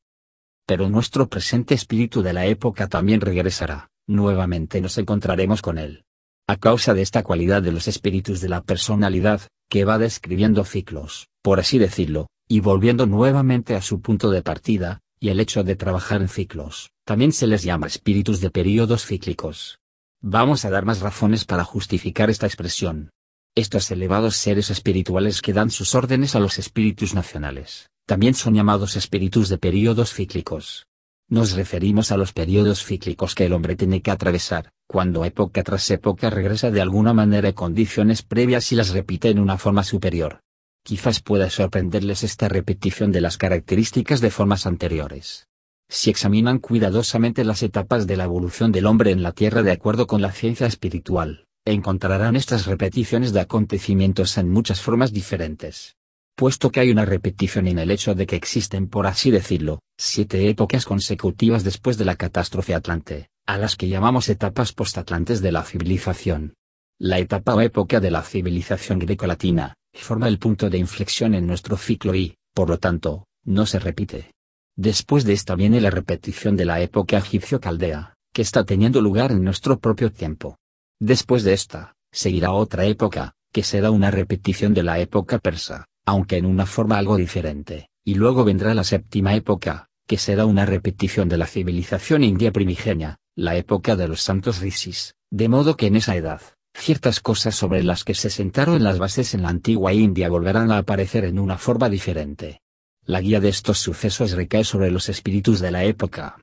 Pero 0.66 0.90
nuestro 0.90 1.28
presente 1.28 1.74
espíritu 1.74 2.22
de 2.22 2.34
la 2.34 2.46
época 2.46 2.88
también 2.88 3.22
regresará, 3.22 3.90
nuevamente 4.08 4.82
nos 4.82 4.98
encontraremos 4.98 5.62
con 5.62 5.78
él. 5.78 6.04
A 6.46 6.58
causa 6.58 6.94
de 6.94 7.02
esta 7.02 7.24
cualidad 7.24 7.62
de 7.62 7.72
los 7.72 7.88
espíritus 7.88 8.42
de 8.42 8.50
la 8.50 8.62
personalidad, 8.62 9.42
que 9.70 9.86
va 9.86 9.98
describiendo 9.98 10.66
ciclos, 10.66 11.30
por 11.42 11.62
así 11.62 11.78
decirlo, 11.78 12.28
y 12.50 12.60
volviendo 12.60 13.06
nuevamente 13.06 13.76
a 13.76 13.82
su 13.82 14.02
punto 14.02 14.30
de 14.30 14.42
partida, 14.42 15.00
y 15.24 15.30
el 15.30 15.40
hecho 15.40 15.64
de 15.64 15.78
trabajar 15.78 16.22
en 16.22 16.28
ciclos, 16.28 16.92
también 17.06 17.32
se 17.32 17.48
les 17.48 17.64
llama 17.64 17.88
espíritus 17.88 18.42
de 18.42 18.50
períodos 18.50 19.06
cíclicos. 19.06 19.80
Vamos 20.22 20.66
a 20.66 20.70
dar 20.70 20.84
más 20.84 21.00
razones 21.00 21.46
para 21.46 21.64
justificar 21.64 22.30
esta 22.30 22.46
expresión. 22.46 23.10
Estos 23.56 23.90
elevados 23.90 24.36
seres 24.36 24.70
espirituales 24.70 25.42
que 25.42 25.54
dan 25.54 25.72
sus 25.72 25.96
órdenes 25.96 26.36
a 26.36 26.42
los 26.42 26.60
espíritus 26.60 27.14
nacionales, 27.14 27.90
también 28.06 28.34
son 28.34 28.54
llamados 28.54 28.98
espíritus 28.98 29.48
de 29.48 29.58
períodos 29.58 30.14
cíclicos. 30.14 30.88
Nos 31.30 31.54
referimos 31.54 32.12
a 32.12 32.18
los 32.18 32.34
períodos 32.34 32.84
cíclicos 32.84 33.34
que 33.34 33.46
el 33.46 33.54
hombre 33.54 33.78
tiene 33.78 34.02
que 34.02 34.12
atravesar, 34.12 34.74
cuando 34.88 35.24
época 35.24 35.64
tras 35.64 35.90
época 35.90 36.32
regresa 36.32 36.70
de 36.70 36.82
alguna 36.82 37.14
manera 37.14 37.48
a 37.48 37.54
condiciones 37.54 38.24
previas 38.24 38.74
y 38.74 38.76
las 38.76 38.90
repite 38.90 39.30
en 39.30 39.40
una 39.40 39.58
forma 39.58 39.86
superior. 39.86 40.42
Quizás 40.86 41.22
pueda 41.22 41.50
sorprenderles 41.50 42.24
esta 42.24 42.50
repetición 42.50 43.14
de 43.14 43.22
las 43.22 43.38
características 43.38 44.20
de 44.20 44.30
formas 44.30 44.66
anteriores. 44.66 45.48
Si 45.88 46.10
examinan 46.10 46.60
cuidadosamente 46.60 47.46
las 47.46 47.64
etapas 47.64 48.06
de 48.06 48.18
la 48.18 48.26
evolución 48.26 48.74
del 48.74 48.86
hombre 48.88 49.12
en 49.12 49.24
la 49.24 49.32
Tierra 49.32 49.64
de 49.64 49.72
acuerdo 49.72 50.08
con 50.08 50.22
la 50.22 50.34
ciencia 50.34 50.68
espiritual, 50.68 51.46
encontrarán 51.64 52.36
estas 52.36 52.66
repeticiones 52.66 53.32
de 53.32 53.40
acontecimientos 53.40 54.38
en 54.38 54.50
muchas 54.50 54.82
formas 54.82 55.14
diferentes. 55.14 55.96
Puesto 56.36 56.70
que 56.70 56.82
hay 56.82 56.92
una 56.92 57.06
repetición 57.06 57.68
en 57.68 57.80
el 57.80 57.90
hecho 57.90 58.14
de 58.14 58.26
que 58.26 58.36
existen, 58.36 58.88
por 58.88 59.08
así 59.08 59.32
decirlo, 59.32 59.80
siete 59.98 60.50
épocas 60.50 60.84
consecutivas 60.84 61.64
después 61.64 61.98
de 61.98 62.06
la 62.06 62.18
catástrofe 62.18 62.74
atlante, 62.74 63.30
a 63.46 63.58
las 63.58 63.78
que 63.78 63.88
llamamos 63.88 64.28
etapas 64.28 64.74
postatlantes 64.74 65.42
de 65.42 65.52
la 65.54 65.64
civilización. 65.64 66.56
La 67.00 67.20
etapa 67.20 67.56
o 67.56 67.62
época 67.62 68.02
de 68.02 68.12
la 68.12 68.24
civilización 68.24 69.00
greco-latina, 69.00 69.76
forma 70.02 70.28
el 70.28 70.40
punto 70.40 70.70
de 70.70 70.78
inflexión 70.78 71.36
en 71.36 71.48
nuestro 71.48 71.78
ciclo 71.78 72.16
y, 72.16 72.36
por 72.54 72.70
lo 72.70 72.80
tanto, 72.80 73.28
no 73.44 73.66
se 73.66 73.80
repite. 73.80 74.32
Después 74.76 75.24
de 75.24 75.34
esta 75.34 75.56
viene 75.56 75.82
la 75.82 75.92
repetición 75.92 76.56
de 76.56 76.66
la 76.66 76.82
época 76.82 77.18
egipcio-caldea, 77.18 78.16
que 78.34 78.42
está 78.42 78.64
teniendo 78.64 79.02
lugar 79.02 79.32
en 79.32 79.44
nuestro 79.44 79.80
propio 79.80 80.12
tiempo. 80.12 80.58
Después 81.00 81.44
de 81.44 81.54
esta, 81.54 81.96
seguirá 82.12 82.52
otra 82.52 82.86
época, 82.86 83.36
que 83.52 83.64
será 83.64 83.92
una 83.92 84.10
repetición 84.10 84.74
de 84.74 84.84
la 84.84 85.00
época 85.00 85.38
persa, 85.38 85.86
aunque 86.06 86.38
en 86.38 86.46
una 86.46 86.66
forma 86.66 86.98
algo 86.98 87.18
diferente, 87.18 87.90
y 88.04 88.16
luego 88.16 88.44
vendrá 88.44 88.74
la 88.74 88.84
séptima 88.84 89.36
época, 89.36 89.90
que 90.08 90.18
será 90.18 90.46
una 90.46 90.66
repetición 90.66 91.30
de 91.30 91.38
la 91.38 91.46
civilización 91.46 92.24
india 92.24 92.52
primigenia, 92.52 93.20
la 93.36 93.56
época 93.56 93.96
de 93.96 94.08
los 94.08 94.22
santos 94.22 94.60
rishis, 94.60 95.16
de 95.30 95.50
modo 95.50 95.78
que 95.78 95.88
en 95.88 95.96
esa 95.96 96.16
edad, 96.16 96.42
Ciertas 96.74 97.20
cosas 97.20 97.56
sobre 97.56 97.84
las 97.84 98.04
que 98.04 98.14
se 98.14 98.30
sentaron 98.30 98.84
las 98.84 99.00
bases 99.00 99.34
en 99.34 99.44
la 99.44 99.50
antigua 99.50 99.94
India 99.94 100.30
volverán 100.30 100.72
a 100.72 100.80
aparecer 100.80 101.24
en 101.24 101.40
una 101.40 101.58
forma 101.58 101.90
diferente. 101.90 102.60
La 103.06 103.22
guía 103.22 103.40
de 103.40 103.50
estos 103.50 103.80
sucesos 103.80 104.32
recae 104.32 104.64
sobre 104.64 104.92
los 104.92 105.10
espíritus 105.10 105.60
de 105.60 105.72
la 105.72 105.84
época. 105.84 106.40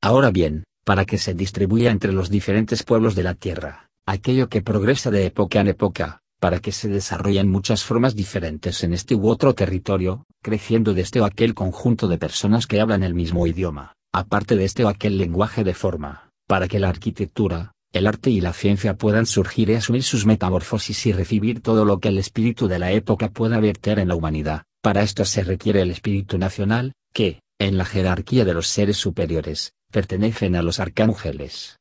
Ahora 0.00 0.30
bien, 0.30 0.64
para 0.84 1.04
que 1.04 1.18
se 1.18 1.34
distribuya 1.34 1.90
entre 1.90 2.12
los 2.12 2.30
diferentes 2.30 2.82
pueblos 2.82 3.14
de 3.14 3.22
la 3.22 3.34
tierra, 3.34 3.88
aquello 4.06 4.48
que 4.48 4.60
progresa 4.60 5.10
de 5.10 5.26
época 5.26 5.60
en 5.60 5.68
época, 5.68 6.20
para 6.40 6.60
que 6.60 6.72
se 6.72 6.88
desarrollen 6.88 7.50
muchas 7.50 7.84
formas 7.84 8.14
diferentes 8.14 8.84
en 8.84 8.92
este 8.92 9.14
u 9.14 9.28
otro 9.28 9.54
territorio, 9.54 10.26
creciendo 10.42 10.92
de 10.92 11.00
este 11.00 11.20
o 11.20 11.24
aquel 11.24 11.54
conjunto 11.54 12.06
de 12.06 12.18
personas 12.18 12.66
que 12.66 12.80
hablan 12.80 13.02
el 13.02 13.14
mismo 13.14 13.46
idioma, 13.46 13.94
aparte 14.12 14.56
de 14.56 14.64
este 14.64 14.84
o 14.84 14.88
aquel 14.88 15.16
lenguaje 15.16 15.64
de 15.64 15.74
forma, 15.74 16.28
para 16.46 16.68
que 16.68 16.80
la 16.80 16.90
arquitectura, 16.90 17.72
el 17.94 18.08
arte 18.08 18.28
y 18.28 18.40
la 18.40 18.52
ciencia 18.52 18.96
puedan 18.96 19.24
surgir 19.24 19.70
y 19.70 19.74
asumir 19.74 20.02
sus 20.02 20.26
metamorfosis 20.26 21.06
y 21.06 21.12
recibir 21.12 21.60
todo 21.60 21.84
lo 21.84 22.00
que 22.00 22.08
el 22.08 22.18
espíritu 22.18 22.66
de 22.66 22.80
la 22.80 22.90
época 22.90 23.30
pueda 23.30 23.60
verter 23.60 24.00
en 24.00 24.08
la 24.08 24.16
humanidad. 24.16 24.64
Para 24.82 25.02
esto 25.02 25.24
se 25.24 25.44
requiere 25.44 25.80
el 25.80 25.92
espíritu 25.92 26.36
nacional, 26.36 26.92
que, 27.12 27.40
en 27.60 27.78
la 27.78 27.84
jerarquía 27.84 28.44
de 28.44 28.52
los 28.52 28.66
seres 28.66 28.96
superiores, 28.96 29.74
pertenecen 29.92 30.56
a 30.56 30.62
los 30.62 30.80
arcángeles. 30.80 31.78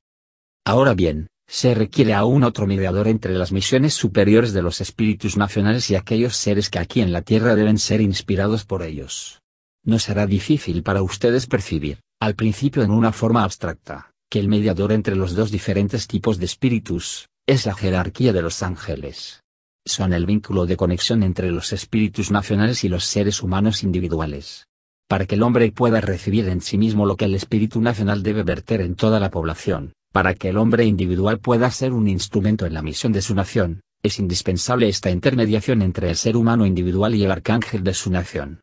Ahora 0.63 0.93
bien, 0.93 1.29
se 1.47 1.73
requiere 1.73 2.13
aún 2.13 2.43
otro 2.43 2.67
mediador 2.67 3.07
entre 3.07 3.33
las 3.33 3.51
misiones 3.51 3.95
superiores 3.95 4.53
de 4.53 4.61
los 4.61 4.81
espíritus 4.81 5.35
nacionales 5.35 5.89
y 5.89 5.95
aquellos 5.95 6.37
seres 6.37 6.69
que 6.69 6.77
aquí 6.77 7.01
en 7.01 7.11
la 7.11 7.23
Tierra 7.23 7.55
deben 7.55 7.79
ser 7.79 8.01
inspirados 8.01 8.65
por 8.65 8.83
ellos. 8.83 9.41
No 9.83 9.97
será 9.97 10.27
difícil 10.27 10.83
para 10.83 11.01
ustedes 11.01 11.47
percibir, 11.47 12.01
al 12.21 12.35
principio 12.35 12.83
en 12.83 12.91
una 12.91 13.11
forma 13.11 13.43
abstracta, 13.43 14.12
que 14.33 14.39
el 14.39 14.47
mediador 14.47 14.91
entre 14.91 15.15
los 15.15 15.35
dos 15.35 15.51
diferentes 15.51 16.07
tipos 16.07 16.39
de 16.39 16.45
espíritus, 16.45 17.29
es 17.45 17.67
la 17.67 17.75
jerarquía 17.75 18.33
de 18.33 18.41
los 18.41 18.63
ángeles. 18.63 19.43
Son 19.85 20.11
el 20.11 20.25
vínculo 20.25 20.65
de 20.65 20.75
conexión 20.75 21.21
entre 21.21 21.51
los 21.51 21.71
espíritus 21.71 22.31
nacionales 22.31 22.83
y 22.83 22.89
los 22.89 23.05
seres 23.05 23.43
humanos 23.43 23.83
individuales. 23.83 24.65
Para 25.07 25.27
que 25.27 25.35
el 25.35 25.43
hombre 25.43 25.71
pueda 25.71 26.01
recibir 26.01 26.49
en 26.49 26.61
sí 26.61 26.79
mismo 26.79 27.05
lo 27.05 27.15
que 27.15 27.25
el 27.25 27.35
espíritu 27.35 27.79
nacional 27.79 28.23
debe 28.23 28.41
verter 28.41 28.81
en 28.81 28.95
toda 28.95 29.19
la 29.19 29.29
población, 29.29 29.93
para 30.11 30.33
que 30.33 30.49
el 30.49 30.57
hombre 30.57 30.83
individual 30.85 31.37
pueda 31.37 31.69
ser 31.69 31.93
un 31.93 32.07
instrumento 32.07 32.65
en 32.65 32.73
la 32.73 32.81
misión 32.81 33.13
de 33.13 33.21
su 33.21 33.35
nación, 33.35 33.81
es 34.01 34.17
indispensable 34.17 34.87
esta 34.87 35.11
intermediación 35.11 35.83
entre 35.83 36.09
el 36.09 36.15
ser 36.15 36.37
humano 36.37 36.65
individual 36.65 37.13
y 37.13 37.23
el 37.23 37.29
arcángel 37.29 37.83
de 37.83 37.93
su 37.93 38.09
nación. 38.09 38.61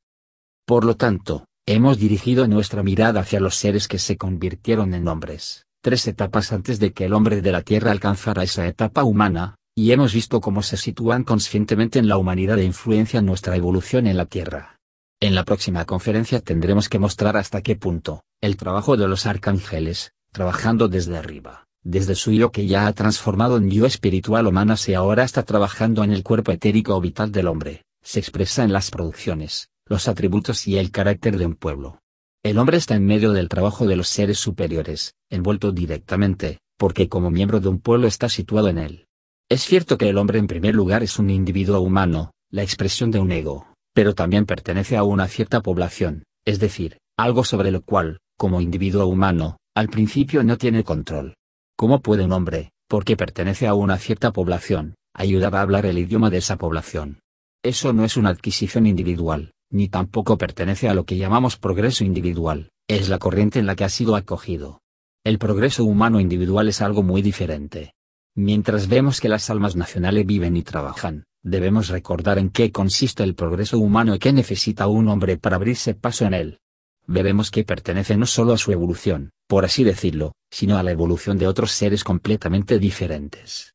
Por 0.66 0.84
lo 0.84 0.96
tanto, 0.96 1.44
hemos 1.74 1.98
dirigido 1.98 2.48
nuestra 2.48 2.82
mirada 2.82 3.20
hacia 3.20 3.38
los 3.38 3.54
seres 3.54 3.86
que 3.86 4.00
se 4.00 4.16
convirtieron 4.16 4.92
en 4.92 5.06
hombres, 5.06 5.66
tres 5.80 6.08
etapas 6.08 6.52
antes 6.52 6.80
de 6.80 6.92
que 6.92 7.04
el 7.04 7.12
hombre 7.12 7.42
de 7.42 7.52
la 7.52 7.62
Tierra 7.62 7.92
alcanzara 7.92 8.42
esa 8.42 8.66
etapa 8.66 9.04
humana, 9.04 9.54
y 9.76 9.92
hemos 9.92 10.12
visto 10.12 10.40
cómo 10.40 10.64
se 10.64 10.76
sitúan 10.76 11.22
conscientemente 11.22 12.00
en 12.00 12.08
la 12.08 12.16
humanidad 12.16 12.58
e 12.58 12.64
influencian 12.64 13.24
nuestra 13.24 13.54
evolución 13.54 14.08
en 14.08 14.16
la 14.16 14.26
Tierra. 14.26 14.80
En 15.20 15.36
la 15.36 15.44
próxima 15.44 15.84
conferencia 15.84 16.40
tendremos 16.40 16.88
que 16.88 16.98
mostrar 16.98 17.36
hasta 17.36 17.62
qué 17.62 17.76
punto, 17.76 18.24
el 18.40 18.56
trabajo 18.56 18.96
de 18.96 19.06
los 19.06 19.26
arcángeles, 19.26 20.10
trabajando 20.32 20.88
desde 20.88 21.16
arriba, 21.16 21.66
desde 21.84 22.16
su 22.16 22.32
yo 22.32 22.50
que 22.50 22.66
ya 22.66 22.88
ha 22.88 22.92
transformado 22.94 23.58
en 23.58 23.70
yo 23.70 23.86
espiritual 23.86 24.48
humana 24.48 24.74
y 24.88 24.94
ahora 24.94 25.22
está 25.22 25.44
trabajando 25.44 26.02
en 26.02 26.10
el 26.10 26.24
cuerpo 26.24 26.50
etérico 26.50 26.96
o 26.96 27.00
vital 27.00 27.30
del 27.30 27.46
hombre, 27.46 27.84
se 28.02 28.18
expresa 28.18 28.64
en 28.64 28.72
las 28.72 28.90
producciones, 28.90 29.68
los 29.90 30.06
atributos 30.06 30.68
y 30.68 30.78
el 30.78 30.92
carácter 30.92 31.36
de 31.36 31.46
un 31.46 31.56
pueblo. 31.56 31.98
El 32.44 32.58
hombre 32.58 32.76
está 32.76 32.94
en 32.94 33.04
medio 33.04 33.32
del 33.32 33.48
trabajo 33.48 33.88
de 33.88 33.96
los 33.96 34.08
seres 34.08 34.38
superiores, 34.38 35.14
envuelto 35.28 35.72
directamente, 35.72 36.60
porque 36.78 37.08
como 37.08 37.32
miembro 37.32 37.58
de 37.58 37.68
un 37.68 37.80
pueblo 37.80 38.06
está 38.06 38.28
situado 38.28 38.68
en 38.68 38.78
él. 38.78 39.06
Es 39.48 39.62
cierto 39.62 39.98
que 39.98 40.08
el 40.08 40.16
hombre 40.16 40.38
en 40.38 40.46
primer 40.46 40.76
lugar 40.76 41.02
es 41.02 41.18
un 41.18 41.28
individuo 41.28 41.80
humano, 41.80 42.30
la 42.52 42.62
expresión 42.62 43.10
de 43.10 43.18
un 43.18 43.32
ego, 43.32 43.66
pero 43.92 44.14
también 44.14 44.46
pertenece 44.46 44.96
a 44.96 45.02
una 45.02 45.26
cierta 45.26 45.60
población, 45.60 46.22
es 46.44 46.60
decir, 46.60 46.98
algo 47.18 47.42
sobre 47.42 47.72
lo 47.72 47.82
cual, 47.82 48.20
como 48.38 48.60
individuo 48.60 49.06
humano, 49.06 49.56
al 49.74 49.88
principio 49.88 50.44
no 50.44 50.56
tiene 50.56 50.84
control. 50.84 51.34
¿Cómo 51.76 52.00
puede 52.00 52.24
un 52.24 52.32
hombre, 52.32 52.70
porque 52.86 53.16
pertenece 53.16 53.66
a 53.66 53.74
una 53.74 53.98
cierta 53.98 54.32
población, 54.32 54.94
ayudar 55.14 55.56
a 55.56 55.62
hablar 55.62 55.84
el 55.84 55.98
idioma 55.98 56.30
de 56.30 56.38
esa 56.38 56.58
población? 56.58 57.18
Eso 57.64 57.92
no 57.92 58.04
es 58.04 58.16
una 58.16 58.30
adquisición 58.30 58.86
individual, 58.86 59.52
ni 59.70 59.88
tampoco 59.88 60.36
pertenece 60.36 60.88
a 60.88 60.94
lo 60.94 61.04
que 61.04 61.16
llamamos 61.16 61.56
progreso 61.56 62.04
individual, 62.04 62.70
es 62.88 63.08
la 63.08 63.18
corriente 63.18 63.58
en 63.58 63.66
la 63.66 63.76
que 63.76 63.84
ha 63.84 63.88
sido 63.88 64.16
acogido. 64.16 64.82
El 65.24 65.38
progreso 65.38 65.84
humano 65.84 66.18
individual 66.18 66.68
es 66.68 66.82
algo 66.82 67.02
muy 67.02 67.22
diferente. 67.22 67.94
Mientras 68.34 68.88
vemos 68.88 69.20
que 69.20 69.28
las 69.28 69.50
almas 69.50 69.76
nacionales 69.76 70.26
viven 70.26 70.56
y 70.56 70.62
trabajan, 70.62 71.24
debemos 71.42 71.88
recordar 71.88 72.38
en 72.38 72.50
qué 72.50 72.72
consiste 72.72 73.22
el 73.22 73.34
progreso 73.34 73.78
humano 73.78 74.14
y 74.14 74.18
qué 74.18 74.32
necesita 74.32 74.86
un 74.86 75.08
hombre 75.08 75.36
para 75.36 75.56
abrirse 75.56 75.94
paso 75.94 76.24
en 76.24 76.34
él. 76.34 76.58
Veremos 77.06 77.50
que 77.50 77.64
pertenece 77.64 78.16
no 78.16 78.26
solo 78.26 78.52
a 78.52 78.58
su 78.58 78.72
evolución, 78.72 79.30
por 79.46 79.64
así 79.64 79.84
decirlo, 79.84 80.32
sino 80.50 80.78
a 80.78 80.82
la 80.82 80.92
evolución 80.92 81.38
de 81.38 81.48
otros 81.48 81.72
seres 81.72 82.04
completamente 82.04 82.78
diferentes. 82.78 83.74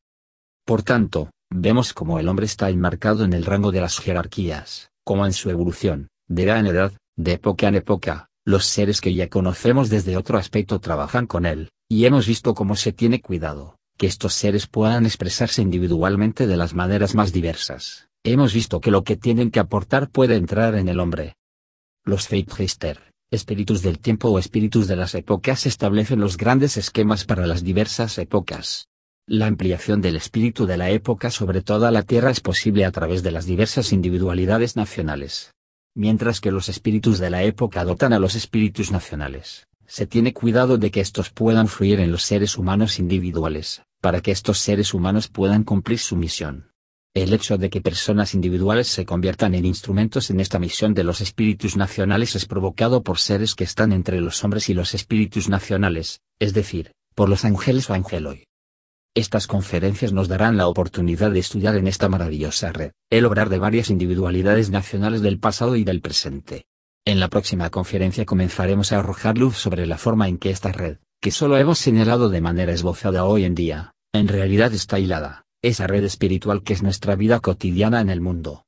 Por 0.64 0.82
tanto, 0.82 1.30
vemos 1.50 1.92
cómo 1.92 2.18
el 2.18 2.28
hombre 2.28 2.46
está 2.46 2.70
enmarcado 2.70 3.24
en 3.24 3.32
el 3.34 3.44
rango 3.44 3.72
de 3.72 3.82
las 3.82 3.98
jerarquías, 3.98 4.90
como 5.06 5.24
en 5.24 5.32
su 5.32 5.50
evolución, 5.50 6.08
de 6.26 6.42
edad 6.42 6.58
en 6.58 6.66
edad, 6.66 6.92
de 7.16 7.34
época 7.34 7.68
en 7.68 7.76
época, 7.76 8.28
los 8.44 8.66
seres 8.66 9.00
que 9.00 9.14
ya 9.14 9.28
conocemos 9.28 9.88
desde 9.88 10.16
otro 10.16 10.36
aspecto 10.36 10.80
trabajan 10.80 11.28
con 11.28 11.46
él, 11.46 11.70
y 11.88 12.06
hemos 12.06 12.26
visto 12.26 12.54
cómo 12.54 12.74
se 12.74 12.92
tiene 12.92 13.20
cuidado, 13.20 13.78
que 13.96 14.08
estos 14.08 14.34
seres 14.34 14.66
puedan 14.66 15.06
expresarse 15.06 15.62
individualmente 15.62 16.48
de 16.48 16.56
las 16.56 16.74
maneras 16.74 17.14
más 17.14 17.32
diversas. 17.32 18.08
Hemos 18.24 18.52
visto 18.52 18.80
que 18.80 18.90
lo 18.90 19.04
que 19.04 19.16
tienen 19.16 19.52
que 19.52 19.60
aportar 19.60 20.10
puede 20.10 20.34
entrar 20.34 20.74
en 20.74 20.88
el 20.88 20.98
hombre. 20.98 21.36
Los 22.04 22.26
Feitgeister, 22.26 23.12
espíritus 23.30 23.82
del 23.82 24.00
tiempo 24.00 24.30
o 24.30 24.40
espíritus 24.40 24.88
de 24.88 24.96
las 24.96 25.14
épocas 25.14 25.66
establecen 25.66 26.18
los 26.18 26.36
grandes 26.36 26.76
esquemas 26.76 27.24
para 27.24 27.46
las 27.46 27.62
diversas 27.62 28.18
épocas. 28.18 28.88
La 29.28 29.48
ampliación 29.48 30.00
del 30.02 30.14
espíritu 30.14 30.66
de 30.66 30.76
la 30.76 30.90
época 30.90 31.32
sobre 31.32 31.60
toda 31.60 31.90
la 31.90 32.02
Tierra 32.02 32.30
es 32.30 32.40
posible 32.40 32.84
a 32.84 32.92
través 32.92 33.24
de 33.24 33.32
las 33.32 33.44
diversas 33.44 33.92
individualidades 33.92 34.76
nacionales. 34.76 35.52
Mientras 35.96 36.40
que 36.40 36.52
los 36.52 36.68
espíritus 36.68 37.18
de 37.18 37.30
la 37.30 37.42
época 37.42 37.84
dotan 37.84 38.12
a 38.12 38.20
los 38.20 38.36
espíritus 38.36 38.92
nacionales, 38.92 39.66
se 39.84 40.06
tiene 40.06 40.32
cuidado 40.32 40.78
de 40.78 40.92
que 40.92 41.00
estos 41.00 41.30
puedan 41.30 41.66
fluir 41.66 41.98
en 41.98 42.12
los 42.12 42.22
seres 42.22 42.56
humanos 42.56 43.00
individuales, 43.00 43.82
para 44.00 44.20
que 44.20 44.30
estos 44.30 44.60
seres 44.60 44.94
humanos 44.94 45.26
puedan 45.26 45.64
cumplir 45.64 45.98
su 45.98 46.14
misión. 46.14 46.70
El 47.12 47.32
hecho 47.32 47.58
de 47.58 47.68
que 47.68 47.80
personas 47.80 48.32
individuales 48.32 48.86
se 48.86 49.04
conviertan 49.04 49.56
en 49.56 49.64
instrumentos 49.64 50.30
en 50.30 50.38
esta 50.38 50.60
misión 50.60 50.94
de 50.94 51.02
los 51.02 51.20
espíritus 51.20 51.76
nacionales 51.76 52.36
es 52.36 52.46
provocado 52.46 53.02
por 53.02 53.18
seres 53.18 53.56
que 53.56 53.64
están 53.64 53.90
entre 53.90 54.20
los 54.20 54.44
hombres 54.44 54.68
y 54.68 54.74
los 54.74 54.94
espíritus 54.94 55.48
nacionales, 55.48 56.20
es 56.38 56.54
decir, 56.54 56.92
por 57.16 57.28
los 57.28 57.44
ángeles 57.44 57.90
o 57.90 57.94
angeloi. 57.94 58.44
Estas 59.16 59.46
conferencias 59.46 60.12
nos 60.12 60.28
darán 60.28 60.58
la 60.58 60.68
oportunidad 60.68 61.30
de 61.30 61.38
estudiar 61.38 61.74
en 61.76 61.86
esta 61.86 62.10
maravillosa 62.10 62.70
red, 62.70 62.92
el 63.08 63.24
obrar 63.24 63.48
de 63.48 63.58
varias 63.58 63.88
individualidades 63.88 64.68
nacionales 64.68 65.22
del 65.22 65.38
pasado 65.38 65.76
y 65.76 65.84
del 65.84 66.02
presente. 66.02 66.66
En 67.06 67.18
la 67.18 67.28
próxima 67.28 67.70
conferencia 67.70 68.26
comenzaremos 68.26 68.92
a 68.92 68.98
arrojar 68.98 69.38
luz 69.38 69.56
sobre 69.56 69.86
la 69.86 69.96
forma 69.96 70.28
en 70.28 70.36
que 70.36 70.50
esta 70.50 70.70
red, 70.70 70.98
que 71.22 71.30
solo 71.30 71.56
hemos 71.56 71.78
señalado 71.78 72.28
de 72.28 72.42
manera 72.42 72.74
esbozada 72.74 73.24
hoy 73.24 73.44
en 73.44 73.54
día, 73.54 73.94
en 74.12 74.28
realidad 74.28 74.74
está 74.74 74.98
hilada, 74.98 75.46
esa 75.62 75.86
red 75.86 76.04
espiritual 76.04 76.62
que 76.62 76.74
es 76.74 76.82
nuestra 76.82 77.16
vida 77.16 77.40
cotidiana 77.40 78.02
en 78.02 78.10
el 78.10 78.20
mundo. 78.20 78.64